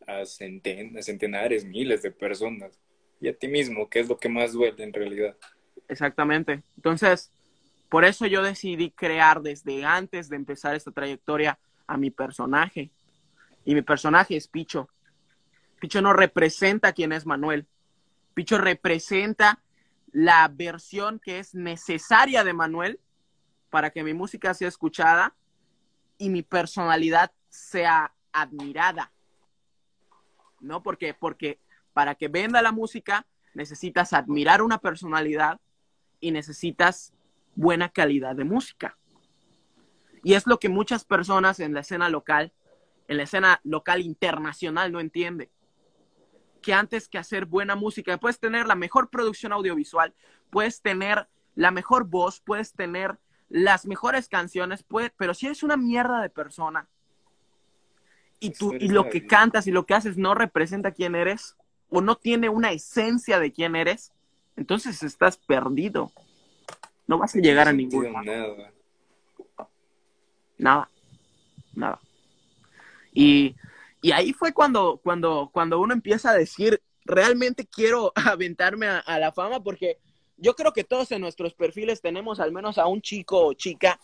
a, 0.07 0.27
centenares, 0.27 1.65
miles 1.65 2.03
de 2.03 2.11
personas 2.11 2.79
y 3.21 3.29
a 3.29 3.39
ti 3.39 3.47
mismo, 3.47 3.89
que 3.89 4.01
es 4.01 4.09
lo 4.09 4.19
que 4.19 4.29
más 4.29 4.53
duele 4.53 4.83
en 4.83 4.93
realidad. 4.93 5.37
Exactamente. 5.89 6.63
Entonces, 6.77 7.31
por 7.89 8.05
eso 8.05 8.27
yo 8.27 8.43
decidí 8.43 8.91
crear 8.91 9.43
desde 9.43 9.85
antes 9.85 10.29
de 10.29 10.37
empezar 10.37 10.75
esta 10.75 10.91
trayectoria 10.91 11.59
a 11.87 11.97
mi 11.97 12.11
personaje. 12.11 12.91
Y 13.65 13.75
mi 13.77 13.83
personaje 13.83 14.37
es 14.37 14.49
Picho. 14.49 14.89
Picho 15.83 16.01
no 16.01 16.13
representa 16.13 16.93
quién 16.93 17.11
es 17.11 17.27
Manuel. 17.27 17.67
Picho 18.35 18.57
representa 18.57 19.61
la 20.13 20.47
versión 20.47 21.19
que 21.19 21.41
es 21.41 21.57
necesaria 21.57 22.45
de 22.45 22.53
Manuel 22.53 23.01
para 23.69 23.91
que 23.91 24.05
mi 24.05 24.15
música 24.15 24.55
sea 24.55 24.69
escuchada 24.69 25.35
y 26.19 26.29
mi 26.29 26.45
personalidad 26.45 27.33
sea 27.49 28.15
admirada. 28.31 29.11
¿No? 30.61 30.85
Porque, 30.85 31.15
porque 31.15 31.59
para 31.93 32.15
que 32.15 32.29
venda 32.29 32.63
la 32.63 32.71
música 32.71 33.27
necesitas 33.53 34.13
admirar 34.13 34.63
una 34.63 34.79
personalidad 34.79 35.61
y 36.21 36.31
necesitas 36.31 37.13
buena 37.57 37.89
calidad 37.89 38.37
de 38.37 38.45
música. 38.45 38.97
Y 40.23 40.35
es 40.35 40.47
lo 40.47 40.61
que 40.61 40.69
muchas 40.69 41.05
personas 41.05 41.59
en 41.59 41.75
la 41.75 41.81
escena 41.81 42.09
local, 42.09 42.53
en 43.09 43.17
la 43.17 43.25
escena 43.25 43.61
local 43.65 44.01
internacional 44.01 44.93
no 44.93 45.01
entienden. 45.01 45.51
Que 46.63 46.73
antes 46.73 47.09
que 47.09 47.19
hacer 47.19 47.45
buena 47.45 47.77
música, 47.77 48.17
puedes 48.19 48.39
tener 48.39 48.67
la 48.67 48.75
mejor 48.75 49.11
producción 49.11 49.53
audiovisual, 49.53 50.15
puedes 50.51 50.81
tener 50.81 51.29
la 51.55 51.71
mejor 51.71 52.05
voz, 52.05 52.41
puedes 52.41 52.73
tener 52.73 53.19
las 53.49 53.85
mejores 53.85 54.29
canciones, 54.29 54.83
pues, 54.83 55.13
pero 55.19 55.35
si 55.35 55.47
eres 55.47 55.63
una 55.63 55.77
mierda 55.77 56.23
de 56.23 56.31
persona 56.31 56.89
y, 58.41 58.51
tú, 58.51 58.75
y 58.75 58.89
lo 58.89 59.11
que 59.11 59.27
cantas 59.27 59.67
y 59.67 59.71
lo 59.71 59.85
que 59.85 59.95
haces 59.95 60.17
no 60.17 60.35
representa 60.35 60.93
quién 60.93 61.15
eres 61.15 61.57
o 61.91 62.01
no 62.01 62.17
tiene 62.17 62.49
una 62.49 62.73
esencia 62.73 63.39
de 63.39 63.53
quién 63.53 63.77
eres, 63.77 64.13
entonces 64.57 65.03
estás 65.03 65.37
perdido. 65.37 66.11
No 67.07 67.19
vas 67.19 67.35
a 67.37 67.41
llegar 67.41 67.69
a 67.69 67.73
ningún 67.73 68.11
Nada. 68.13 68.73
Nada. 70.57 70.89
Nada. 71.75 72.01
Y, 73.13 73.55
y, 74.03 74.13
ahí 74.13 74.33
fue 74.33 74.53
cuando, 74.53 75.01
cuando, 75.03 75.51
cuando 75.53 75.81
uno 75.81 75.95
empieza 75.95 76.31
a 76.31 76.35
decir, 76.35 76.83
realmente 77.05 77.67
quiero 77.67 78.13
aventarme 78.17 78.87
a, 78.87 79.19
la 79.19 79.33
fama, 79.33 79.63
porque 79.63 79.99
yo 80.37 80.55
creo 80.55 80.73
que 80.73 80.85
todos 80.85 81.13
en 81.13 81.21
nuestros 81.21 81.55
perfiles 81.55 82.01
tenemos 82.01 82.41
al 82.41 82.53
menos 82.53 82.79
a 82.79 82.87
un 82.87 83.01
chico 83.01 83.47
o 83.47 83.53
chica 83.55 83.99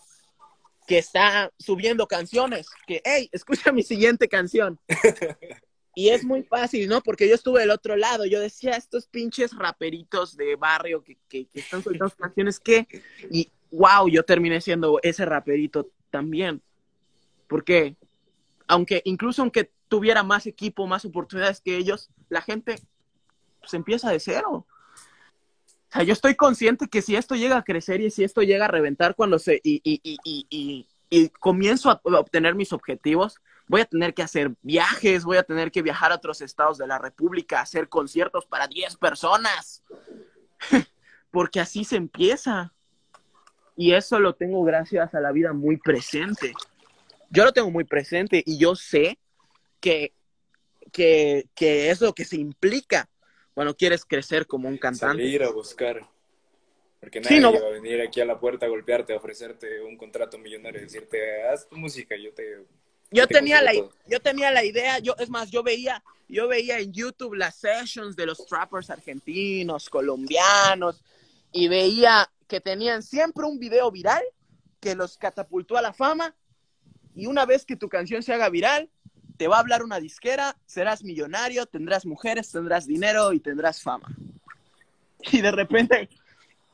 que 0.87 0.99
está 0.99 1.53
subiendo 1.59 2.07
canciones, 2.07 2.69
que, 2.87 3.03
hey, 3.05 3.29
escucha 3.33 3.73
mi 3.73 3.83
siguiente 3.83 4.29
canción. 4.29 4.79
Y 5.95 6.11
es 6.11 6.23
muy 6.23 6.45
fácil, 6.45 6.89
¿no? 6.89 7.01
Porque 7.01 7.29
yo 7.29 7.35
estuve 7.35 7.59
del 7.59 7.73
otro 7.73 7.97
lado, 7.97 8.25
yo 8.25 8.39
decía, 8.39 8.77
estos 8.77 9.09
pinches 9.09 9.53
raperitos 9.53 10.37
de 10.37 10.55
barrio 10.55 11.03
que, 11.03 11.17
que, 11.29 11.47
que 11.47 11.59
están 11.59 11.83
soltando 11.83 12.15
canciones, 12.17 12.61
¿qué? 12.61 12.87
Y 13.33 13.51
wow, 13.73 14.09
yo 14.09 14.23
terminé 14.23 14.61
siendo 14.61 15.01
ese 15.03 15.25
raperito 15.25 15.91
también. 16.11 16.63
Porque, 17.49 17.97
aunque, 18.69 19.03
incluso 19.05 19.43
aunque 19.43 19.73
tuviera 19.89 20.23
más 20.23 20.47
equipo, 20.47 20.87
más 20.87 21.05
oportunidades 21.05 21.61
que 21.61 21.77
ellos, 21.77 22.11
la 22.29 22.43
gente 22.43 22.79
se 22.79 22.87
pues, 23.61 23.75
empieza 23.75 24.11
de 24.11 24.21
cero. 24.21 24.67
O 25.89 25.91
sea, 25.91 26.03
yo 26.03 26.13
estoy 26.13 26.35
consciente 26.35 26.89
que 26.89 27.03
si 27.03 27.17
esto 27.17 27.35
llega 27.35 27.57
a 27.57 27.65
crecer 27.65 28.01
y 28.01 28.11
si 28.11 28.23
esto 28.23 28.43
llega 28.43 28.67
a 28.67 28.69
reventar 28.69 29.15
cuando 29.15 29.39
se 29.39 29.61
y, 29.63 29.81
y, 29.83 30.19
y, 30.23 30.87
y 31.11 31.29
comienzo 31.31 31.91
a 31.91 32.01
obtener 32.05 32.55
mis 32.55 32.73
objetivos, 32.73 33.41
voy 33.67 33.83
a 33.83 33.87
tener 33.87 34.15
que 34.15 34.23
hacer 34.23 34.55
viajes, 34.63 35.25
voy 35.25 35.37
a 35.37 35.43
tener 35.43 35.71
que 35.71 35.83
viajar 35.83 36.13
a 36.13 36.17
otros 36.17 36.41
estados 36.41 36.79
de 36.79 36.87
la 36.87 36.99
República, 36.99 37.61
hacer 37.61 37.89
conciertos 37.89 38.47
para 38.47 38.67
10 38.67 38.97
personas, 38.97 39.83
porque 41.31 41.61
así 41.61 41.85
se 41.85 41.97
empieza. 41.97 42.73
Y 43.77 43.93
eso 43.93 44.19
lo 44.19 44.35
tengo 44.35 44.65
gracias 44.65 45.15
a 45.15 45.21
la 45.21 45.31
vida 45.33 45.53
muy 45.53 45.77
presente. 45.77 46.53
Yo 47.31 47.45
lo 47.45 47.53
tengo 47.53 47.71
muy 47.71 47.85
presente 47.85 48.43
y 48.45 48.59
yo 48.59 48.75
sé 48.75 49.19
que, 49.81 50.13
que, 50.93 51.47
que 51.55 51.91
es 51.91 52.01
lo 52.01 52.13
que 52.15 52.25
se 52.25 52.37
implica 52.37 53.09
cuando 53.55 53.77
quieres 53.77 54.05
crecer 54.05 54.47
como 54.47 54.69
un 54.69 54.79
cantante. 54.79 55.23
Salir 55.23 55.43
a 55.43 55.51
buscar. 55.51 56.09
Porque 57.01 57.21
nadie 57.21 57.41
va 57.41 57.69
a 57.69 57.71
venir 57.71 58.01
aquí 58.01 58.21
a 58.21 58.25
la 58.25 58.39
puerta 58.39 58.67
a 58.67 58.69
golpearte, 58.69 59.13
a 59.13 59.17
ofrecerte 59.17 59.81
un 59.83 59.97
contrato 59.97 60.37
millonario 60.37 60.81
y 60.81 60.85
decirte, 60.85 61.43
haz 61.45 61.69
tu 61.69 61.77
música, 61.77 62.17
yo 62.17 62.33
te 62.35 62.65
yo 63.11 63.27
tenía 63.27 63.63
la 63.63 63.73
yo 63.73 64.21
tenía 64.21 64.51
la 64.51 64.65
idea, 64.65 64.99
yo 64.99 65.15
es 65.19 65.31
más, 65.31 65.51
yo 65.51 65.63
veía 65.63 66.03
yo 66.29 66.47
veía 66.47 66.79
en 66.79 66.93
YouTube 66.93 67.35
las 67.35 67.57
sessions 67.57 68.17
de 68.17 68.27
los 68.27 68.45
trappers 68.47 68.91
argentinos, 68.91 69.89
colombianos 69.89 71.03
y 71.53 71.69
veía 71.69 72.31
que 72.47 72.61
tenían 72.61 73.03
siempre 73.03 73.47
un 73.47 73.59
video 73.59 73.91
viral 73.91 74.23
que 74.81 74.95
los 74.95 75.17
catapultó 75.17 75.77
a 75.77 75.83
la 75.83 75.93
fama 75.93 76.37
y 77.15 77.27
una 77.27 77.47
vez 77.47 77.65
que 77.65 77.77
tu 77.77 77.89
canción 77.89 78.23
se 78.23 78.33
haga 78.33 78.49
viral, 78.49 78.91
te 79.39 79.49
va 79.49 79.57
a 79.57 79.61
hablar 79.61 79.83
una 79.83 80.01
disquera, 80.01 80.57
serás 80.67 81.03
millonario, 81.03 81.65
tendrás 81.65 82.05
mujeres, 82.05 82.51
tendrás 82.51 82.87
dinero 82.87 83.33
y 83.33 83.41
tendrás 83.41 83.83
fama. 83.83 84.09
Y 85.33 85.41
de 85.41 85.51
repente 85.51 86.09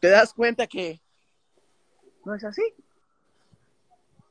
te 0.00 0.08
das 0.08 0.34
cuenta 0.34 0.66
que 0.66 1.00
no 2.24 2.34
es 2.34 2.44
así 2.44 2.62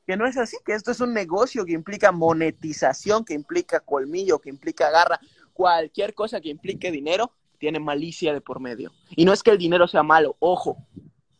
que 0.05 0.17
no 0.17 0.25
es 0.25 0.37
así, 0.37 0.57
que 0.65 0.73
esto 0.73 0.91
es 0.91 0.99
un 0.99 1.13
negocio 1.13 1.65
que 1.65 1.73
implica 1.73 2.11
monetización, 2.11 3.23
que 3.23 3.33
implica 3.33 3.79
colmillo, 3.79 4.39
que 4.39 4.49
implica 4.49 4.89
garra, 4.89 5.19
cualquier 5.53 6.13
cosa 6.13 6.41
que 6.41 6.49
implique 6.49 6.91
dinero 6.91 7.31
tiene 7.57 7.79
malicia 7.79 8.33
de 8.33 8.41
por 8.41 8.59
medio. 8.59 8.91
Y 9.15 9.23
no 9.23 9.31
es 9.31 9.41
que 9.41 9.51
el 9.51 9.57
dinero 9.57 9.87
sea 9.87 10.03
malo, 10.03 10.35
ojo, 10.39 10.77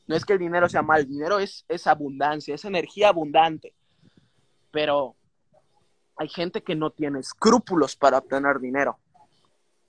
no 0.08 0.16
es 0.16 0.24
que 0.24 0.34
el 0.34 0.40
dinero 0.40 0.70
sea 0.70 0.82
malo, 0.82 1.02
el 1.02 1.10
dinero 1.10 1.40
es, 1.40 1.66
es 1.68 1.88
abundancia, 1.88 2.56
es 2.56 2.64
energía 2.64 3.10
abundante, 3.10 3.74
pero 4.72 5.16
hay 6.16 6.30
gente 6.30 6.64
que 6.64 6.76
no 6.76 6.92
tiene 6.92 7.20
escrúpulos 7.20 7.96
para 7.96 8.20
obtener 8.20 8.60
dinero. 8.60 9.00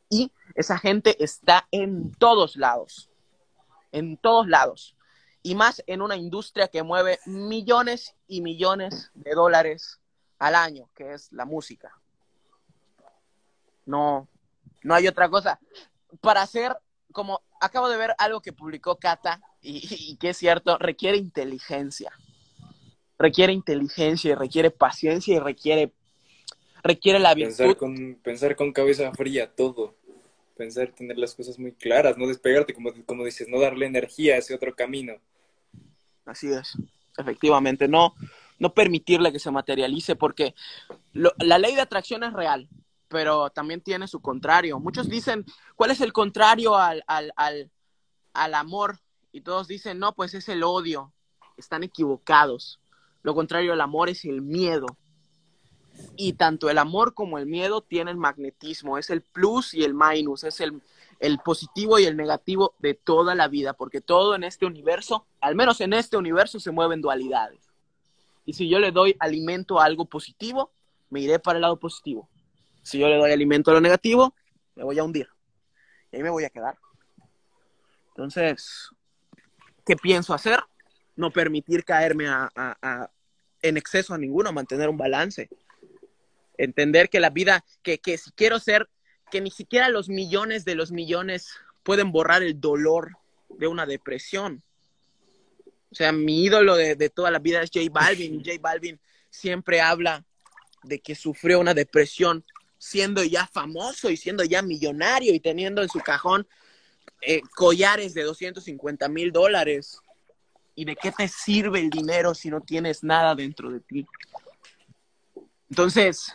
Y 0.09 0.33
esa 0.55 0.79
gente 0.79 1.23
está 1.23 1.67
en 1.71 2.13
todos 2.13 2.57
lados, 2.57 3.11
en 3.93 4.17
todos 4.17 4.47
lados 4.49 4.95
y 5.47 5.55
más 5.55 5.85
en 5.87 6.01
una 6.01 6.17
industria 6.17 6.69
que 6.69 6.83
mueve 6.83 7.21
millones 7.27 8.17
y 8.27 8.41
millones 8.41 9.11
de 9.15 9.35
dólares 9.35 10.01
al 10.39 10.55
año, 10.55 10.89
que 10.95 11.13
es 11.13 11.31
la 11.33 11.45
música. 11.45 11.93
No, 13.85 14.27
no 14.83 14.95
hay 14.95 15.07
otra 15.07 15.29
cosa. 15.29 15.61
Para 16.23 16.41
hacer, 16.41 16.75
como 17.13 17.43
acabo 17.61 17.91
de 17.91 17.99
ver 17.99 18.15
algo 18.17 18.41
que 18.41 18.55
publicó 18.55 18.97
Cata, 18.97 19.43
y, 19.61 20.17
que 20.17 20.31
es 20.31 20.39
cierto, 20.39 20.79
requiere 20.79 21.19
inteligencia. 21.19 22.11
Requiere 23.19 23.53
inteligencia 23.53 24.33
y 24.33 24.35
requiere 24.35 24.71
paciencia 24.71 25.37
y 25.37 25.39
requiere, 25.39 25.93
requiere 26.85 27.19
la 27.19 27.35
virtud. 27.35 27.57
Pensar 27.57 27.77
con, 27.77 28.15
pensar 28.23 28.57
con 28.57 28.73
cabeza 28.73 29.13
fría 29.13 29.53
todo 29.53 29.97
pensar, 30.55 30.89
tener 30.93 31.19
las 31.19 31.35
cosas 31.35 31.59
muy 31.59 31.73
claras, 31.73 32.17
no 32.17 32.27
despegarte, 32.27 32.75
como, 32.75 32.93
como 33.05 33.25
dices, 33.25 33.49
no 33.49 33.61
darle 33.61 33.87
energía 33.87 34.35
a 34.35 34.39
ese 34.39 34.55
otro 34.55 34.75
camino. 34.75 35.15
Así 36.25 36.53
es, 36.53 36.73
efectivamente, 37.19 37.89
no, 37.89 38.15
no 38.59 38.73
permitirle 38.73 39.33
que 39.33 39.39
se 39.39 39.51
materialice, 39.51 40.17
porque 40.17 40.55
la 41.13 41.59
ley 41.59 41.75
de 41.75 41.83
atracción 41.83 42.25
es 42.25 42.33
real, 42.33 42.69
pero 43.09 43.51
también 43.51 43.81
tiene 43.81 44.09
su 44.09 44.21
contrario. 44.21 44.81
Muchos 44.81 45.09
dicen, 45.09 45.45
¿cuál 45.77 45.91
es 45.91 46.01
el 46.01 46.13
contrario 46.13 46.77
al, 46.77 47.05
al, 47.07 47.33
al, 47.37 47.71
al 48.33 48.55
amor? 48.55 49.01
Y 49.33 49.43
todos 49.43 49.69
dicen, 49.69 49.99
no, 49.99 50.15
pues 50.15 50.35
es 50.35 50.49
el 50.49 50.63
odio. 50.63 51.13
Están 51.57 51.83
equivocados. 51.83 52.81
Lo 53.23 53.35
contrario 53.35 53.73
al 53.73 53.81
amor 53.81 54.09
es 54.09 54.25
el 54.25 54.43
miedo. 54.43 54.87
Y 56.17 56.35
tanto 56.35 56.71
el 56.71 56.79
amor 56.79 57.15
como 57.15 57.39
el 57.39 57.47
miedo 57.47 57.81
tienen 57.81 58.19
magnetismo, 58.19 58.99
es 58.99 59.11
el 59.11 59.23
plus 59.23 59.75
y 59.75 59.85
el 59.85 59.95
minus, 59.95 60.45
es 60.45 60.61
el, 60.61 60.81
el 61.21 61.39
positivo 61.39 61.99
y 61.99 62.05
el 62.05 62.17
negativo 62.17 62.75
de 62.79 62.95
toda 62.95 63.35
la 63.35 63.49
vida, 63.49 63.73
porque 63.75 64.01
todo 64.01 64.35
en 64.35 64.45
este 64.45 64.67
universo, 64.67 65.27
al 65.41 65.55
menos 65.55 65.81
en 65.81 65.93
este 65.93 66.17
universo, 66.17 66.61
se 66.61 66.71
mueven 66.71 67.01
dualidades. 67.01 67.61
Y 68.45 68.53
si 68.53 68.69
yo 68.69 68.79
le 68.79 68.93
doy 68.93 69.17
alimento 69.19 69.81
a 69.81 69.85
algo 69.85 70.05
positivo, 70.05 70.71
me 71.11 71.21
iré 71.21 71.39
para 71.39 71.59
el 71.59 71.63
lado 71.63 71.79
positivo. 71.79 72.29
Si 72.83 72.99
yo 72.99 73.09
le 73.09 73.17
doy 73.17 73.33
alimento 73.33 73.71
a 73.71 73.75
lo 73.75 73.81
negativo, 73.81 74.35
me 74.75 74.85
voy 74.85 74.99
a 74.99 75.05
hundir. 75.05 75.29
Y 76.13 76.17
ahí 76.17 76.23
me 76.23 76.31
voy 76.31 76.45
a 76.45 76.51
quedar. 76.51 76.77
Entonces, 78.09 78.91
¿qué 79.87 79.97
pienso 79.97 80.35
hacer? 80.35 80.63
No 81.17 81.31
permitir 81.31 81.85
caerme 81.85 82.27
en 83.63 83.77
exceso 83.77 84.15
a 84.15 84.19
ninguno, 84.19 84.53
mantener 84.53 84.89
un 84.89 84.99
balance. 84.99 85.49
Entender 86.59 87.09
que 87.09 87.21
la 87.21 87.31
vida, 87.31 87.65
que, 87.83 87.99
que 87.99 88.19
si 88.19 88.31
quiero 88.33 88.59
ser 88.59 88.89
que 89.31 89.41
ni 89.41 89.51
siquiera 89.51 89.89
los 89.89 90.09
millones 90.09 90.65
de 90.65 90.75
los 90.75 90.93
millones 90.93 91.49
pueden 91.83 92.13
borrar 92.13 92.43
el 92.43 92.61
dolor 92.61 93.17
de 93.49 93.67
una 93.67 93.87
depresión. 93.87 94.63
O 95.91 95.95
sea, 95.95 96.13
mi 96.13 96.45
ídolo 96.45 96.77
de, 96.77 97.11
toda 97.11 97.31
la 97.31 97.39
vida 97.39 97.63
es 97.63 97.71
J 97.73 97.87
Balvin. 97.91 98.45
J 98.45 98.59
Balvin 98.61 98.99
siempre 99.31 99.81
habla 99.81 100.25
de 100.83 100.99
que 101.01 101.15
sufrió 101.15 101.61
una 101.61 101.75
depresión 101.75 102.45
siendo 102.79 103.23
ya 103.23 103.47
famoso 103.47 104.11
y 104.11 104.17
siendo 104.17 104.45
ya 104.45 104.61
millonario 104.61 105.33
y 105.33 105.41
teniendo 105.41 105.83
en 105.83 105.89
su 105.89 106.01
cajón 106.01 106.47
eh, 107.23 107.41
collares 107.55 108.13
de 108.13 108.23
250 108.23 109.09
mil 109.09 109.31
dólares. 109.31 109.99
¿Y 110.75 110.85
de 110.85 110.97
qué 110.97 111.13
te 111.13 111.29
sirve 111.29 111.79
el 111.79 111.91
dinero 111.91 112.35
si 112.35 112.51
no 112.51 112.61
tienes 112.61 113.05
nada 113.05 113.37
dentro 113.37 113.71
de 113.71 113.79
ti? 113.79 114.05
Entonces, 115.71 116.35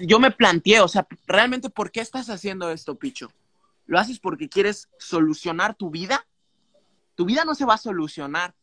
yo 0.00 0.18
me 0.18 0.30
planteé, 0.30 0.80
o 0.80 0.88
sea, 0.88 1.06
realmente, 1.26 1.70
¿por 1.70 1.90
qué 1.90 2.00
estás 2.00 2.28
haciendo 2.30 2.70
esto, 2.70 2.96
Picho? 2.96 3.30
¿Lo 3.86 3.98
haces 3.98 4.18
porque 4.18 4.48
quieres 4.48 4.88
solucionar 4.98 5.74
tu 5.74 5.90
vida? 5.90 6.26
Tu 7.14 7.24
vida 7.24 7.44
no 7.44 7.54
se 7.54 7.64
va 7.64 7.74
a 7.74 7.78
solucionar. 7.78 8.54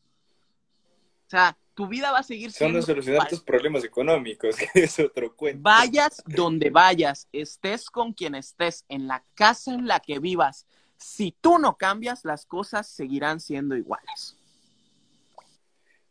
O 1.27 1.29
sea, 1.29 1.57
tu 1.73 1.87
vida 1.87 2.11
va 2.11 2.19
a 2.19 2.23
seguir 2.23 2.51
siendo... 2.51 2.81
Son 2.81 2.87
solucionar 2.87 3.27
tus 3.27 3.41
problemas 3.41 3.83
económicos, 3.83 4.55
que 4.73 4.83
es 4.83 4.99
otro 4.99 5.35
cuento. 5.35 5.61
Vayas 5.61 6.21
donde 6.25 6.69
vayas, 6.69 7.27
estés 7.31 7.89
con 7.89 8.13
quien 8.13 8.35
estés, 8.35 8.85
en 8.89 9.07
la 9.07 9.23
casa 9.35 9.73
en 9.73 9.87
la 9.87 9.99
que 9.99 10.19
vivas, 10.19 10.65
si 10.97 11.35
tú 11.39 11.57
no 11.57 11.77
cambias, 11.77 12.25
las 12.25 12.45
cosas 12.45 12.87
seguirán 12.87 13.39
siendo 13.39 13.75
iguales. 13.75 14.37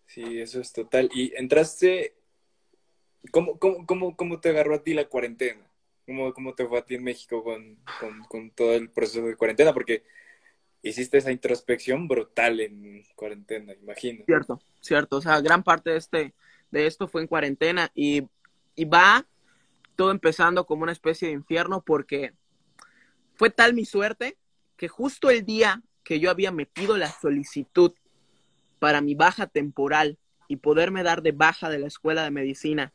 Sí, 0.07 0.41
eso 0.41 0.61
es 0.61 0.73
total. 0.73 1.09
Y 1.15 1.33
entraste 1.37 2.17
¿Cómo, 3.31 3.59
cómo, 3.59 3.87
cómo, 3.87 4.17
cómo 4.17 4.41
te 4.41 4.51
agarró 4.51 4.75
a 4.75 4.83
ti 4.83 4.95
la 4.95 5.09
cuarentena? 5.09 5.61
¿Cómo, 6.07 6.33
cómo 6.33 6.55
te 6.55 6.67
fue 6.67 6.79
a 6.79 6.85
ti 6.85 6.95
en 6.95 7.05
México 7.05 7.45
con, 7.45 7.79
con, 8.01 8.25
con, 8.25 8.51
todo 8.51 8.75
el 8.75 8.91
proceso 8.91 9.27
de 9.27 9.37
cuarentena? 9.37 9.73
Porque 9.73 10.05
hiciste 10.83 11.19
esa 11.19 11.31
introspección 11.31 12.09
brutal 12.09 12.61
en 12.61 13.05
cuarentena, 13.15 13.75
imagino. 13.75 14.25
Cierto, 14.25 14.61
cierto. 14.81 15.17
O 15.19 15.21
sea, 15.21 15.41
gran 15.41 15.63
parte 15.63 15.91
de, 15.91 15.97
este, 15.97 16.35
de 16.71 16.87
esto 16.87 17.09
fue 17.09 17.21
en 17.21 17.29
cuarentena 17.29 17.91
y, 17.95 18.27
y 18.75 18.85
va 18.85 19.27
todo 19.97 20.11
empezando 20.11 20.65
como 20.65 20.83
una 20.83 20.93
especie 20.93 21.29
de 21.29 21.35
infierno 21.35 21.83
porque 21.83 22.33
fue 23.35 23.51
tal 23.51 23.75
mi 23.75 23.85
suerte 23.85 24.39
que 24.77 24.89
justo 24.89 25.31
el 25.31 25.45
día 25.45 25.83
que 26.03 26.21
yo 26.21 26.31
había 26.31 26.51
metido 26.51 26.97
la 26.97 27.11
solicitud 27.11 27.93
para 28.79 29.03
mi 29.03 29.15
baja 29.15 29.47
temporal 29.47 30.19
y 30.49 30.57
poderme 30.57 31.03
dar 31.03 31.23
de 31.23 31.33
baja 31.33 31.69
de 31.69 31.79
la 31.79 31.87
escuela 31.87 32.25
de 32.25 32.31
medicina, 32.31 32.93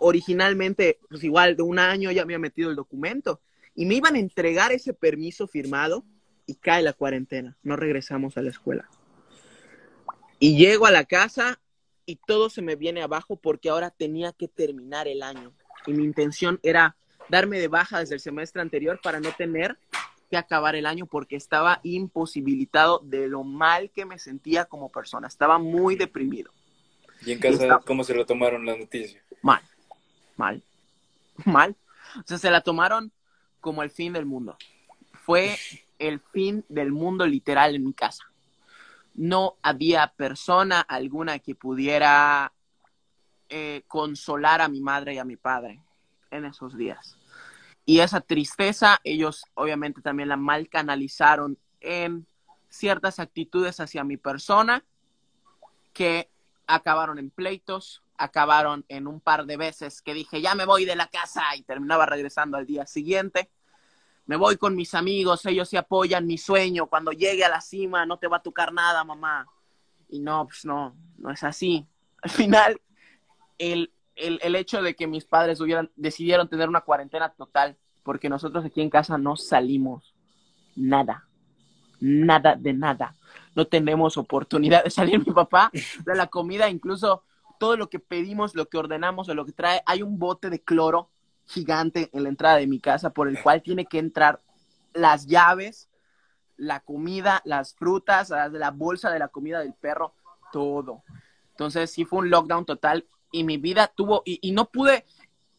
originalmente, 0.00 0.98
pues 1.08 1.22
igual 1.22 1.56
de 1.56 1.62
un 1.62 1.78
año 1.78 2.10
ya 2.10 2.22
había 2.22 2.38
metido 2.38 2.70
el 2.70 2.76
documento 2.76 3.40
y 3.74 3.86
me 3.86 3.94
iban 3.94 4.16
a 4.16 4.18
entregar 4.18 4.72
ese 4.72 4.92
permiso 4.92 5.46
firmado 5.46 6.04
y 6.46 6.56
cae 6.56 6.82
la 6.82 6.92
cuarentena, 6.92 7.56
no 7.62 7.76
regresamos 7.76 8.36
a 8.36 8.42
la 8.42 8.50
escuela. 8.50 8.88
Y 10.40 10.56
llego 10.56 10.86
a 10.86 10.90
la 10.90 11.04
casa 11.04 11.60
y 12.06 12.16
todo 12.16 12.50
se 12.50 12.62
me 12.62 12.76
viene 12.76 13.02
abajo 13.02 13.36
porque 13.36 13.68
ahora 13.68 13.90
tenía 13.90 14.32
que 14.32 14.48
terminar 14.48 15.06
el 15.06 15.22
año. 15.22 15.52
Y 15.86 15.92
mi 15.92 16.02
intención 16.02 16.58
era 16.62 16.96
darme 17.28 17.60
de 17.60 17.68
baja 17.68 18.00
desde 18.00 18.14
el 18.14 18.20
semestre 18.20 18.62
anterior 18.62 19.00
para 19.02 19.20
no 19.20 19.30
tener 19.32 19.78
que 20.30 20.36
acabar 20.36 20.76
el 20.76 20.86
año 20.86 21.06
porque 21.06 21.36
estaba 21.36 21.80
imposibilitado 21.82 23.00
de 23.04 23.28
lo 23.28 23.44
mal 23.44 23.90
que 23.90 24.06
me 24.06 24.18
sentía 24.18 24.64
como 24.64 24.88
persona. 24.88 25.28
Estaba 25.28 25.58
muy 25.58 25.94
deprimido. 25.94 26.50
¿Y 27.24 27.32
en 27.32 27.38
casa 27.38 27.80
cómo 27.84 28.02
se 28.02 28.14
lo 28.14 28.24
tomaron 28.24 28.64
la 28.64 28.76
noticia? 28.76 29.22
Mal, 29.42 29.62
mal, 30.40 30.62
mal. 31.44 31.76
O 32.18 32.22
sea, 32.26 32.38
se 32.38 32.50
la 32.50 32.62
tomaron 32.62 33.12
como 33.60 33.82
el 33.82 33.90
fin 33.90 34.12
del 34.12 34.26
mundo. 34.26 34.56
Fue 35.12 35.56
el 35.98 36.18
fin 36.18 36.64
del 36.68 36.90
mundo 36.92 37.26
literal 37.26 37.74
en 37.74 37.84
mi 37.84 37.92
casa 37.92 38.30
no 39.14 39.56
había 39.62 40.06
persona 40.16 40.80
alguna 40.80 41.38
que 41.38 41.54
pudiera 41.54 42.52
eh, 43.48 43.82
consolar 43.88 44.60
a 44.60 44.68
mi 44.68 44.80
madre 44.80 45.14
y 45.14 45.18
a 45.18 45.24
mi 45.24 45.36
padre 45.36 45.82
en 46.30 46.44
esos 46.44 46.76
días. 46.76 47.16
Y 47.84 48.00
esa 48.00 48.20
tristeza 48.20 49.00
ellos 49.04 49.44
obviamente 49.54 50.00
también 50.00 50.28
la 50.28 50.36
mal 50.36 50.68
canalizaron 50.68 51.58
en 51.80 52.26
ciertas 52.68 53.18
actitudes 53.18 53.80
hacia 53.80 54.04
mi 54.04 54.16
persona 54.16 54.84
que 55.92 56.30
acabaron 56.66 57.18
en 57.18 57.30
pleitos, 57.30 58.02
acabaron 58.20 58.84
en 58.88 59.06
un 59.06 59.20
par 59.20 59.46
de 59.46 59.56
veces 59.56 60.02
que 60.02 60.14
dije, 60.14 60.40
ya 60.40 60.54
me 60.54 60.66
voy 60.66 60.84
de 60.84 60.96
la 60.96 61.08
casa 61.08 61.42
y 61.56 61.62
terminaba 61.62 62.06
regresando 62.06 62.56
al 62.56 62.66
día 62.66 62.86
siguiente 62.86 63.50
me 64.30 64.36
voy 64.36 64.56
con 64.58 64.76
mis 64.76 64.94
amigos, 64.94 65.44
ellos 65.46 65.68
se 65.68 65.76
apoyan 65.76 66.24
mi 66.24 66.38
sueño, 66.38 66.86
cuando 66.86 67.10
llegue 67.10 67.44
a 67.44 67.48
la 67.48 67.60
cima 67.60 68.06
no 68.06 68.16
te 68.16 68.28
va 68.28 68.36
a 68.36 68.42
tocar 68.44 68.72
nada, 68.72 69.02
mamá. 69.02 69.44
Y 70.08 70.20
no, 70.20 70.46
pues 70.46 70.64
no, 70.64 70.94
no 71.18 71.32
es 71.32 71.42
así. 71.42 71.84
Al 72.22 72.30
final, 72.30 72.80
el, 73.58 73.90
el, 74.14 74.54
hecho 74.54 74.82
de 74.82 74.94
que 74.94 75.08
mis 75.08 75.24
padres 75.24 75.60
hubieran, 75.60 75.90
decidieron 75.96 76.48
tener 76.48 76.68
una 76.68 76.82
cuarentena 76.82 77.30
total, 77.30 77.76
porque 78.04 78.28
nosotros 78.28 78.64
aquí 78.64 78.80
en 78.80 78.90
casa 78.90 79.18
no 79.18 79.34
salimos 79.34 80.14
nada, 80.76 81.26
nada 81.98 82.54
de 82.54 82.72
nada. 82.72 83.16
No 83.56 83.66
tenemos 83.66 84.16
oportunidad 84.16 84.84
de 84.84 84.90
salir 84.90 85.18
mi 85.26 85.32
papá 85.32 85.72
de 85.72 86.14
la 86.14 86.28
comida, 86.28 86.70
incluso 86.70 87.24
todo 87.60 87.76
lo 87.76 87.90
que 87.90 87.98
pedimos, 87.98 88.54
lo 88.54 88.70
que 88.70 88.78
ordenamos 88.78 89.28
o 89.28 89.34
lo 89.34 89.44
que 89.44 89.52
trae, 89.52 89.82
hay 89.84 90.02
un 90.02 90.18
bote 90.18 90.48
de 90.48 90.62
cloro 90.62 91.10
gigante 91.44 92.08
en 92.14 92.22
la 92.22 92.30
entrada 92.30 92.56
de 92.56 92.66
mi 92.66 92.80
casa 92.80 93.10
por 93.10 93.28
el 93.28 93.40
cual 93.42 93.62
tiene 93.62 93.84
que 93.84 93.98
entrar 93.98 94.40
las 94.94 95.26
llaves, 95.26 95.90
la 96.56 96.80
comida, 96.80 97.42
las 97.44 97.74
frutas, 97.74 98.30
la 98.30 98.70
bolsa 98.70 99.10
de 99.10 99.18
la 99.18 99.28
comida 99.28 99.60
del 99.60 99.74
perro, 99.74 100.14
todo. 100.50 101.02
Entonces 101.50 101.90
sí 101.90 102.06
fue 102.06 102.20
un 102.20 102.30
lockdown 102.30 102.64
total 102.64 103.06
y 103.30 103.44
mi 103.44 103.58
vida 103.58 103.88
tuvo, 103.94 104.22
y, 104.24 104.52
no 104.52 104.70
pude, 104.70 105.04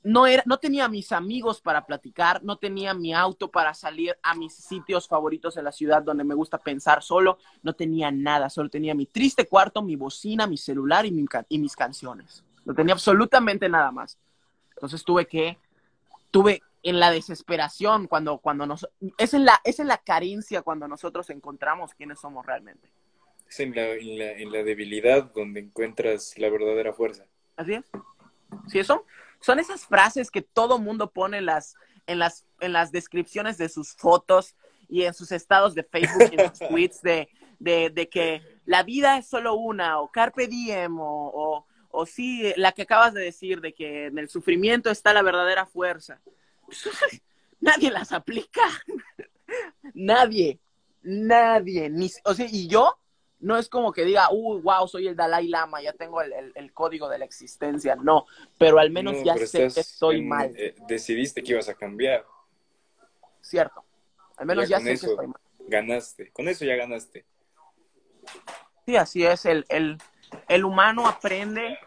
no, 0.03 0.25
era, 0.25 0.43
no 0.45 0.57
tenía 0.57 0.87
mis 0.87 1.11
amigos 1.11 1.61
para 1.61 1.85
platicar, 1.85 2.43
no 2.43 2.57
tenía 2.57 2.93
mi 2.93 3.13
auto 3.13 3.51
para 3.51 3.73
salir 3.73 4.17
a 4.23 4.35
mis 4.35 4.53
sitios 4.53 5.07
favoritos 5.07 5.57
en 5.57 5.65
la 5.65 5.71
ciudad 5.71 6.01
donde 6.01 6.23
me 6.23 6.33
gusta 6.33 6.57
pensar 6.57 7.03
solo, 7.03 7.37
no 7.61 7.73
tenía 7.73 8.11
nada, 8.11 8.49
solo 8.49 8.69
tenía 8.69 8.95
mi 8.95 9.05
triste 9.05 9.47
cuarto, 9.47 9.81
mi 9.81 9.95
bocina, 9.95 10.47
mi 10.47 10.57
celular 10.57 11.05
y, 11.05 11.25
y 11.49 11.59
mis 11.59 11.75
canciones. 11.75 12.43
No 12.65 12.73
tenía 12.73 12.93
absolutamente 12.93 13.69
nada 13.69 13.91
más. 13.91 14.17
Entonces 14.75 15.03
tuve 15.03 15.27
que 15.27 15.57
tuve 16.31 16.63
en 16.83 16.99
la 16.99 17.11
desesperación 17.11 18.07
cuando, 18.07 18.39
cuando 18.39 18.65
nos... 18.65 18.89
Es 19.17 19.33
en, 19.35 19.45
la, 19.45 19.61
es 19.63 19.79
en 19.79 19.87
la 19.87 19.97
carencia 19.97 20.63
cuando 20.63 20.87
nosotros 20.87 21.29
encontramos 21.29 21.93
quiénes 21.93 22.19
somos 22.19 22.45
realmente. 22.45 22.89
Es 23.47 23.59
en 23.59 23.75
la, 23.75 23.85
en 23.91 24.51
la, 24.51 24.63
debilidad 24.63 25.31
donde 25.35 25.59
encuentras 25.59 26.37
la 26.37 26.49
verdadera 26.49 26.93
fuerza. 26.93 27.25
Así 27.55 27.73
es. 27.73 27.83
Sí, 28.67 28.79
eso 28.79 29.05
son 29.41 29.59
esas 29.59 29.85
frases 29.85 30.31
que 30.31 30.41
todo 30.41 30.79
mundo 30.79 31.11
pone 31.11 31.39
en 31.39 31.45
las, 31.45 31.75
en 32.07 32.19
las, 32.19 32.45
en 32.59 32.73
las 32.73 32.91
descripciones 32.91 33.57
de 33.57 33.69
sus 33.69 33.93
fotos 33.93 34.55
y 34.87 35.03
en 35.03 35.13
sus 35.13 35.31
estados 35.31 35.75
de 35.75 35.83
Facebook 35.83 36.31
y 36.31 36.41
en 36.41 36.55
sus 36.55 36.59
tweets 36.69 37.01
de, 37.01 37.29
de, 37.59 37.89
de, 37.89 38.09
que 38.09 38.41
la 38.65 38.83
vida 38.83 39.17
es 39.17 39.27
solo 39.27 39.55
una, 39.55 39.99
o 39.99 40.11
carpe 40.11 40.47
diem, 40.47 40.99
o, 40.99 41.31
o 41.33 41.65
o 41.91 42.05
sí, 42.05 42.53
la 42.55 42.71
que 42.71 42.83
acabas 42.83 43.13
de 43.13 43.21
decir, 43.21 43.61
de 43.61 43.73
que 43.73 44.07
en 44.07 44.17
el 44.17 44.29
sufrimiento 44.29 44.89
está 44.89 45.13
la 45.13 45.21
verdadera 45.21 45.65
fuerza. 45.65 46.21
nadie 47.59 47.91
las 47.91 48.11
aplica. 48.11 48.61
nadie, 49.93 50.59
nadie. 51.01 51.89
Ni, 51.89 52.09
o 52.23 52.33
sea, 52.33 52.47
y 52.49 52.67
yo 52.67 52.97
no 53.41 53.57
es 53.57 53.67
como 53.67 53.91
que 53.91 54.05
diga, 54.05 54.29
uy, 54.31 54.61
wow, 54.61 54.87
soy 54.87 55.07
el 55.07 55.15
Dalai 55.15 55.47
Lama, 55.47 55.81
ya 55.81 55.93
tengo 55.93 56.21
el, 56.21 56.73
código 56.73 57.09
de 57.09 57.17
la 57.17 57.25
existencia. 57.25 57.95
No, 57.95 58.25
pero 58.57 58.79
al 58.79 58.91
menos 58.91 59.23
ya 59.23 59.35
sé 59.35 59.67
que 59.67 59.79
estoy 59.79 60.21
mal. 60.21 60.53
Eh, 60.55 60.75
decidiste 60.87 61.43
que 61.43 61.53
ibas 61.53 61.67
a 61.67 61.73
cambiar. 61.73 62.25
Cierto. 63.41 63.83
Al 64.37 64.45
menos 64.45 64.69
ya, 64.69 64.79
sé 64.79 64.85
que 64.85 64.91
estoy 64.93 65.27
mal. 65.27 65.41
Ganaste. 65.59 66.31
Con 66.31 66.47
eso 66.47 66.65
ya 66.65 66.75
ganaste. 66.75 67.25
Sí, 68.85 68.95
así 68.95 69.25
es. 69.25 69.45
El, 69.45 69.65
el, 69.69 69.97
el 70.47 70.65
humano 70.65 71.07
aprende 71.07 71.77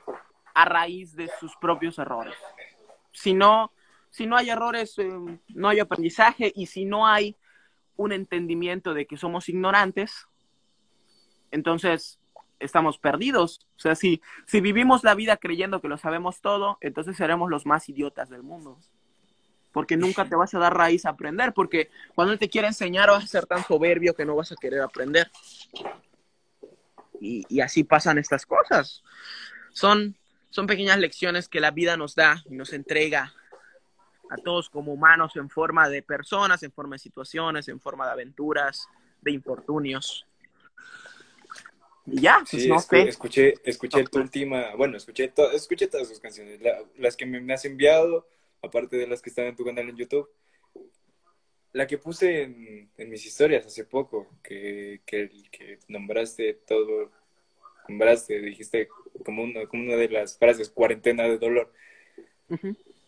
a 0.54 0.64
raíz 0.64 1.14
de 1.14 1.28
sus 1.40 1.56
propios 1.56 1.98
errores. 1.98 2.36
Si 3.12 3.32
no, 3.32 3.72
si 4.10 4.26
no 4.26 4.36
hay 4.36 4.50
errores, 4.50 4.98
eh, 4.98 5.08
no 5.48 5.68
hay 5.68 5.80
aprendizaje 5.80 6.52
y 6.54 6.66
si 6.66 6.84
no 6.84 7.06
hay 7.06 7.36
un 7.96 8.12
entendimiento 8.12 8.94
de 8.94 9.06
que 9.06 9.16
somos 9.16 9.48
ignorantes, 9.48 10.26
entonces 11.54 12.18
estamos 12.58 12.98
perdidos. 12.98 13.66
O 13.76 13.80
sea, 13.80 13.94
si, 13.94 14.20
si 14.46 14.60
vivimos 14.60 15.04
la 15.04 15.14
vida 15.14 15.36
creyendo 15.36 15.80
que 15.80 15.88
lo 15.88 15.98
sabemos 15.98 16.40
todo, 16.40 16.78
entonces 16.80 17.16
seremos 17.16 17.50
los 17.50 17.64
más 17.64 17.88
idiotas 17.88 18.28
del 18.28 18.42
mundo. 18.42 18.78
Porque 19.72 19.96
nunca 19.96 20.24
te 20.24 20.36
vas 20.36 20.54
a 20.54 20.58
dar 20.58 20.76
raíz 20.76 21.06
a 21.06 21.10
aprender, 21.10 21.52
porque 21.52 21.90
cuando 22.14 22.36
te 22.38 22.48
quiere 22.48 22.68
enseñar 22.68 23.10
vas 23.10 23.24
a 23.24 23.28
ser 23.28 23.46
tan 23.46 23.64
soberbio 23.64 24.14
que 24.14 24.24
no 24.24 24.36
vas 24.36 24.52
a 24.52 24.56
querer 24.56 24.82
aprender 24.82 25.30
y, 27.20 27.60
así 27.60 27.84
pasan 27.84 28.18
estas 28.18 28.46
cosas. 28.46 29.02
Son, 29.72 30.16
son 30.50 30.66
pequeñas 30.66 30.98
lecciones 30.98 31.48
que 31.48 31.60
la 31.60 31.70
vida 31.70 31.96
nos 31.96 32.14
da 32.14 32.42
y 32.48 32.54
nos 32.54 32.72
entrega 32.72 33.32
a 34.30 34.36
todos 34.36 34.70
como 34.70 34.92
humanos 34.92 35.36
en 35.36 35.48
forma 35.50 35.88
de 35.88 36.02
personas, 36.02 36.62
en 36.62 36.72
forma 36.72 36.96
de 36.96 37.00
situaciones, 37.00 37.68
en 37.68 37.80
forma 37.80 38.06
de 38.06 38.12
aventuras, 38.12 38.88
de 39.20 39.32
infortunios. 39.32 40.26
Y 42.06 42.20
ya, 42.20 42.44
pues 42.48 42.66
no 42.66 42.78
sé. 42.78 43.08
Escuché, 43.08 43.54
escuché 43.64 44.04
tu 44.04 44.18
última, 44.18 44.74
bueno, 44.74 44.96
escuché, 44.96 45.32
escuché 45.54 45.86
todas 45.86 46.08
sus 46.08 46.20
canciones, 46.20 46.60
las 46.96 47.16
que 47.16 47.24
me, 47.26 47.52
has 47.52 47.64
enviado, 47.64 48.28
aparte 48.62 48.96
de 48.96 49.06
las 49.06 49.22
que 49.22 49.30
están 49.30 49.46
en 49.46 49.56
tu 49.56 49.64
canal 49.64 49.88
en 49.88 49.96
YouTube. 49.96 50.28
La 51.72 51.86
que 51.86 51.98
puse 51.98 52.42
en, 52.42 52.90
mis 53.10 53.26
historias 53.26 53.66
hace 53.66 53.84
poco, 53.84 54.28
que, 54.42 55.00
que, 55.06 55.28
que 55.50 55.78
nombraste 55.88 56.54
todo, 56.66 57.10
nombraste, 57.88 58.40
dijiste 58.40 58.88
como 59.24 59.42
una, 59.42 59.66
como 59.66 59.82
una 59.82 59.96
de 59.96 60.08
las 60.08 60.38
frases, 60.38 60.70
cuarentena 60.70 61.24
de 61.24 61.38
dolor. 61.38 61.72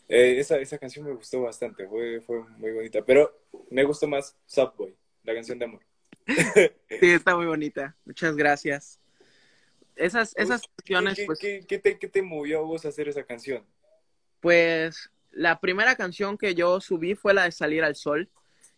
Eh, 0.09 0.38
esa, 0.38 0.59
esa 0.59 0.78
canción 0.78 1.05
me 1.05 1.12
gustó 1.12 1.42
bastante, 1.42 1.86
fue, 1.86 2.20
fue 2.20 2.42
muy 2.59 2.72
bonita, 2.72 3.05
pero 3.05 3.38
me 3.70 3.84
gustó 3.84 4.09
más 4.09 4.36
Subway, 4.47 4.94
la 5.22 5.34
canción 5.34 5.59
de 5.59 5.66
amor. 5.66 5.82
sí, 7.00 7.10
está 7.10 7.36
muy 7.36 7.46
bonita, 7.46 7.96
muchas 8.04 8.36
gracias. 8.36 9.00
Esas, 9.94 10.34
esas 10.36 10.62
canciones, 10.76 11.16
¿Qué, 11.16 11.24
pues... 11.24 11.38
¿qué, 11.38 11.78
te, 11.78 11.98
¿Qué 11.98 12.08
te 12.08 12.22
movió 12.22 12.58
a 12.58 12.62
vos 12.62 12.84
a 12.84 12.88
hacer 12.88 13.08
esa 13.08 13.24
canción? 13.24 13.64
Pues 14.40 15.10
la 15.30 15.60
primera 15.60 15.96
canción 15.96 16.36
que 16.36 16.54
yo 16.54 16.80
subí 16.80 17.14
fue 17.14 17.34
la 17.34 17.44
de 17.44 17.52
Salir 17.52 17.84
al 17.84 17.96
Sol 17.96 18.28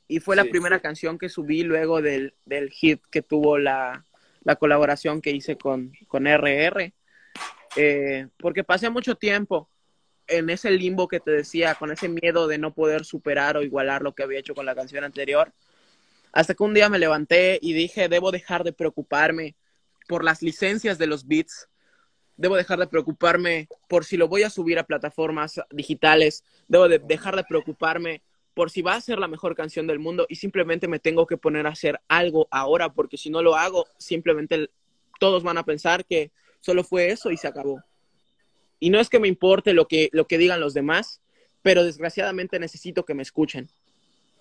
y 0.06 0.20
fue 0.20 0.36
la 0.36 0.44
primera 0.44 0.80
canción 0.80 1.18
que 1.18 1.28
subí 1.28 1.62
luego 1.62 2.00
del, 2.00 2.34
del 2.46 2.70
hit 2.70 3.02
que 3.10 3.22
tuvo 3.22 3.58
la, 3.58 4.06
la 4.42 4.56
colaboración 4.56 5.20
que 5.20 5.30
hice 5.30 5.56
con, 5.56 5.92
con 6.06 6.26
RR. 6.26 6.92
Eh, 7.76 8.28
porque 8.38 8.64
pasé 8.64 8.88
mucho 8.88 9.16
tiempo 9.16 9.68
en 10.26 10.50
ese 10.50 10.70
limbo 10.70 11.08
que 11.08 11.20
te 11.20 11.30
decía, 11.30 11.74
con 11.74 11.90
ese 11.90 12.08
miedo 12.08 12.46
de 12.46 12.58
no 12.58 12.72
poder 12.74 13.04
superar 13.04 13.56
o 13.56 13.62
igualar 13.62 14.02
lo 14.02 14.14
que 14.14 14.22
había 14.22 14.38
hecho 14.38 14.54
con 14.54 14.66
la 14.66 14.74
canción 14.74 15.04
anterior. 15.04 15.52
Hasta 16.38 16.54
que 16.54 16.62
un 16.62 16.72
día 16.72 16.88
me 16.88 17.00
levanté 17.00 17.58
y 17.60 17.72
dije, 17.72 18.08
debo 18.08 18.30
dejar 18.30 18.62
de 18.62 18.72
preocuparme 18.72 19.56
por 20.06 20.22
las 20.22 20.40
licencias 20.40 20.96
de 20.96 21.08
los 21.08 21.26
beats 21.26 21.68
debo 22.36 22.54
dejar 22.54 22.78
de 22.78 22.86
preocuparme 22.86 23.68
por 23.88 24.04
si 24.04 24.16
lo 24.16 24.28
voy 24.28 24.44
a 24.44 24.50
subir 24.50 24.78
a 24.78 24.86
plataformas 24.86 25.60
digitales, 25.70 26.44
debo 26.68 26.88
de 26.88 27.00
dejar 27.00 27.34
de 27.34 27.42
preocuparme 27.42 28.22
por 28.54 28.70
si 28.70 28.82
va 28.82 28.94
a 28.94 29.00
ser 29.00 29.18
la 29.18 29.26
mejor 29.26 29.56
canción 29.56 29.88
del 29.88 29.98
mundo 29.98 30.26
y 30.28 30.36
simplemente 30.36 30.86
me 30.86 31.00
tengo 31.00 31.26
que 31.26 31.36
poner 31.36 31.66
a 31.66 31.70
hacer 31.70 32.00
algo 32.06 32.46
ahora, 32.52 32.92
porque 32.92 33.18
si 33.18 33.30
no 33.30 33.42
lo 33.42 33.56
hago, 33.56 33.86
simplemente 33.98 34.70
todos 35.18 35.42
van 35.42 35.58
a 35.58 35.64
pensar 35.64 36.04
que 36.04 36.30
solo 36.60 36.84
fue 36.84 37.10
eso 37.10 37.32
y 37.32 37.36
se 37.36 37.48
acabó. 37.48 37.82
Y 38.78 38.90
no 38.90 39.00
es 39.00 39.08
que 39.08 39.18
me 39.18 39.26
importe 39.26 39.72
lo 39.72 39.88
que, 39.88 40.08
lo 40.12 40.28
que 40.28 40.38
digan 40.38 40.60
los 40.60 40.74
demás, 40.74 41.20
pero 41.62 41.82
desgraciadamente 41.82 42.60
necesito 42.60 43.04
que 43.04 43.14
me 43.14 43.24
escuchen. 43.24 43.68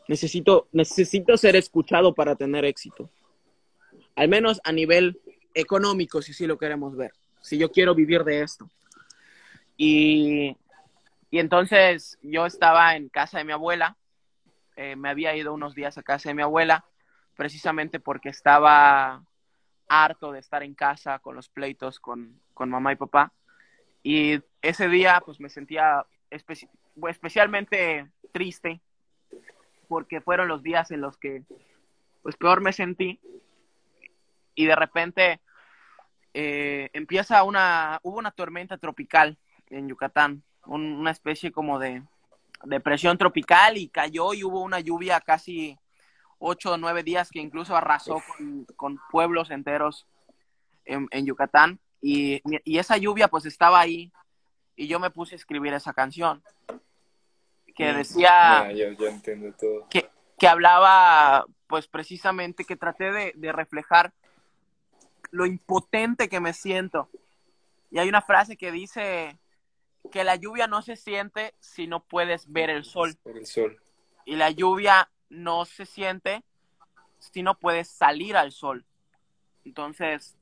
Necesito, 0.07 0.67
necesito 0.71 1.37
ser 1.37 1.55
escuchado 1.55 2.13
para 2.13 2.35
tener 2.35 2.65
éxito. 2.65 3.09
Al 4.15 4.29
menos 4.29 4.61
a 4.63 4.71
nivel 4.71 5.19
económico, 5.53 6.21
si 6.21 6.33
sí 6.33 6.47
lo 6.47 6.57
queremos 6.57 6.95
ver. 6.95 7.11
Si 7.41 7.57
yo 7.57 7.71
quiero 7.71 7.93
vivir 7.93 8.23
de 8.23 8.41
esto. 8.41 8.69
Y, 9.75 10.55
y 11.29 11.39
entonces 11.39 12.17
yo 12.21 12.45
estaba 12.45 12.95
en 12.95 13.09
casa 13.09 13.37
de 13.37 13.43
mi 13.43 13.51
abuela 13.51 13.97
eh, 14.77 14.95
me 14.95 15.09
había 15.09 15.35
ido 15.35 15.53
unos 15.53 15.73
días 15.73 15.97
a 15.97 16.03
casa 16.03 16.29
de 16.29 16.35
mi 16.35 16.43
abuela, 16.43 16.85
precisamente 17.35 17.99
porque 17.99 18.29
estaba 18.29 19.23
harto 19.89 20.31
de 20.31 20.39
estar 20.39 20.61
en 20.61 20.75
casa 20.75 21.17
con 21.17 21.35
los 21.35 21.49
pleitos 21.49 21.99
con, 21.99 22.39
mamá 22.55 22.93
y 22.93 22.95
papá. 22.95 23.33
Y 24.03 24.39
ese 24.61 24.87
día 24.87 25.21
pues 25.25 25.39
me 25.39 25.49
sentía 25.49 26.05
especialmente 26.29 28.07
triste 28.31 28.79
porque 29.87 30.21
fueron 30.21 30.47
los 30.47 30.63
días 30.63 30.91
en 30.91 31.01
los 31.01 31.17
que 31.17 31.43
pues 32.21 32.35
peor 32.35 32.61
me 32.61 32.73
sentí. 32.73 33.19
Y 34.55 34.65
de 34.65 34.75
repente 34.75 35.39
eh, 36.33 36.89
empieza 36.93 37.43
una, 37.43 37.99
hubo 38.03 38.17
una 38.17 38.31
tormenta 38.31 38.77
tropical 38.77 39.37
en 39.69 39.87
Yucatán, 39.87 40.43
una 40.65 41.11
especie 41.11 41.51
como 41.51 41.79
de, 41.79 42.03
depresión 42.63 43.17
tropical 43.17 43.77
y 43.77 43.89
cayó 43.89 44.33
y 44.33 44.43
hubo 44.43 44.61
una 44.61 44.79
lluvia 44.79 45.19
casi 45.21 45.77
ocho 46.39 46.73
o 46.73 46.77
nueve 46.77 47.03
días 47.03 47.29
que 47.29 47.39
incluso 47.39 47.75
arrasó 47.75 48.21
con, 48.75 48.99
pueblos 49.11 49.51
enteros 49.51 50.07
en, 50.85 51.25
Yucatán. 51.25 51.79
Y, 52.01 52.41
esa 52.65 52.97
lluvia 52.97 53.27
pues 53.27 53.45
estaba 53.45 53.79
ahí 53.79 54.11
y 54.75 54.87
yo 54.87 54.99
me 54.99 55.09
puse 55.09 55.35
a 55.35 55.37
escribir 55.37 55.73
esa 55.73 55.93
canción 55.93 56.43
que 57.77 57.93
mm. 57.93 57.95
decía 57.95 58.67
Que, 59.89 60.09
que, 60.37 60.47
hablaba 60.47 61.45
pues 61.67 61.87
precisamente 61.87 62.65
que 62.65 62.75
traté 62.75 63.11
de, 63.11 63.33
de 63.35 63.51
reflejar 63.51 64.13
lo 65.31 65.45
impotente 65.45 66.27
que 66.27 66.39
me 66.39 66.53
siento. 66.53 67.09
Y 67.91 67.99
hay 67.99 68.09
una 68.09 68.21
frase 68.21 68.57
que 68.57 68.71
dice, 68.71 69.37
que 70.07 70.23
la 70.23 70.35
lluvia 70.35 70.67
no 70.67 70.81
se 70.81 70.95
siente 70.95 71.53
si 71.59 71.87
no 71.87 72.03
puedes 72.03 72.51
ver 72.51 72.69
el 72.69 72.83
sol. 72.83 73.17
el 73.25 73.45
sol. 73.45 73.79
Y 74.25 74.35
la 74.35 74.51
lluvia 74.51 75.09
no 75.29 75.65
se 75.65 75.85
siente 75.85 76.43
si 77.19 77.43
no 77.43 77.57
puedes 77.57 77.89
salir 77.89 78.37
al 78.37 78.51
sol. 78.51 78.85
Entonces, 79.65 80.37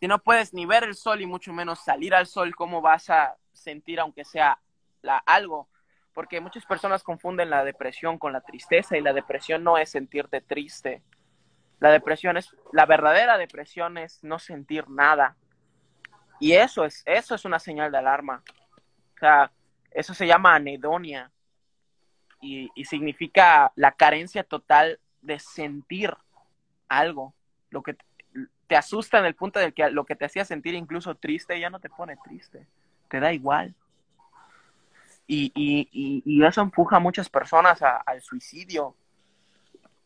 si 0.00 0.08
no 0.08 0.18
puedes 0.22 0.52
ni 0.54 0.66
ver 0.66 0.84
el 0.84 0.94
sol 0.94 1.20
y 1.20 1.26
mucho 1.26 1.52
menos 1.52 1.80
salir 1.80 2.14
al 2.14 2.26
sol, 2.26 2.54
¿cómo 2.54 2.80
vas 2.80 3.10
a 3.10 3.36
sentir 3.52 4.00
aunque 4.00 4.24
sea 4.24 4.60
la, 5.02 5.18
algo? 5.18 5.68
Porque 6.12 6.40
muchas 6.40 6.66
personas 6.66 7.02
confunden 7.02 7.50
la 7.50 7.64
depresión 7.64 8.18
con 8.18 8.32
la 8.32 8.40
tristeza 8.40 8.96
y 8.96 9.00
la 9.00 9.12
depresión 9.12 9.62
no 9.62 9.78
es 9.78 9.90
sentirte 9.90 10.40
triste. 10.40 11.02
La 11.78 11.90
depresión 11.90 12.36
es, 12.36 12.54
la 12.72 12.86
verdadera 12.86 13.38
depresión 13.38 13.96
es 13.96 14.22
no 14.22 14.38
sentir 14.38 14.88
nada. 14.88 15.36
Y 16.40 16.52
eso 16.52 16.84
es, 16.84 17.02
eso 17.06 17.34
es 17.34 17.44
una 17.44 17.58
señal 17.58 17.92
de 17.92 17.98
alarma. 17.98 18.42
O 19.16 19.18
sea, 19.18 19.52
eso 19.90 20.14
se 20.14 20.26
llama 20.26 20.54
anedonia 20.54 21.30
y, 22.40 22.70
significa 22.84 23.72
la 23.76 23.92
carencia 23.92 24.44
total 24.44 24.98
de 25.20 25.38
sentir 25.38 26.16
algo. 26.88 27.34
Lo 27.70 27.82
que 27.82 27.96
te, 28.66 28.76
asusta 28.76 29.18
en 29.18 29.26
el 29.26 29.34
punto 29.34 29.58
de 29.58 29.72
que 29.72 29.90
lo 29.90 30.04
que 30.04 30.16
te 30.16 30.24
hacía 30.24 30.44
sentir 30.44 30.74
incluso 30.74 31.14
triste 31.16 31.58
ya 31.58 31.70
no 31.70 31.80
te 31.80 31.90
pone 31.90 32.16
triste, 32.24 32.66
te 33.08 33.20
da 33.20 33.32
igual. 33.32 33.74
Y, 35.32 35.52
y, 36.24 36.44
eso 36.44 36.60
empuja 36.60 36.96
a 36.96 36.98
muchas 36.98 37.28
personas 37.28 37.80
al 37.82 38.20
suicidio, 38.20 38.96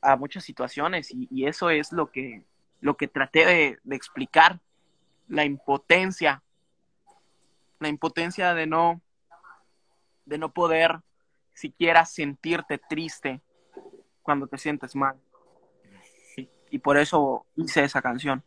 a 0.03 0.17
muchas 0.17 0.45
situaciones, 0.45 1.09
y, 1.11 1.47
eso 1.47 1.71
es 1.71 1.93
lo 1.93 2.11
que, 2.11 2.45
lo 2.83 2.99
que 2.99 3.09
traté 3.09 3.47
de, 3.47 3.79
de 3.83 3.97
explicar, 3.97 4.61
la 5.27 5.47
impotencia, 5.47 6.43
la 7.81 7.89
impotencia 7.89 8.53
de 8.53 8.67
no, 8.67 9.01
de 10.27 10.37
no 10.37 10.53
poder 10.53 11.01
siquiera 11.55 12.05
sentirte 12.05 12.77
triste 12.77 13.41
cuando 14.23 14.47
te 14.47 14.59
sientes 14.59 14.95
mal. 14.95 15.19
Y, 16.71 16.79
por 16.81 16.99
eso 16.99 17.47
hice 17.57 17.85
esa 17.85 18.03
canción. 18.03 18.43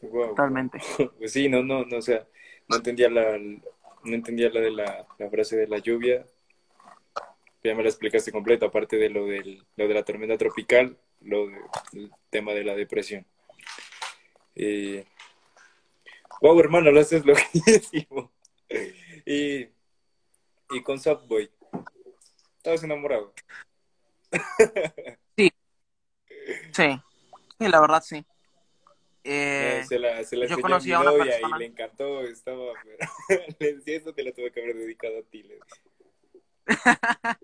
Totalmente. 0.00 0.78
Pues 1.18 1.32
sí, 1.32 1.48
no, 1.48 1.64
no, 1.64 1.84
no, 1.84 1.96
o 1.96 2.02
sea, 2.02 2.24
no 2.68 2.76
entendía 2.76 3.08
la, 3.10 3.38
no 3.38 4.14
entendía 4.14 4.50
la 4.50 4.60
de 4.60 4.70
la, 4.70 5.06
frase 5.30 5.56
de 5.56 5.66
la 5.66 5.78
lluvia. 5.78 6.26
Ya 7.62 7.74
me 7.74 7.82
la 7.82 7.88
explicaste 7.88 8.30
completo, 8.30 8.66
aparte 8.66 8.96
de 8.96 9.08
lo, 9.08 9.26
del, 9.26 9.64
lo 9.76 9.88
de 9.88 9.94
la 9.94 10.04
tormenta 10.04 10.36
tropical, 10.36 10.98
lo 11.22 11.46
del 11.92 12.10
tema 12.30 12.52
de 12.52 12.64
la 12.64 12.74
depresión. 12.74 13.26
Eh, 14.54 15.06
Wow, 16.40 16.60
hermano, 16.60 16.90
lo 16.90 17.00
haces 17.00 17.24
loquísimo. 17.26 18.30
Y, 19.24 19.62
y 20.70 20.82
con 20.82 21.00
Subway. 21.00 21.50
¿Estabas 22.58 22.82
enamorado? 22.82 23.32
Sí. 25.36 25.50
Sí. 26.72 27.00
Sí, 27.58 27.68
la 27.68 27.80
verdad 27.80 28.02
sí. 28.02 28.24
Eh, 29.26 29.82
se 29.88 29.98
la, 29.98 30.22
se 30.22 30.36
la 30.36 30.46
yo 30.46 30.60
conocí 30.60 30.92
a, 30.92 30.98
mi 30.98 31.06
novia 31.06 31.40
y 31.40 31.58
le 31.58 31.64
encantó, 31.64 32.20
estaba, 32.20 32.74
le 33.58 33.72
decía 33.76 33.96
eso 33.96 34.12
te 34.12 34.22
la 34.22 34.32
tuve 34.32 34.52
que 34.52 34.60
haber 34.60 34.76
dedicado 34.76 35.18
a 35.18 35.22
ti. 35.22 35.48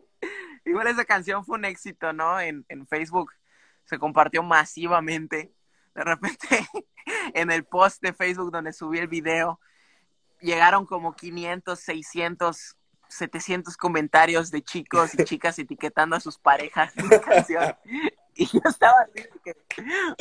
Igual 0.66 0.89
esa 0.89 1.07
canción 1.07 1.43
fue 1.43 1.57
un 1.57 1.64
éxito, 1.64 2.12
¿no? 2.12 2.39
En, 2.39 2.66
en 2.68 2.87
Facebook 2.87 3.33
se 3.85 3.99
compartió 3.99 4.43
masivamente. 4.43 5.53
De 5.95 6.05
repente 6.05 6.47
en 7.35 7.51
el 7.51 7.64
post 7.64 8.03
de 8.03 8.12
Facebook 8.12 8.53
donde 8.53 8.72
subí 8.72 8.99
el 8.99 9.09
video, 9.09 9.59
llegaron 10.41 10.87
como 10.87 11.14
500, 11.14 11.78
600, 11.78 12.76
700 13.09 13.76
comentarios 13.76 14.51
de 14.51 14.62
chicos 14.62 15.14
y 15.14 15.24
chicas 15.24 15.59
etiquetando 15.59 16.16
a 16.16 16.20
sus 16.20 16.39
parejas 16.39 16.97
en 16.97 17.09
la 17.09 17.20
canción. 17.20 17.76
Y 18.41 18.47
yo 18.47 18.61
estaba 18.64 18.95
así, 19.03 19.28
que, 19.45 19.53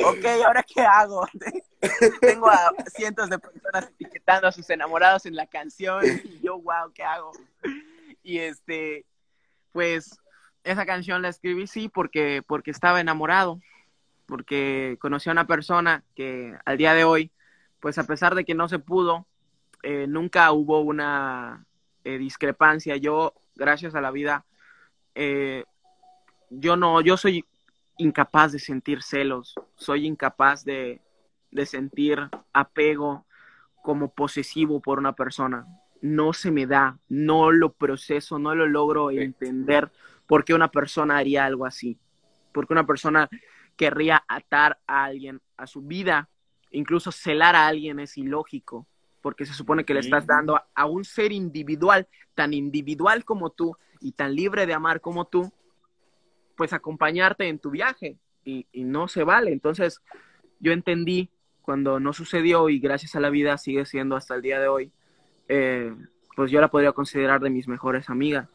ok, 0.03 0.43
¿ahora 0.45 0.61
qué 0.63 0.81
hago? 0.81 1.25
Tengo 2.21 2.49
a 2.49 2.73
cientos 2.93 3.29
de 3.29 3.39
personas 3.39 3.89
etiquetando 3.91 4.47
a 4.47 4.51
sus 4.51 4.69
enamorados 4.69 5.25
en 5.25 5.37
la 5.37 5.47
canción 5.47 6.03
y 6.25 6.41
yo, 6.41 6.59
wow, 6.59 6.91
¿qué 6.93 7.03
hago? 7.03 7.31
Y 8.21 8.39
este, 8.39 9.05
pues, 9.71 10.19
esa 10.65 10.85
canción 10.85 11.21
la 11.21 11.29
escribí 11.29 11.65
sí 11.65 11.87
porque, 11.87 12.43
porque 12.45 12.71
estaba 12.71 12.99
enamorado 12.99 13.61
porque 14.29 14.97
conocí 15.01 15.27
a 15.27 15.31
una 15.31 15.47
persona 15.47 16.03
que 16.15 16.55
al 16.63 16.77
día 16.77 16.93
de 16.93 17.03
hoy, 17.03 17.31
pues 17.79 17.97
a 17.97 18.03
pesar 18.05 18.35
de 18.35 18.45
que 18.45 18.53
no 18.53 18.69
se 18.69 18.77
pudo, 18.77 19.25
eh, 19.81 20.05
nunca 20.07 20.51
hubo 20.51 20.81
una 20.81 21.65
eh, 22.03 22.19
discrepancia. 22.19 22.95
Yo, 22.95 23.33
gracias 23.55 23.95
a 23.95 24.01
la 24.01 24.11
vida, 24.11 24.45
eh, 25.15 25.65
yo 26.51 26.75
no, 26.75 27.01
yo 27.01 27.17
soy 27.17 27.43
incapaz 27.99 28.51
de 28.51 28.59
sentir 28.59 29.03
celos, 29.03 29.53
soy 29.75 30.07
incapaz 30.07 30.65
de, 30.65 31.01
de 31.51 31.65
sentir 31.65 32.29
apego 32.53 33.25
como 33.83 34.13
posesivo 34.13 34.81
por 34.81 34.97
una 34.97 35.13
persona. 35.13 35.67
No 36.01 36.33
se 36.33 36.49
me 36.49 36.65
da, 36.65 36.97
no 37.09 37.51
lo 37.51 37.73
proceso, 37.73 38.39
no 38.39 38.55
lo 38.55 38.67
logro 38.67 39.11
entender 39.11 39.91
por 40.27 40.45
qué 40.45 40.53
una 40.53 40.71
persona 40.71 41.17
haría 41.17 41.45
algo 41.45 41.65
así. 41.65 41.99
Porque 42.53 42.73
una 42.73 42.85
persona 42.85 43.29
querría 43.75 44.23
atar 44.27 44.79
a 44.87 45.05
alguien 45.05 45.41
a 45.57 45.67
su 45.67 45.81
vida. 45.81 46.29
Incluso 46.71 47.11
celar 47.11 47.55
a 47.55 47.67
alguien 47.67 47.99
es 47.99 48.17
ilógico, 48.17 48.87
porque 49.21 49.45
se 49.45 49.53
supone 49.53 49.83
que 49.83 49.93
le 49.93 50.01
estás 50.01 50.25
dando 50.25 50.59
a, 50.73 50.85
un 50.85 51.03
ser 51.03 51.31
individual, 51.31 52.07
tan 52.35 52.53
individual 52.53 53.25
como 53.25 53.49
tú 53.49 53.75
y 53.99 54.11
tan 54.13 54.35
libre 54.35 54.65
de 54.65 54.73
amar 54.73 55.01
como 55.01 55.25
tú, 55.25 55.51
pues 56.59 56.73
acompañarte 56.73 57.47
en 57.47 57.57
tu 57.57 57.69
viaje 57.71 58.17
y, 58.43 58.65
no 58.73 59.07
se 59.07 59.23
vale. 59.23 59.53
Entonces 59.53 60.01
yo 60.59 60.73
entendí 60.73 61.29
cuando 61.61 62.01
no 62.01 62.11
sucedió 62.11 62.67
y 62.67 62.79
gracias 62.79 63.15
a 63.15 63.21
la 63.21 63.29
vida 63.29 63.57
sigue 63.57 63.85
siendo 63.85 64.17
hasta 64.17 64.35
el 64.35 64.41
día 64.41 64.59
de 64.59 64.67
hoy, 64.67 64.91
eh, 65.47 65.95
pues 66.35 66.51
yo 66.51 66.59
la 66.59 66.67
podría 66.67 66.91
considerar 66.91 67.39
de 67.39 67.49
mis 67.49 67.69
mejores 67.69 68.09
amigas. 68.09 68.49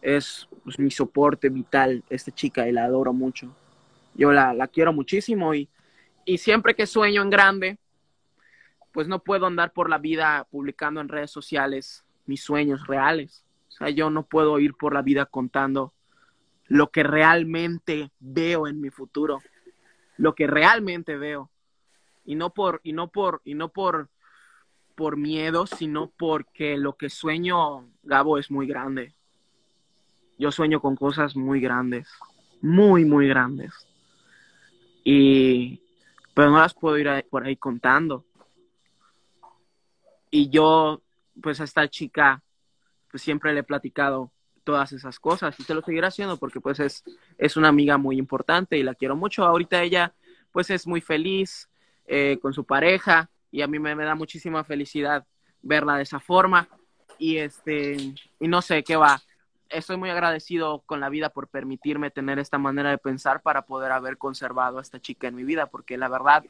Es 0.00 0.46
pues, 0.62 0.78
mi 0.78 0.92
soporte 0.92 1.48
vital, 1.48 2.04
esta 2.08 2.30
chica, 2.30 2.68
y 2.68 2.72
la 2.72 2.84
adoro 2.84 3.12
mucho 3.12 3.52
yo 4.14 4.30
la, 4.30 4.68
quiero 4.68 4.92
muchísimo 4.92 5.54
y, 5.54 5.68
y 6.24 6.38
siempre 6.38 6.76
que 6.76 6.86
sueño 6.86 7.22
en 7.22 7.30
grande, 7.30 7.78
pues 8.92 9.08
no 9.08 9.24
puedo 9.24 9.46
andar 9.46 9.72
por 9.72 9.90
la 9.90 9.98
vida 9.98 10.46
publicando 10.52 11.00
en 11.00 11.08
redes 11.08 11.32
sociales 11.32 12.04
mis 12.26 12.44
sueños 12.44 12.86
reales. 12.86 13.44
O 13.70 13.72
sea, 13.72 13.90
yo 13.90 14.08
no 14.08 14.22
puedo 14.22 14.60
ir 14.60 14.74
por 14.74 14.94
la 14.94 15.02
vida 15.02 15.26
contando 15.26 15.94
lo 16.68 16.90
que 16.90 17.02
realmente 17.02 18.10
veo 18.20 18.66
en 18.66 18.80
mi 18.80 18.90
futuro, 18.90 19.42
lo 20.16 20.34
que 20.34 20.46
realmente 20.46 21.16
veo. 21.16 21.50
Y 22.24 22.34
no 22.34 22.50
por, 22.50 22.80
y 22.84 22.92
no 22.92 23.08
por, 23.08 23.40
y 23.44 23.54
no 23.54 23.70
por, 23.70 24.10
por 24.94 25.16
miedo, 25.16 25.66
sino 25.66 26.12
porque 26.16 26.76
lo 26.76 26.96
que 26.96 27.08
sueño, 27.08 27.88
Gabo, 28.02 28.38
es 28.38 28.50
muy 28.50 28.66
grande. 28.66 29.14
Yo 30.38 30.52
sueño 30.52 30.80
con 30.80 30.94
cosas 30.94 31.34
muy 31.34 31.60
grandes, 31.60 32.08
muy, 32.60 33.04
muy 33.04 33.26
grandes. 33.28 33.72
Y, 35.04 35.80
pero 36.34 36.50
no 36.50 36.58
las 36.58 36.74
puedo 36.74 36.98
ir 36.98 37.08
por 37.30 37.44
ahí 37.44 37.56
contando. 37.56 38.26
Y 40.30 40.50
yo, 40.50 41.00
pues 41.42 41.60
a 41.60 41.64
esta 41.64 41.88
chica, 41.88 42.42
pues 43.10 43.22
siempre 43.22 43.54
le 43.54 43.60
he 43.60 43.64
platicado 43.64 44.30
todas 44.68 44.92
esas 44.92 45.18
cosas 45.18 45.58
y 45.58 45.64
te 45.64 45.72
lo 45.72 45.80
seguiré 45.80 46.06
haciendo 46.06 46.36
porque 46.36 46.60
pues 46.60 46.78
es, 46.78 47.02
es 47.38 47.56
una 47.56 47.68
amiga 47.68 47.96
muy 47.96 48.18
importante 48.18 48.76
y 48.76 48.82
la 48.82 48.94
quiero 48.94 49.16
mucho. 49.16 49.46
Ahorita 49.46 49.82
ella 49.82 50.12
pues 50.52 50.68
es 50.68 50.86
muy 50.86 51.00
feliz 51.00 51.70
eh, 52.06 52.38
con 52.42 52.52
su 52.52 52.64
pareja 52.64 53.30
y 53.50 53.62
a 53.62 53.66
mí 53.66 53.78
me, 53.78 53.94
me, 53.94 54.04
da 54.04 54.14
muchísima 54.14 54.64
felicidad 54.64 55.24
verla 55.62 55.96
de 55.96 56.02
esa 56.02 56.20
forma 56.20 56.68
y 57.16 57.38
este 57.38 57.96
y 58.38 58.46
no 58.46 58.60
sé 58.60 58.84
qué 58.84 58.96
va. 58.96 59.22
Estoy 59.70 59.96
muy 59.96 60.10
agradecido 60.10 60.82
con 60.84 61.00
la 61.00 61.08
vida 61.08 61.30
por 61.30 61.48
permitirme 61.48 62.10
tener 62.10 62.38
esta 62.38 62.58
manera 62.58 62.90
de 62.90 62.98
pensar 62.98 63.40
para 63.40 63.62
poder 63.62 63.90
haber 63.90 64.18
conservado 64.18 64.76
a 64.76 64.82
esta 64.82 65.00
chica 65.00 65.28
en 65.28 65.34
mi 65.34 65.44
vida 65.44 65.64
porque 65.64 65.96
la 65.96 66.08
verdad 66.08 66.44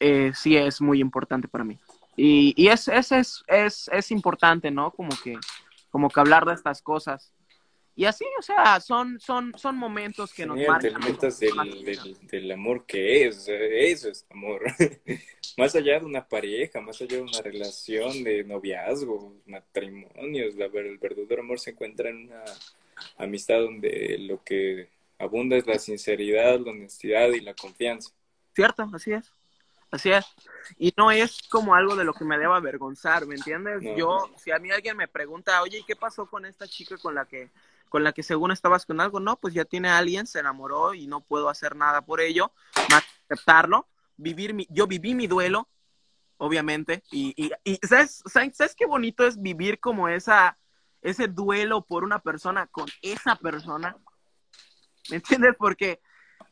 eh, 0.00 0.32
sí 0.34 0.56
es 0.56 0.80
muy 0.80 1.00
importante 1.00 1.48
para 1.48 1.64
mí. 1.64 1.78
Y, 2.16 2.54
y 2.56 2.68
es, 2.68 2.88
es, 2.88 3.12
es, 3.12 3.44
es, 3.46 3.90
es 3.92 4.10
importante, 4.10 4.70
¿no? 4.70 4.90
Como 4.90 5.10
que, 5.22 5.38
como 5.90 6.08
que 6.08 6.18
hablar 6.18 6.46
de 6.46 6.54
estas 6.54 6.80
cosas. 6.80 7.30
Y 7.94 8.06
así, 8.06 8.24
o 8.38 8.42
sea, 8.42 8.80
son, 8.80 9.20
son, 9.20 9.52
son 9.58 9.76
momentos 9.76 10.32
que 10.32 10.46
nos 10.46 10.58
Sí, 10.58 10.66
marcan. 10.66 10.86
elementos 10.86 11.38
del, 11.38 11.84
del, 11.84 12.18
del 12.26 12.50
amor 12.52 12.86
que 12.86 13.26
es, 13.26 13.46
eso 13.48 14.08
es 14.08 14.26
amor. 14.30 14.62
más 15.58 15.74
allá 15.74 16.00
de 16.00 16.06
una 16.06 16.26
pareja, 16.26 16.80
más 16.80 17.00
allá 17.02 17.16
de 17.16 17.22
una 17.22 17.42
relación 17.42 18.24
de 18.24 18.44
noviazgo, 18.44 19.34
matrimonios, 19.46 20.54
la, 20.54 20.66
el 20.66 20.98
verdadero 20.98 21.42
amor 21.42 21.60
se 21.60 21.70
encuentra 21.70 22.08
en 22.10 22.28
una 22.28 22.44
amistad 23.18 23.60
donde 23.60 24.16
lo 24.20 24.42
que 24.42 24.88
abunda 25.18 25.56
es 25.56 25.66
la 25.66 25.78
sinceridad, 25.78 26.58
la 26.60 26.70
honestidad 26.72 27.28
y 27.30 27.40
la 27.40 27.54
confianza. 27.54 28.10
Cierto, 28.54 28.88
así 28.94 29.12
es. 29.12 29.30
Así 29.90 30.10
es. 30.10 30.24
Y 30.78 30.94
no 30.96 31.10
es 31.10 31.42
como 31.50 31.74
algo 31.74 31.96
de 31.96 32.04
lo 32.04 32.14
que 32.14 32.24
me 32.24 32.38
deba 32.38 32.56
avergonzar, 32.56 33.26
¿me 33.26 33.34
entiendes? 33.34 33.82
No. 33.82 33.94
Yo, 33.96 34.30
si 34.38 34.50
a 34.50 34.58
mí 34.58 34.70
alguien 34.70 34.96
me 34.96 35.06
pregunta, 35.08 35.60
oye, 35.62 35.80
¿y 35.80 35.84
qué 35.84 35.96
pasó 35.96 36.24
con 36.26 36.46
esta 36.46 36.66
chica 36.66 36.96
con 36.96 37.14
la 37.14 37.26
que, 37.26 37.50
con 37.92 38.04
la 38.04 38.14
que 38.14 38.22
según 38.22 38.52
estabas 38.52 38.86
con 38.86 39.02
algo? 39.02 39.20
No, 39.20 39.38
pues 39.38 39.52
ya 39.52 39.66
tiene 39.66 39.90
a 39.90 39.98
alguien, 39.98 40.26
se 40.26 40.38
enamoró 40.38 40.94
y 40.94 41.06
no 41.06 41.20
puedo 41.20 41.50
hacer 41.50 41.76
nada 41.76 42.00
por 42.00 42.22
ello, 42.22 42.50
más 42.88 43.04
aceptarlo, 43.28 43.86
vivir 44.16 44.54
mi, 44.54 44.66
yo 44.70 44.86
viví 44.86 45.14
mi 45.14 45.26
duelo, 45.26 45.68
obviamente, 46.38 47.02
y, 47.12 47.34
y, 47.36 47.52
y 47.64 47.78
¿sabes, 47.86 48.22
¿sabes, 48.24 48.56
¿sabes 48.56 48.74
qué 48.74 48.86
bonito 48.86 49.26
es 49.26 49.42
vivir 49.42 49.78
como 49.78 50.08
esa, 50.08 50.56
ese 51.02 51.28
duelo 51.28 51.84
por 51.84 52.02
una 52.02 52.18
persona 52.18 52.66
con 52.66 52.86
esa 53.02 53.36
persona? 53.36 53.94
¿Me 55.10 55.16
entiendes? 55.16 55.54
Porque, 55.58 56.00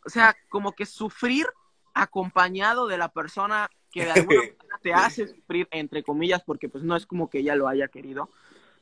o 0.05 0.11
sea, 0.11 0.36
como 0.51 0.72
que 0.72 0.84
sufrir 0.84 1.47
acompañado 1.95 2.86
de 2.86 2.99
la 2.99 3.09
persona 3.09 3.70
que 3.91 4.05
de 4.05 4.11
alguna 4.11 4.41
manera 4.59 4.78
te 4.82 4.93
hace 4.93 5.26
sufrir, 5.26 5.66
entre 5.70 6.03
comillas, 6.03 6.43
porque 6.45 6.68
pues 6.68 6.84
no 6.84 6.97
es 6.97 7.07
como 7.07 7.30
que 7.30 7.38
ella 7.38 7.55
lo 7.55 7.66
haya 7.66 7.88
querido, 7.88 8.28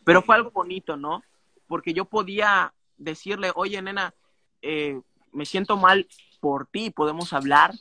pero 0.03 0.23
fue 0.23 0.35
algo 0.35 0.51
bonito, 0.51 0.97
¿no? 0.97 1.23
Porque 1.69 1.93
yo 1.95 2.07
podía 2.07 2.75
decirle, 2.97 3.53
oye, 3.55 3.81
nena, 3.81 4.13
eh, 4.63 5.01
me 5.33 5.47
siento 5.47 5.77
mal 5.77 6.09
por 6.41 6.67
ti, 6.67 6.91
podemos 6.91 7.33
hablar, 7.33 7.73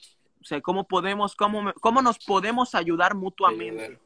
o 0.41 0.43
sea, 0.43 0.61
¿cómo 0.61 0.87
podemos, 0.87 1.35
cómo, 1.35 1.61
me- 1.63 1.73
cómo 1.73 2.01
nos 2.03 2.19
podemos 2.19 2.75
ayudar 2.75 3.15
mutuamente? 3.15 3.83
Ayudar. 3.85 4.01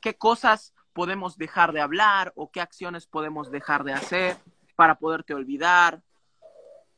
qué 0.00 0.14
cosas 0.16 0.72
podemos 0.92 1.36
dejar 1.36 1.72
de 1.72 1.80
hablar 1.80 2.32
o 2.36 2.50
qué 2.50 2.60
acciones 2.60 3.06
podemos 3.06 3.50
dejar 3.50 3.82
de 3.84 3.92
hacer 3.92 4.36
para 4.76 4.94
poderte 4.96 5.34
olvidar 5.34 6.02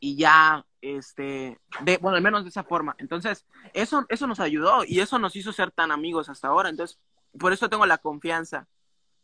y 0.00 0.16
ya 0.16 0.66
este 0.82 1.58
de 1.80 1.96
bueno 1.98 2.16
al 2.16 2.22
menos 2.22 2.42
de 2.42 2.50
esa 2.50 2.62
forma 2.64 2.94
entonces 2.98 3.46
eso 3.72 4.04
eso 4.10 4.26
nos 4.26 4.40
ayudó 4.40 4.84
y 4.84 5.00
eso 5.00 5.18
nos 5.18 5.34
hizo 5.36 5.52
ser 5.52 5.70
tan 5.70 5.90
amigos 5.92 6.28
hasta 6.28 6.48
ahora 6.48 6.68
entonces 6.68 6.98
por 7.38 7.52
eso 7.52 7.68
tengo 7.70 7.86
la 7.86 7.98
confianza 7.98 8.66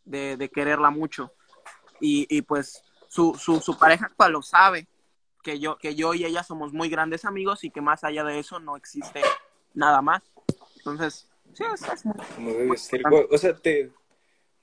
de, 0.04 0.36
de 0.38 0.48
quererla 0.48 0.90
mucho 0.90 1.32
y, 2.00 2.26
y 2.34 2.42
pues 2.42 2.82
su, 3.12 3.34
su, 3.34 3.60
su 3.60 3.76
pareja 3.76 4.06
actual 4.06 4.32
lo 4.32 4.40
sabe 4.40 4.86
que 5.42 5.58
yo 5.58 5.76
que 5.76 5.94
yo 5.94 6.14
y 6.14 6.24
ella 6.24 6.42
somos 6.42 6.72
muy 6.72 6.88
grandes 6.88 7.26
amigos 7.26 7.62
y 7.62 7.70
que 7.70 7.82
más 7.82 8.04
allá 8.04 8.24
de 8.24 8.38
eso 8.38 8.58
no 8.58 8.74
existe 8.74 9.20
nada 9.74 10.00
más 10.00 10.22
entonces 10.78 11.28
sí 11.52 11.62
es, 11.74 11.82
es 11.82 12.06
muy 12.06 12.14
Como 12.34 12.50
debe 12.52 12.76
ser. 12.78 13.02
Bueno, 13.02 13.26
O 13.30 13.36
sea, 13.36 13.54
te, 13.54 13.90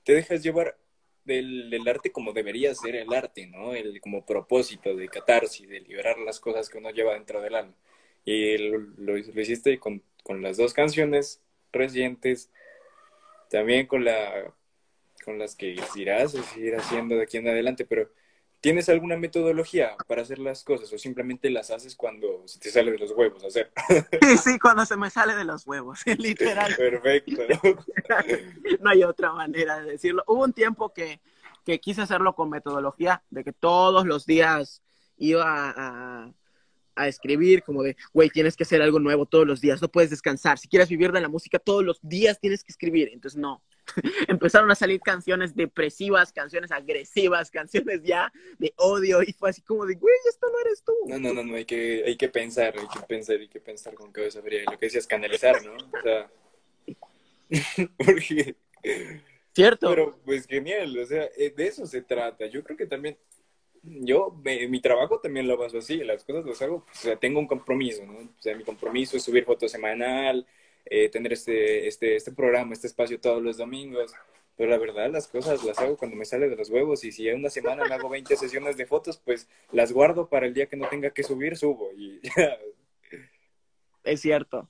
te 0.02 0.14
dejas 0.14 0.42
llevar 0.42 0.76
del, 1.24 1.70
del 1.70 1.86
arte 1.86 2.10
como 2.10 2.32
debería 2.32 2.74
ser 2.74 2.96
el 2.96 3.12
arte, 3.12 3.46
¿no? 3.46 3.72
El 3.72 4.00
como 4.00 4.26
propósito 4.26 4.96
de 4.96 5.08
catarsis, 5.08 5.68
de 5.68 5.80
liberar 5.80 6.18
las 6.18 6.40
cosas 6.40 6.68
que 6.68 6.78
uno 6.78 6.90
lleva 6.90 7.14
dentro 7.14 7.40
del 7.40 7.54
alma. 7.54 7.74
Y 8.24 8.58
lo, 8.58 8.78
lo, 8.78 9.16
lo 9.16 9.40
hiciste 9.40 9.78
con, 9.78 10.02
con 10.24 10.42
las 10.42 10.56
dos 10.56 10.74
canciones 10.74 11.40
recientes, 11.72 12.50
también 13.48 13.86
con 13.86 14.04
la 14.04 14.52
con 15.24 15.38
las 15.38 15.54
que 15.54 15.76
irás 15.94 16.34
a 16.34 16.42
seguir 16.42 16.74
haciendo 16.74 17.14
de 17.14 17.22
aquí 17.22 17.36
en 17.36 17.46
adelante, 17.46 17.84
pero 17.84 18.10
¿tienes 18.60 18.88
alguna 18.88 19.16
metodología 19.16 19.96
para 20.06 20.22
hacer 20.22 20.38
las 20.38 20.64
cosas 20.64 20.92
o 20.92 20.98
simplemente 20.98 21.50
las 21.50 21.70
haces 21.70 21.96
cuando 21.96 22.42
se 22.46 22.58
te 22.58 22.70
sale 22.70 22.92
de 22.92 22.98
los 22.98 23.12
huevos 23.12 23.44
hacer? 23.44 23.72
Sí, 24.22 24.36
sí, 24.36 24.58
cuando 24.58 24.84
se 24.84 24.96
me 24.96 25.10
sale 25.10 25.34
de 25.34 25.44
los 25.44 25.66
huevos, 25.66 26.00
literal. 26.18 26.74
Perfecto. 26.76 27.42
No 28.80 28.90
hay 28.90 29.02
otra 29.02 29.32
manera 29.32 29.80
de 29.80 29.92
decirlo. 29.92 30.24
Hubo 30.26 30.44
un 30.44 30.52
tiempo 30.52 30.92
que, 30.92 31.20
que 31.64 31.80
quise 31.80 32.02
hacerlo 32.02 32.34
con 32.34 32.50
metodología, 32.50 33.22
de 33.30 33.44
que 33.44 33.52
todos 33.52 34.06
los 34.06 34.26
días 34.26 34.82
iba 35.16 35.44
a, 35.44 36.32
a 36.96 37.08
escribir, 37.08 37.62
como 37.62 37.82
de, 37.82 37.96
güey, 38.12 38.30
tienes 38.30 38.56
que 38.56 38.62
hacer 38.62 38.82
algo 38.82 38.98
nuevo 38.98 39.26
todos 39.26 39.46
los 39.46 39.60
días, 39.60 39.82
no 39.82 39.88
puedes 39.88 40.10
descansar. 40.10 40.58
Si 40.58 40.68
quieres 40.68 40.88
vivir 40.88 41.12
de 41.12 41.20
la 41.20 41.28
música, 41.28 41.58
todos 41.58 41.84
los 41.84 41.98
días 42.02 42.38
tienes 42.40 42.64
que 42.64 42.72
escribir. 42.72 43.10
Entonces, 43.12 43.38
no. 43.38 43.62
Empezaron 44.28 44.70
a 44.70 44.74
salir 44.74 45.00
canciones 45.00 45.54
depresivas, 45.54 46.32
canciones 46.32 46.70
agresivas, 46.72 47.50
canciones 47.50 48.02
ya 48.02 48.32
de 48.58 48.72
odio, 48.76 49.22
y 49.22 49.32
fue 49.32 49.50
así 49.50 49.62
como 49.62 49.86
de, 49.86 49.94
güey, 49.94 50.14
esto 50.28 50.46
no 50.50 50.58
eres 50.60 50.82
tú. 50.82 50.92
No, 51.06 51.18
no, 51.18 51.32
no, 51.34 51.42
no, 51.42 51.56
hay 51.56 51.64
que, 51.64 52.04
hay 52.06 52.16
que 52.16 52.28
pensar, 52.28 52.74
hay 52.78 52.86
que 52.86 53.00
pensar, 53.06 53.36
hay 53.36 53.48
que 53.48 53.60
pensar 53.60 53.94
con 53.94 54.12
cabeza 54.12 54.40
fría. 54.42 54.62
Lo 54.70 54.78
que 54.78 54.86
decías, 54.86 55.06
canalizar, 55.06 55.64
¿no? 55.64 55.72
O 55.74 56.02
sea, 56.02 56.30
porque, 57.98 58.56
¿Cierto? 59.54 59.90
pero 59.90 60.18
pues 60.24 60.46
genial, 60.46 60.96
o 60.98 61.04
sea, 61.06 61.28
eh, 61.36 61.52
de 61.56 61.66
eso 61.66 61.86
se 61.86 62.02
trata. 62.02 62.46
Yo 62.46 62.62
creo 62.62 62.76
que 62.76 62.86
también, 62.86 63.16
yo, 63.82 64.38
me- 64.44 64.68
mi 64.68 64.80
trabajo 64.80 65.18
también 65.20 65.48
lo 65.48 65.56
baso 65.56 65.78
así, 65.78 65.96
las 65.98 66.24
cosas 66.24 66.44
las 66.46 66.62
hago, 66.62 66.84
pues, 66.84 66.98
o 66.98 67.02
sea, 67.02 67.16
tengo 67.16 67.40
un 67.40 67.46
compromiso, 67.48 68.04
¿no? 68.06 68.18
O 68.18 68.42
sea, 68.42 68.56
mi 68.56 68.62
compromiso 68.64 69.16
es 69.16 69.22
subir 69.24 69.44
foto 69.44 69.68
semanal, 69.68 70.46
eh, 70.90 71.08
tener 71.08 71.32
este, 71.32 71.86
este, 71.86 72.16
este 72.16 72.32
programa, 72.32 72.72
este 72.72 72.88
espacio 72.88 73.20
todos 73.20 73.40
los 73.40 73.56
domingos. 73.56 74.12
Pero 74.56 74.72
la 74.72 74.78
verdad, 74.78 75.10
las 75.10 75.28
cosas 75.28 75.64
las 75.64 75.78
hago 75.78 75.96
cuando 75.96 76.16
me 76.16 76.24
sale 76.26 76.48
de 76.50 76.56
los 76.56 76.68
huevos. 76.68 77.04
Y 77.04 77.12
si 77.12 77.28
en 77.28 77.38
una 77.38 77.48
semana 77.48 77.84
me 77.88 77.94
hago 77.94 78.10
20 78.10 78.36
sesiones 78.36 78.76
de 78.76 78.84
fotos, 78.84 79.16
pues 79.24 79.48
las 79.72 79.92
guardo 79.92 80.28
para 80.28 80.46
el 80.46 80.52
día 80.52 80.66
que 80.66 80.76
no 80.76 80.88
tenga 80.88 81.10
que 81.10 81.22
subir, 81.22 81.56
subo. 81.56 81.90
Y 81.96 82.20
ya, 82.36 82.58
Es 84.04 84.20
cierto. 84.20 84.68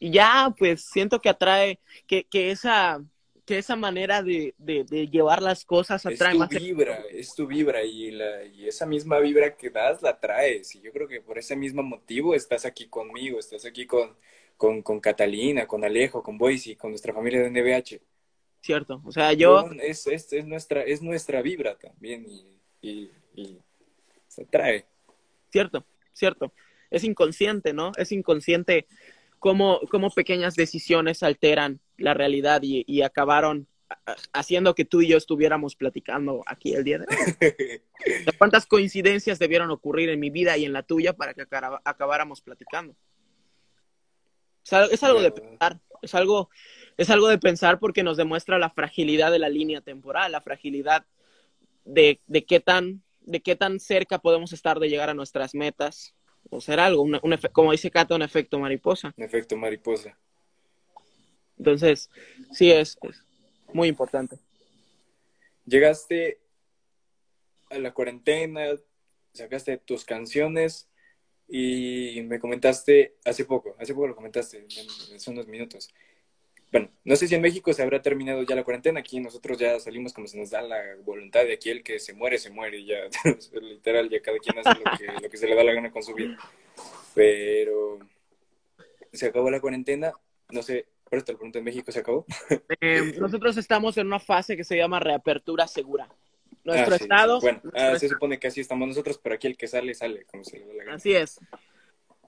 Y 0.00 0.10
ya, 0.10 0.52
pues 0.58 0.84
siento 0.84 1.20
que 1.20 1.28
atrae, 1.28 1.78
que, 2.08 2.24
que 2.24 2.50
esa, 2.50 3.00
que 3.46 3.58
esa 3.58 3.76
manera 3.76 4.20
de, 4.22 4.54
de, 4.58 4.82
de 4.82 5.06
llevar 5.06 5.40
las 5.40 5.64
cosas 5.64 6.04
es 6.04 6.20
atrae 6.20 6.32
tu 6.32 6.38
más. 6.40 6.48
vibra, 6.50 7.04
es 7.12 7.34
tu 7.36 7.46
vibra. 7.46 7.84
Y, 7.84 8.10
la, 8.10 8.44
y 8.44 8.66
esa 8.66 8.84
misma 8.84 9.20
vibra 9.20 9.56
que 9.56 9.70
das 9.70 10.02
la 10.02 10.18
traes. 10.18 10.74
Y 10.74 10.80
yo 10.82 10.92
creo 10.92 11.06
que 11.06 11.20
por 11.20 11.38
ese 11.38 11.54
mismo 11.54 11.84
motivo 11.84 12.34
estás 12.34 12.66
aquí 12.66 12.88
conmigo, 12.88 13.38
estás 13.38 13.64
aquí 13.64 13.86
con, 13.86 14.16
con, 14.56 14.82
con 14.82 15.00
Catalina, 15.00 15.66
con 15.66 15.84
Alejo, 15.84 16.22
con 16.22 16.38
Boise, 16.38 16.76
con 16.76 16.90
nuestra 16.90 17.12
familia 17.12 17.42
de 17.42 17.50
NBH. 17.50 18.00
Cierto. 18.60 19.02
O 19.04 19.12
sea, 19.12 19.32
yo, 19.32 19.70
Es, 19.80 20.06
es, 20.06 20.32
es, 20.32 20.46
nuestra, 20.46 20.82
es 20.82 21.02
nuestra 21.02 21.42
vibra 21.42 21.76
también. 21.76 22.24
Y, 22.28 22.60
y, 22.80 23.10
y 23.34 23.58
se 24.28 24.44
trae. 24.44 24.86
cierto, 25.50 25.84
cierto. 26.12 26.52
Es 26.90 27.04
inconsciente, 27.04 27.72
¿no? 27.72 27.92
Es 27.96 28.12
inconsciente 28.12 28.86
cómo, 29.38 29.80
cómo 29.90 30.10
pequeñas 30.10 30.54
decisiones 30.54 31.22
alteran 31.22 31.80
la 31.96 32.14
realidad 32.14 32.62
y, 32.62 32.84
y 32.86 33.02
acabaron 33.02 33.66
haciendo 34.32 34.74
que 34.74 34.84
tú 34.84 35.02
y 35.02 35.08
yo 35.08 35.16
estuviéramos 35.16 35.76
platicando 35.76 36.42
aquí 36.46 36.74
el 36.74 36.84
día 36.84 36.98
de 36.98 37.06
hoy. 37.08 37.82
¿Cuántas 38.38 38.66
coincidencias 38.66 39.38
debieron 39.38 39.70
ocurrir 39.70 40.08
en 40.10 40.20
mi 40.20 40.30
vida 40.30 40.56
y 40.56 40.64
en 40.64 40.72
la 40.72 40.82
tuya 40.82 41.12
para 41.14 41.34
que 41.34 41.46
acabáramos 41.84 42.40
platicando? 42.40 42.94
Es 44.64 45.02
algo, 45.02 45.20
de 45.20 45.32
pensar, 45.32 45.80
es 46.02 46.14
algo, 46.14 46.50
es 46.96 47.10
algo 47.10 47.28
de 47.28 47.38
pensar 47.38 47.78
porque 47.78 48.02
nos 48.02 48.16
demuestra 48.16 48.58
la 48.58 48.70
fragilidad 48.70 49.32
de 49.32 49.38
la 49.38 49.48
línea 49.48 49.80
temporal, 49.80 50.32
la 50.32 50.40
fragilidad 50.40 51.04
de, 51.84 52.20
de 52.26 52.44
qué 52.44 52.60
tan 52.60 53.02
de 53.24 53.40
qué 53.40 53.56
tan 53.56 53.78
cerca 53.78 54.18
podemos 54.18 54.52
estar 54.52 54.80
de 54.80 54.88
llegar 54.88 55.08
a 55.08 55.14
nuestras 55.14 55.54
metas 55.54 56.14
o 56.50 56.60
ser 56.60 56.80
algo, 56.80 57.02
un, 57.02 57.20
como 57.52 57.72
dice 57.72 57.90
Cata, 57.90 58.14
un 58.14 58.22
efecto 58.22 58.58
mariposa. 58.58 59.14
Un 59.16 59.24
efecto 59.24 59.56
mariposa. 59.56 60.18
Entonces, 61.56 62.10
sí 62.50 62.70
es, 62.70 62.98
es 63.02 63.24
muy 63.72 63.88
importante. 63.88 64.38
Llegaste 65.66 66.40
a 67.70 67.78
la 67.78 67.94
cuarentena, 67.94 68.62
sacaste 69.32 69.78
tus 69.78 70.04
canciones 70.04 70.88
y 71.54 72.22
me 72.22 72.40
comentaste 72.40 73.16
hace 73.26 73.44
poco, 73.44 73.76
hace 73.78 73.92
poco 73.92 74.06
lo 74.06 74.16
comentaste, 74.16 74.66
hace 75.14 75.30
unos 75.30 75.46
minutos, 75.46 75.92
bueno, 76.72 76.88
no 77.04 77.16
sé 77.16 77.28
si 77.28 77.34
en 77.34 77.42
México 77.42 77.74
se 77.74 77.82
habrá 77.82 78.00
terminado 78.00 78.42
ya 78.44 78.56
la 78.56 78.64
cuarentena, 78.64 79.00
aquí 79.00 79.20
nosotros 79.20 79.58
ya 79.58 79.78
salimos 79.78 80.14
como 80.14 80.26
se 80.26 80.38
nos 80.38 80.48
da 80.48 80.62
la 80.62 80.80
voluntad 81.04 81.44
de 81.44 81.52
aquí 81.52 81.68
el 81.68 81.82
que 81.82 81.98
se 81.98 82.14
muere, 82.14 82.38
se 82.38 82.48
muere, 82.48 82.78
y 82.78 82.86
ya, 82.86 82.96
literal, 83.60 84.08
ya 84.08 84.22
cada 84.22 84.38
quien 84.38 84.58
hace 84.58 84.80
lo 85.20 85.28
que, 85.28 85.36
se 85.36 85.46
le 85.46 85.54
da 85.54 85.62
la 85.62 85.74
gana 85.74 85.90
con 85.90 86.02
su 86.02 86.14
vida. 86.14 86.38
Pero 87.14 87.98
se 89.12 89.26
acabó 89.26 89.50
la 89.50 89.60
cuarentena, 89.60 90.14
no 90.50 90.62
sé, 90.62 90.86
por 91.04 91.18
esto 91.18 91.32
lo 91.32 91.38
pregunto, 91.38 91.58
¿en 91.58 91.64
México 91.64 91.92
se 91.92 91.98
acabó? 92.00 92.24
Eh, 92.80 93.12
nosotros 93.20 93.58
estamos 93.58 93.98
en 93.98 94.06
una 94.06 94.18
fase 94.18 94.56
que 94.56 94.64
se 94.64 94.78
llama 94.78 94.98
reapertura 94.98 95.68
segura. 95.68 96.08
Nuestro 96.64 96.94
ah, 96.94 96.96
estado... 96.96 97.40
Bueno, 97.40 97.60
ah, 97.74 97.98
se 97.98 98.08
supone 98.08 98.38
que 98.38 98.46
así 98.48 98.60
estamos 98.60 98.88
nosotros, 98.88 99.18
pero 99.22 99.34
aquí 99.34 99.46
el 99.46 99.56
que 99.56 99.66
sale, 99.66 99.94
sale, 99.94 100.24
como 100.24 100.44
se 100.44 100.58
le 100.58 100.66
da 100.66 100.74
la 100.74 100.84
gana. 100.84 100.96
Así 100.96 101.14
es. 101.14 101.40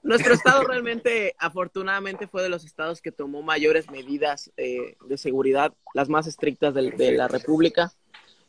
Nuestro 0.05 0.35
estado 0.35 0.63
realmente, 0.63 1.35
afortunadamente, 1.39 2.27
fue 2.27 2.43
de 2.43 2.49
los 2.49 2.63
estados 2.63 3.01
que 3.01 3.11
tomó 3.11 3.41
mayores 3.41 3.89
medidas 3.89 4.51
eh, 4.55 4.97
de 5.03 5.17
seguridad, 5.17 5.73
las 5.95 6.09
más 6.09 6.27
estrictas 6.27 6.75
de, 6.75 7.11
la 7.13 7.27
República. 7.27 7.91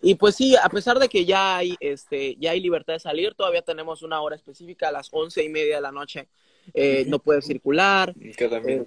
Y 0.03 0.17
pues 0.17 0.35
sí, 0.35 0.55
a 0.55 0.69
pesar 0.69 0.99
de 0.99 1.09
que 1.09 1.25
ya 1.25 1.57
hay, 1.57 1.75
este, 1.81 2.37
ya 2.37 2.51
hay 2.51 2.61
libertad 2.61 2.93
de 2.93 3.01
salir, 3.01 3.35
todavía 3.35 3.63
tenemos 3.63 4.03
una 4.03 4.21
hora 4.21 4.37
específica 4.37 4.89
a 4.89 4.93
las 4.93 5.09
once 5.11 5.43
y 5.43 5.49
media 5.49 5.77
de 5.77 5.81
la 5.81 5.93
noche. 5.93 6.29
Eh, 6.75 7.07
no 7.09 7.21
puede 7.21 7.41
circular. 7.41 8.15
Eh, 8.19 8.85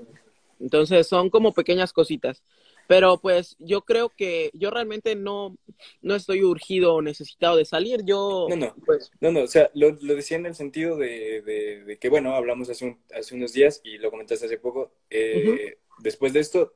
entonces 0.60 1.08
son 1.08 1.32
como 1.32 1.54
pequeñas 1.54 1.92
cositas. 1.92 2.44
Pero 2.90 3.20
pues 3.22 3.56
yo 3.60 3.82
creo 3.82 4.10
que 4.10 4.50
yo 4.56 4.72
realmente 4.72 5.16
no, 5.16 5.56
no 6.02 6.16
estoy 6.16 6.42
urgido 6.42 6.96
o 6.96 7.04
necesitado 7.04 7.56
de 7.56 7.64
salir. 7.64 8.04
Yo, 8.04 8.48
no, 8.50 8.56
no, 8.56 8.76
pues... 8.84 9.12
no, 9.22 9.32
no, 9.32 9.44
o 9.44 9.48
sea, 9.48 9.70
lo, 9.76 9.92
lo 10.02 10.16
decía 10.16 10.38
en 10.38 10.48
el 10.48 10.56
sentido 10.56 10.98
de, 10.98 11.84
de, 11.86 12.00
que, 12.00 12.10
bueno, 12.10 12.34
hablamos 12.34 12.68
hace, 12.68 12.98
hace 13.14 13.36
unos 13.36 13.54
días 13.54 13.80
y 13.84 14.00
lo 14.00 14.10
comentaste 14.10 14.48
hace 14.48 14.58
poco. 14.58 14.92
Eh, 15.12 15.78
después 16.00 16.34
de 16.34 16.40
esto, 16.40 16.74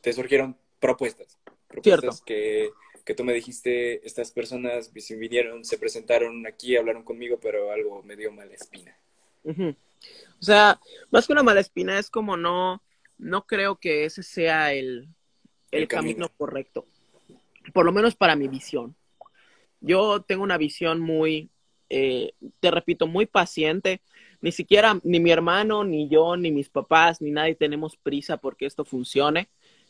te 0.00 0.14
surgieron 0.14 0.56
propuestas. 0.80 1.38
Propuestas 1.68 2.22
que, 2.22 2.70
que 3.04 3.14
tú 3.14 3.22
me 3.22 3.34
dijiste, 3.34 4.00
estas 4.06 4.30
personas 4.30 4.94
vinieron, 4.94 5.62
se 5.66 5.76
presentaron 5.76 6.46
aquí, 6.46 6.74
hablaron 6.74 7.02
conmigo, 7.02 7.38
pero 7.38 7.70
algo 7.70 8.02
me 8.02 8.16
dio 8.16 8.32
mala 8.32 8.54
espina. 8.54 8.96
O 9.44 10.42
sea, 10.42 10.80
más 11.10 11.26
que 11.26 11.34
una 11.34 11.42
mala 11.42 11.60
espina, 11.60 11.98
es 11.98 12.08
como 12.08 12.38
no 12.38 12.80
no 13.18 13.46
creo 13.46 13.76
que 13.76 14.04
ese 14.04 14.22
sea 14.22 14.72
el, 14.72 15.08
camino. 15.88 16.28
correcto. 16.36 16.86
Por 17.72 17.84
lo 17.84 17.92
menos 17.92 18.14
para 18.14 18.36
mi 18.36 18.48
visión. 18.48 18.94
Yo 19.80 20.22
tengo 20.22 20.42
una 20.42 20.58
visión 20.58 21.00
muy, 21.00 21.50
eh, 21.90 22.32
te 22.60 22.70
repito, 22.70 23.06
muy 23.06 23.26
paciente. 23.26 24.00
Ni 24.40 24.52
siquiera, 24.52 25.00
ni 25.02 25.20
mi 25.20 25.30
hermano, 25.30 25.84
ni 25.84 26.08
yo, 26.08 26.36
ni 26.36 26.50
mis 26.50 26.68
papás, 26.68 27.20
ni 27.20 27.30
nadie 27.30 27.54
tenemos 27.54 27.96
prisa 27.96 28.36
porque 28.36 28.66
esto 28.66 28.84
funcione. 28.84 29.48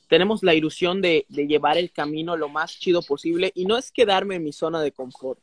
Tenemos 0.09 0.43
la 0.43 0.55
ilusión 0.55 1.03
de, 1.03 1.27
de 1.29 1.47
llevar 1.47 1.79
el 1.79 1.91
camino 1.91 2.37
lo 2.37 2.49
más 2.49 2.79
chido 2.79 3.03
posible 3.03 3.51
y 3.55 3.67
no 3.67 3.77
es 3.77 3.91
quedarme 3.91 4.37
en 4.37 4.45
mi 4.45 4.53
zona 4.53 4.81
de 4.81 4.93
confort 4.93 5.41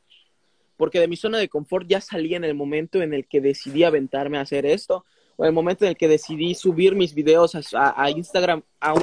porque 0.78 1.00
de 1.00 1.08
mi 1.08 1.16
zona 1.16 1.38
de 1.38 1.50
confort 1.50 1.88
ya 1.88 2.02
salí 2.02 2.36
en 2.36 2.44
el 2.44 2.56
momento 2.56 3.02
en 3.02 3.14
el 3.14 3.28
que 3.28 3.42
decidí 3.42 3.84
aventarme 3.84 4.38
a 4.38 4.42
hacer 4.42 4.66
esto 4.66 5.06
o 5.36 5.46
el 5.46 5.52
momento 5.52 5.86
en 5.86 5.90
el 5.90 5.98
que 5.98 6.08
decidí 6.08 6.56
subir 6.56 6.96
mis 6.96 7.14
videos 7.14 7.56
a, 7.74 8.10
Instagram 8.10 8.64
a 8.80 8.94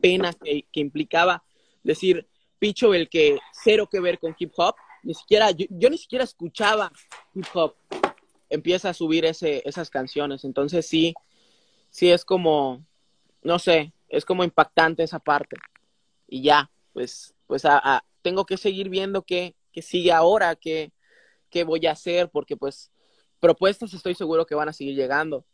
pena 0.00 0.32
que, 0.32 0.64
implicaba 0.74 1.42
decir, 1.82 2.26
Picho, 2.58 2.94
el 2.94 3.08
que 3.08 3.38
cero 3.52 3.88
que 3.90 4.00
ver 4.00 4.18
con 4.18 4.34
hip 4.38 4.52
hop, 4.56 4.74
ni 5.02 5.14
siquiera, 5.14 5.50
yo, 5.50 5.90
ni 5.90 5.98
siquiera 5.98 6.24
escuchaba 6.24 6.90
hip 7.34 7.46
hop, 7.54 7.76
empieza 8.48 8.90
a 8.90 8.94
subir 8.94 9.24
ese, 9.24 9.62
esas 9.64 9.90
canciones. 9.90 10.44
Entonces 10.44 10.86
sí, 10.86 11.14
sí 11.90 12.10
es 12.10 12.24
como, 12.24 12.84
no 13.42 13.58
sé, 13.58 13.92
es 14.08 14.24
como 14.24 14.42
impactante 14.42 15.02
esa 15.02 15.18
parte. 15.18 15.56
Y 16.26 16.42
ya, 16.42 16.70
pues, 16.92 17.34
pues 17.46 17.62
tengo 18.22 18.44
que 18.44 18.56
seguir 18.56 18.88
viendo 18.88 19.22
qué, 19.22 19.54
qué 19.72 19.82
sigue 19.82 20.12
ahora, 20.12 20.56
qué, 20.56 20.90
qué 21.50 21.62
voy 21.62 21.86
a 21.86 21.92
hacer, 21.92 22.30
porque 22.30 22.56
pues 22.56 22.90
propuestas 23.38 23.94
estoy 23.94 24.14
seguro 24.14 24.46
que 24.46 24.54
van 24.54 24.68
a 24.68 24.72
seguir 24.72 24.96
llegando 24.96 25.44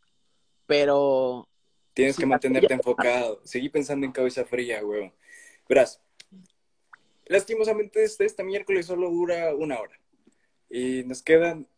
pero... 0.73 1.47
Tienes 1.93 2.17
que 2.17 2.25
mantenerte 2.25 2.73
enfocado. 2.73 3.43
Seguí 3.45 3.69
pensando 3.69 4.07
en 4.07 4.13
cabeza 4.13 4.47
fría, 4.47 4.83
weón. 4.83 5.13
Verás, 5.69 6.01
lastimosamente 7.27 8.03
este, 8.03 8.25
este 8.25 8.43
miércoles 8.43 8.87
solo 8.87 9.11
dura 9.11 9.55
una 9.55 9.79
hora. 9.79 10.01
Y 10.71 11.05
nos 11.05 11.23
quedan, 11.23 11.69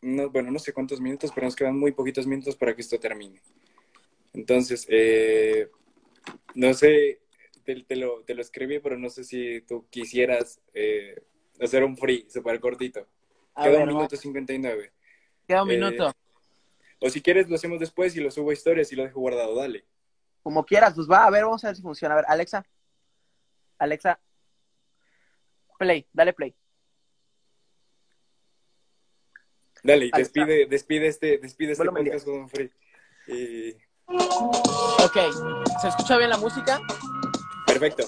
no, 0.00 0.28
bueno, 0.30 0.50
no 0.50 0.58
sé 0.58 0.72
cuántos 0.72 1.00
minutos, 1.00 1.30
pero 1.32 1.46
nos 1.46 1.54
quedan 1.54 1.78
muy 1.78 1.92
poquitos 1.92 2.26
minutos 2.26 2.56
para 2.56 2.74
que 2.74 2.80
esto 2.80 2.98
termine. 2.98 3.40
Entonces, 4.32 4.86
eh, 4.88 5.68
no 6.56 6.74
sé, 6.74 7.20
te, 7.64 7.76
lo, 7.94 8.24
te, 8.24 8.34
lo, 8.34 8.42
escribí, 8.42 8.80
pero 8.80 8.98
no 8.98 9.08
sé 9.08 9.22
si 9.22 9.60
tú 9.60 9.86
quisieras 9.88 10.60
eh, 10.74 11.22
hacer 11.60 11.84
un 11.84 11.96
free 11.96 12.26
súper 12.28 12.58
cortito. 12.58 13.06
Queda 13.62 13.84
un 13.84 13.86
minuto 13.86 14.16
cincuenta 14.16 14.52
y 14.52 14.58
nueve. 14.58 14.90
Queda 15.46 15.62
un 15.62 15.68
minuto. 15.68 16.12
Eh, 17.02 17.06
o 17.06 17.10
si 17.10 17.20
quieres, 17.20 17.48
lo 17.48 17.56
hacemos 17.56 17.78
después 17.78 18.16
y 18.16 18.20
lo 18.20 18.30
subo 18.30 18.50
a 18.50 18.54
historias 18.54 18.92
y 18.92 18.96
lo 18.96 19.02
dejo 19.02 19.20
guardado. 19.20 19.54
Dale. 19.56 19.84
Como 20.42 20.64
quieras, 20.64 20.94
pues 20.94 21.08
va, 21.08 21.26
a 21.26 21.30
ver, 21.30 21.44
vamos 21.44 21.62
a 21.64 21.68
ver 21.68 21.76
si 21.76 21.82
funciona. 21.82 22.14
A 22.14 22.16
ver, 22.16 22.24
Alexa. 22.28 22.64
Alexa. 23.78 24.20
Play, 25.78 26.06
dale 26.12 26.32
play. 26.32 26.54
Dale, 29.82 30.10
despide, 30.16 30.66
despide 30.66 31.08
este, 31.08 31.38
despide 31.38 31.72
este 31.72 31.84
podcast 31.84 32.24
con 32.24 32.48
free. 32.48 32.70
Ok, 34.06 35.16
¿se 35.80 35.88
escucha 35.88 36.18
bien 36.18 36.30
la 36.30 36.38
música? 36.38 36.80
Perfecto. 37.66 38.04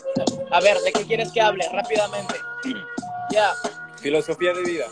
A 0.53 0.61
ver, 0.61 0.78
¿de 0.78 0.92
qué 0.92 1.05
quieres 1.05 1.32
que 1.32 1.40
hable? 1.40 1.64
Rápidamente. 1.72 2.34
Ya. 3.30 3.53
Filosofía 4.01 4.53
de 4.53 4.62
vida. 4.62 4.86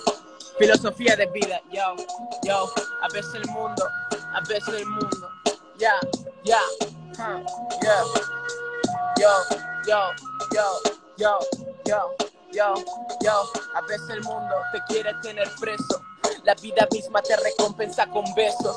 Filosofía 0.62 1.16
de 1.16 1.26
vida, 1.26 1.60
yo, 1.72 1.96
yo, 2.44 2.72
a 3.00 3.08
veces 3.12 3.34
el 3.34 3.46
mundo, 3.46 3.84
a 4.32 4.40
veces 4.48 4.68
el 4.68 4.86
mundo, 4.86 5.28
ya, 5.76 5.98
yeah, 6.44 6.60
ya, 7.18 7.42
yeah, 7.82 8.04
huh, 8.04 9.16
yo, 9.18 9.32
yo, 9.88 10.04
yo, 10.54 10.78
yo, 11.16 11.38
yo, 11.84 12.14
yo, 12.52 12.74
yo, 13.22 13.52
a 13.74 13.80
veces 13.88 14.08
el 14.10 14.22
mundo 14.22 14.54
te 14.70 14.80
quiere 14.84 15.12
tener 15.14 15.50
preso, 15.58 16.00
la 16.44 16.54
vida 16.54 16.86
misma 16.92 17.20
te 17.22 17.36
recompensa 17.36 18.06
con 18.06 18.24
besos. 18.34 18.76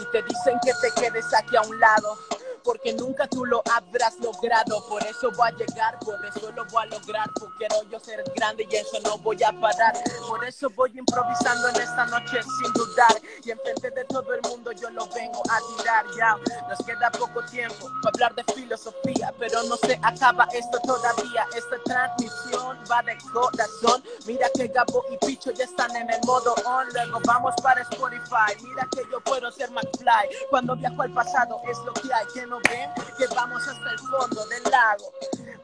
Y 0.00 0.04
te 0.10 0.22
dicen 0.22 0.58
que 0.64 0.72
te 0.80 1.00
quedes 1.00 1.32
aquí 1.34 1.56
a 1.56 1.62
un 1.62 1.78
lado 1.78 2.18
porque 2.64 2.92
nunca 2.92 3.26
tú 3.26 3.44
lo 3.44 3.62
habrás 3.72 4.18
logrado. 4.20 4.84
Por 4.88 5.02
eso 5.06 5.30
voy 5.36 5.48
a 5.48 5.52
llegar, 5.52 5.98
por 6.00 6.24
eso 6.24 6.50
lo 6.52 6.64
voy 6.66 6.82
a 6.82 6.86
lograr, 6.86 7.30
porque 7.38 7.56
quiero 7.58 7.82
yo 7.90 8.00
ser 8.00 8.22
grande 8.36 8.66
y 8.70 8.76
eso 8.76 8.98
no 9.04 9.18
voy 9.18 9.42
a 9.42 9.52
parar. 9.52 9.94
Por 10.26 10.44
eso 10.44 10.68
voy 10.70 10.92
improvisando 10.96 11.68
en 11.68 11.76
esta 11.76 12.06
noche 12.06 12.40
sin 12.42 12.72
dudar 12.72 13.20
y 13.44 13.50
enfrente 13.50 13.90
de 13.90 14.04
todo 14.04 14.32
el 14.34 14.40
mundo 14.42 14.72
yo 14.72 14.90
lo 14.90 15.06
vengo 15.08 15.42
a 15.50 15.58
tirar. 15.76 16.06
Ya 16.16 16.36
nos 16.68 16.78
queda 16.86 17.10
poco 17.10 17.42
tiempo 17.46 17.90
para 18.02 18.10
hablar 18.14 18.34
de 18.34 18.44
filosofía, 18.54 19.32
pero 19.38 19.62
no 19.64 19.76
se 19.76 19.98
acaba 20.02 20.48
esto 20.52 20.78
todavía. 20.80 21.46
Esta 21.54 21.76
transmisión 21.84 22.78
va 22.90 23.02
de 23.02 23.16
corazón. 23.32 24.02
Mira 24.26 24.48
que 24.54 24.68
Gabo 24.68 25.04
y 25.10 25.26
Picho 25.26 25.50
ya 25.52 25.64
están 25.64 25.94
en 25.96 26.10
el 26.10 26.20
modo 26.24 26.54
on. 26.64 26.88
Luego 26.92 27.20
vamos 27.26 27.54
para 27.62 27.82
Spotify. 27.82 28.56
Mira 28.62 28.86
que 28.94 29.02
yo 29.10 29.20
puedo 29.20 29.50
ser 29.50 29.70
McFly. 29.70 30.28
Cuando 30.50 30.76
viajo 30.76 31.02
al 31.02 31.12
pasado 31.12 31.60
es 31.68 31.78
lo 31.78 31.92
que 31.94 32.12
hay 32.12 32.26
no 32.50 32.58
ven 32.68 32.90
que 33.16 33.26
vamos 33.28 33.62
hasta 33.66 33.90
el 33.92 33.98
fondo 34.00 34.44
del 34.46 34.62
lago. 34.64 35.12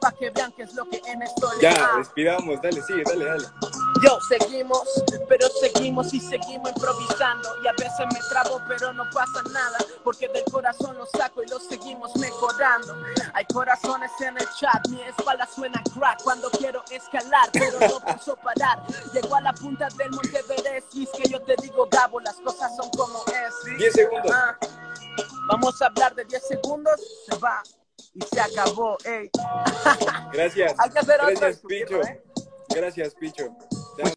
Pa' 0.01 0.13
que 0.13 0.31
vean 0.31 0.53
qué 0.53 0.63
es 0.63 0.75
lo 0.75 0.89
que 0.89 1.03
en 1.07 1.21
esto 1.21 1.49
Ya, 1.61 1.97
despidamos, 1.99 2.63
dale, 2.63 2.81
sigue, 2.83 3.03
dale, 3.05 3.25
dale. 3.25 3.45
Yo 4.05 4.19
seguimos, 4.29 5.03
pero 5.29 5.49
seguimos 5.49 6.15
y 6.15 6.21
seguimos 6.21 6.71
improvisando. 6.71 7.49
Y 7.65 7.67
a 7.67 7.73
veces 7.73 8.07
me 8.13 8.21
trabo, 8.29 8.61
pero 8.69 8.93
no 8.93 9.05
pasa 9.11 9.43
nada. 9.53 9.79
Porque 10.05 10.29
del 10.29 10.45
corazón 10.45 10.97
lo 10.97 11.07
saco 11.07 11.43
y 11.43 11.49
lo 11.49 11.59
seguimos 11.59 12.15
mejorando. 12.17 12.95
Hay 13.35 13.45
corazones 13.47 14.13
en 14.21 14.39
el 14.39 14.49
chat, 14.61 14.87
mi 14.89 15.03
espalda 15.03 15.49
suena 15.53 15.83
crack 15.93 16.23
cuando 16.23 16.51
quiero 16.51 16.85
escalar, 16.91 17.49
pero 17.53 17.81
no 17.81 18.01
pienso 18.05 18.37
parar. 18.37 18.81
Llego 19.13 19.35
a 19.35 19.41
la 19.41 19.53
punta 19.55 19.89
del 19.97 20.11
Monte 20.11 20.39
Everest 20.39 20.95
y 20.95 21.03
es 21.03 21.11
que 21.11 21.29
yo 21.29 21.41
te 21.43 21.57
digo, 21.63 21.89
Gabo, 21.91 22.21
las 22.21 22.37
cosas 22.37 22.77
son 22.77 22.89
como 22.91 23.25
es. 23.27 23.77
10 23.79 23.93
segundos. 23.93 24.37
Vamos 25.49 25.81
a 25.83 25.87
hablar 25.87 26.15
de 26.15 26.25
10 26.25 26.49
segundos, 26.49 26.95
se 27.29 27.37
va 27.39 27.63
y 28.15 28.21
se 28.23 28.41
acabó, 28.41 28.97
ey. 29.05 29.31
Gracias. 30.33 30.75
Hay 30.79 30.91
que 30.91 30.99
hacer 30.99 31.21
otro 31.21 31.35
Gracias, 31.39 31.61
subirlo, 31.61 32.01
Picho. 32.01 32.09
¿eh? 32.11 32.23
Gracias, 32.71 33.15
Picho. 33.15 33.57